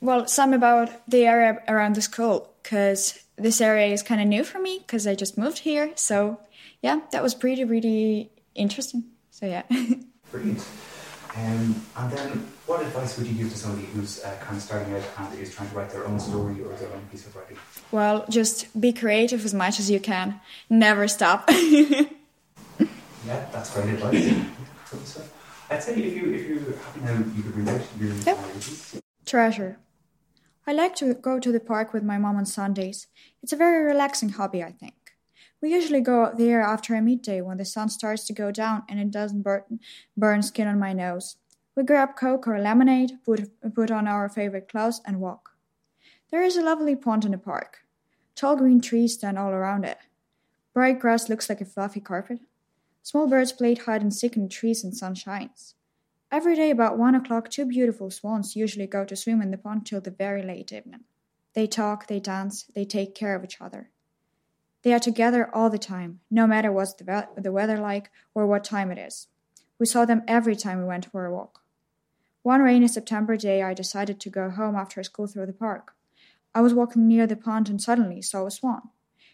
well, 0.00 0.26
some 0.26 0.54
about 0.54 0.88
the 1.08 1.26
area 1.26 1.60
around 1.68 1.96
the 1.96 2.02
school 2.02 2.48
because 2.62 3.18
this 3.36 3.60
area 3.60 3.92
is 3.92 4.02
kind 4.02 4.20
of 4.20 4.26
new 4.26 4.44
for 4.44 4.58
me 4.58 4.78
because 4.78 5.06
I 5.06 5.14
just 5.14 5.36
moved 5.36 5.58
here. 5.58 5.92
So, 5.96 6.38
yeah, 6.82 7.00
that 7.12 7.22
was 7.22 7.34
pretty, 7.34 7.64
really 7.64 8.30
interesting. 8.54 9.04
So, 9.30 9.46
yeah. 9.46 9.62
Brilliant. 10.30 10.66
Um, 11.36 11.82
and 11.96 12.12
then, 12.12 12.46
what 12.66 12.80
advice 12.80 13.18
would 13.18 13.26
you 13.26 13.34
give 13.34 13.50
to 13.50 13.58
somebody 13.58 13.86
who's 13.88 14.22
uh, 14.22 14.36
kind 14.40 14.56
of 14.56 14.62
starting 14.62 14.94
out 14.94 15.02
and 15.18 15.40
is 15.40 15.52
trying 15.54 15.68
to 15.68 15.74
write 15.76 15.90
their 15.90 16.06
own 16.06 16.20
story 16.20 16.62
or 16.62 16.72
their 16.76 16.92
own 16.92 17.02
piece 17.10 17.26
of 17.26 17.34
writing? 17.34 17.56
well, 17.90 18.24
just 18.30 18.80
be 18.80 18.92
creative 18.92 19.44
as 19.44 19.52
much 19.52 19.80
as 19.80 19.90
you 19.90 19.98
can. 19.98 20.40
Never 20.70 21.08
stop. 21.08 21.50
Yeah, 23.26 23.46
that's 23.52 23.72
great 23.72 23.94
advice. 23.94 25.24
I'd 25.70 25.82
say 25.82 25.92
if 25.94 26.14
you 26.14 26.34
if 26.34 26.46
you're 26.46 26.76
happy 26.76 27.00
now, 27.00 27.24
you 27.34 27.42
could 27.42 27.56
read 27.56 27.68
out 27.68 27.80
your, 27.98 28.12
uh. 28.26 29.00
Treasure. 29.24 29.78
I 30.66 30.72
like 30.72 30.94
to 30.96 31.12
go 31.12 31.38
to 31.38 31.52
the 31.52 31.60
park 31.60 31.92
with 31.92 32.02
my 32.02 32.16
mom 32.16 32.36
on 32.36 32.46
Sundays. 32.46 33.06
It's 33.42 33.52
a 33.52 33.56
very 33.56 33.84
relaxing 33.84 34.30
hobby, 34.30 34.62
I 34.62 34.72
think. 34.72 34.94
We 35.60 35.70
usually 35.70 36.00
go 36.00 36.24
out 36.24 36.38
there 36.38 36.62
after 36.62 36.94
a 36.94 37.02
midday 37.02 37.42
when 37.42 37.58
the 37.58 37.66
sun 37.66 37.90
starts 37.90 38.24
to 38.26 38.32
go 38.32 38.50
down 38.50 38.82
and 38.88 38.98
it 38.98 39.10
doesn't 39.10 39.42
burn, 39.42 39.80
burn 40.16 40.42
skin 40.42 40.66
on 40.66 40.78
my 40.78 40.94
nose. 40.94 41.36
We 41.76 41.82
grab 41.82 42.16
Coke 42.16 42.48
or 42.48 42.58
lemonade, 42.58 43.18
put, 43.26 43.50
put 43.74 43.90
on 43.90 44.08
our 44.08 44.28
favorite 44.30 44.68
clothes, 44.68 45.02
and 45.04 45.20
walk. 45.20 45.50
There 46.30 46.42
is 46.42 46.56
a 46.56 46.62
lovely 46.62 46.96
pond 46.96 47.26
in 47.26 47.32
the 47.32 47.38
park. 47.38 47.80
Tall 48.34 48.56
green 48.56 48.80
trees 48.80 49.14
stand 49.14 49.38
all 49.38 49.50
around 49.50 49.84
it. 49.84 49.98
Bright 50.72 50.98
grass 50.98 51.28
looks 51.28 51.48
like 51.48 51.60
a 51.60 51.66
fluffy 51.66 52.00
carpet. 52.00 52.40
Small 53.02 53.26
birds 53.26 53.52
play 53.52 53.74
hide 53.74 54.00
and 54.00 54.14
seek 54.14 54.34
in 54.34 54.44
the 54.44 54.48
trees 54.48 54.82
and 54.82 54.96
sun 54.96 55.14
shines. 55.14 55.74
Every 56.34 56.56
day 56.56 56.72
about 56.72 56.98
one 56.98 57.14
o'clock, 57.14 57.48
two 57.48 57.64
beautiful 57.64 58.10
swans 58.10 58.56
usually 58.56 58.88
go 58.88 59.04
to 59.04 59.14
swim 59.14 59.40
in 59.40 59.52
the 59.52 59.56
pond 59.56 59.86
till 59.86 60.00
the 60.00 60.10
very 60.10 60.42
late 60.42 60.72
evening. 60.72 61.04
They 61.54 61.68
talk, 61.68 62.08
they 62.08 62.18
dance, 62.18 62.64
they 62.74 62.84
take 62.84 63.14
care 63.14 63.36
of 63.36 63.44
each 63.44 63.60
other. 63.60 63.90
They 64.82 64.92
are 64.92 64.98
together 64.98 65.48
all 65.54 65.70
the 65.70 65.78
time, 65.78 66.18
no 66.32 66.48
matter 66.48 66.72
what's 66.72 66.92
the, 66.94 67.04
ve- 67.04 67.40
the 67.40 67.52
weather 67.52 67.78
like 67.78 68.10
or 68.34 68.48
what 68.48 68.64
time 68.64 68.90
it 68.90 68.98
is. 68.98 69.28
We 69.78 69.86
saw 69.86 70.04
them 70.04 70.22
every 70.26 70.56
time 70.56 70.78
we 70.78 70.84
went 70.86 71.06
for 71.06 71.24
a 71.24 71.32
walk. 71.32 71.60
One 72.42 72.62
rainy 72.62 72.88
September 72.88 73.36
day, 73.36 73.62
I 73.62 73.72
decided 73.72 74.18
to 74.18 74.28
go 74.28 74.50
home 74.50 74.74
after 74.74 75.04
school 75.04 75.28
through 75.28 75.46
the 75.46 75.52
park. 75.52 75.94
I 76.52 76.62
was 76.62 76.74
walking 76.74 77.06
near 77.06 77.28
the 77.28 77.36
pond 77.36 77.68
and 77.68 77.80
suddenly 77.80 78.20
saw 78.22 78.44
a 78.44 78.50
swan. 78.50 78.88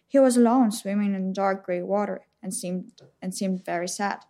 He 0.06 0.18
was 0.18 0.36
alone, 0.36 0.70
swimming 0.70 1.14
in 1.14 1.32
dark 1.32 1.64
grey 1.64 1.80
water, 1.80 2.26
and 2.42 2.52
seemed 2.52 2.92
and 3.22 3.34
seemed 3.34 3.64
very 3.64 3.88
sad. 3.88 4.26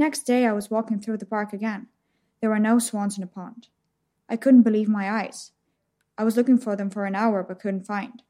Next 0.00 0.20
day, 0.20 0.46
I 0.46 0.52
was 0.52 0.70
walking 0.70 1.00
through 1.00 1.16
the 1.16 1.26
park 1.26 1.52
again. 1.52 1.88
There 2.40 2.50
were 2.50 2.60
no 2.60 2.78
swans 2.78 3.18
in 3.18 3.22
the 3.22 3.26
pond. 3.26 3.66
I 4.28 4.36
couldn't 4.36 4.62
believe 4.62 4.88
my 4.88 5.10
eyes. 5.10 5.50
I 6.16 6.22
was 6.22 6.36
looking 6.36 6.56
for 6.56 6.76
them 6.76 6.88
for 6.88 7.04
an 7.04 7.16
hour 7.16 7.42
but 7.42 7.58
couldn't 7.58 7.84
find. 7.84 8.22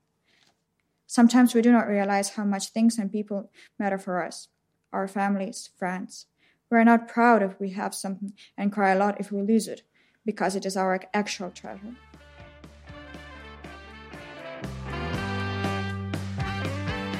Sometimes 1.06 1.54
we 1.54 1.60
do 1.60 1.70
not 1.70 1.86
realize 1.86 2.30
how 2.30 2.44
much 2.44 2.70
things 2.70 2.96
and 2.98 3.12
people 3.12 3.50
matter 3.78 3.98
for 3.98 4.24
us 4.24 4.48
our 4.90 5.06
families, 5.06 5.68
friends. 5.76 6.24
We 6.70 6.78
are 6.78 6.84
not 6.84 7.08
proud 7.08 7.42
if 7.42 7.60
we 7.60 7.70
have 7.70 7.94
something 7.94 8.32
and 8.56 8.72
cry 8.72 8.92
a 8.92 8.98
lot 8.98 9.20
if 9.20 9.30
we 9.30 9.42
lose 9.42 9.68
it, 9.68 9.82
because 10.24 10.56
it 10.56 10.64
is 10.64 10.78
our 10.78 10.98
actual 11.12 11.50
treasure. 11.50 11.94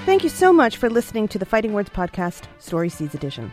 Thank 0.06 0.24
you 0.24 0.30
so 0.30 0.50
much 0.50 0.78
for 0.78 0.88
listening 0.88 1.28
to 1.28 1.38
the 1.38 1.44
Fighting 1.44 1.74
Words 1.74 1.90
podcast, 1.90 2.44
Story 2.58 2.88
Seeds 2.88 3.14
Edition. 3.14 3.52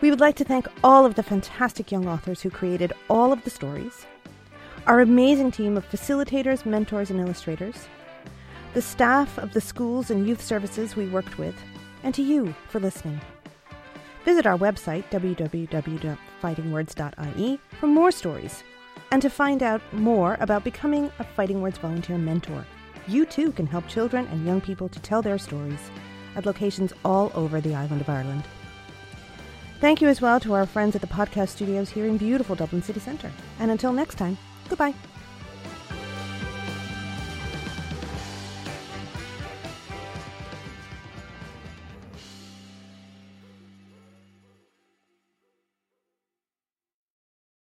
We 0.00 0.10
would 0.10 0.20
like 0.20 0.36
to 0.36 0.44
thank 0.44 0.68
all 0.84 1.04
of 1.06 1.14
the 1.14 1.22
fantastic 1.22 1.90
young 1.90 2.06
authors 2.06 2.42
who 2.42 2.50
created 2.50 2.92
all 3.08 3.32
of 3.32 3.42
the 3.44 3.50
stories, 3.50 4.04
our 4.86 5.00
amazing 5.00 5.50
team 5.50 5.74
of 5.76 5.88
facilitators, 5.88 6.66
mentors, 6.66 7.10
and 7.10 7.20
illustrators, 7.20 7.88
the 8.74 8.82
staff 8.82 9.38
of 9.38 9.52
the 9.52 9.60
schools 9.60 10.10
and 10.10 10.26
youth 10.26 10.42
services 10.42 10.96
we 10.96 11.08
worked 11.08 11.38
with, 11.38 11.54
and 12.02 12.14
to 12.14 12.22
you 12.22 12.54
for 12.68 12.78
listening. 12.78 13.20
Visit 14.24 14.46
our 14.46 14.58
website, 14.58 15.04
www.fightingwords.ie, 15.10 17.60
for 17.80 17.86
more 17.86 18.10
stories 18.10 18.62
and 19.12 19.22
to 19.22 19.30
find 19.30 19.62
out 19.62 19.80
more 19.92 20.36
about 20.40 20.64
becoming 20.64 21.10
a 21.18 21.24
Fighting 21.24 21.62
Words 21.62 21.78
volunteer 21.78 22.18
mentor. 22.18 22.64
You 23.06 23.24
too 23.24 23.52
can 23.52 23.66
help 23.66 23.86
children 23.86 24.26
and 24.26 24.44
young 24.44 24.60
people 24.60 24.88
to 24.88 25.00
tell 25.00 25.22
their 25.22 25.38
stories 25.38 25.90
at 26.34 26.46
locations 26.46 26.92
all 27.04 27.30
over 27.34 27.60
the 27.60 27.74
island 27.74 28.00
of 28.00 28.08
Ireland. 28.08 28.44
Thank 29.80 30.00
you 30.00 30.08
as 30.08 30.22
well 30.22 30.40
to 30.40 30.54
our 30.54 30.64
friends 30.64 30.94
at 30.94 31.02
the 31.02 31.06
podcast 31.06 31.50
studios 31.50 31.90
here 31.90 32.06
in 32.06 32.16
beautiful 32.16 32.56
Dublin 32.56 32.82
City 32.82 33.00
Centre. 33.00 33.30
And 33.58 33.70
until 33.70 33.92
next 33.92 34.16
time, 34.16 34.38
goodbye. 34.68 34.94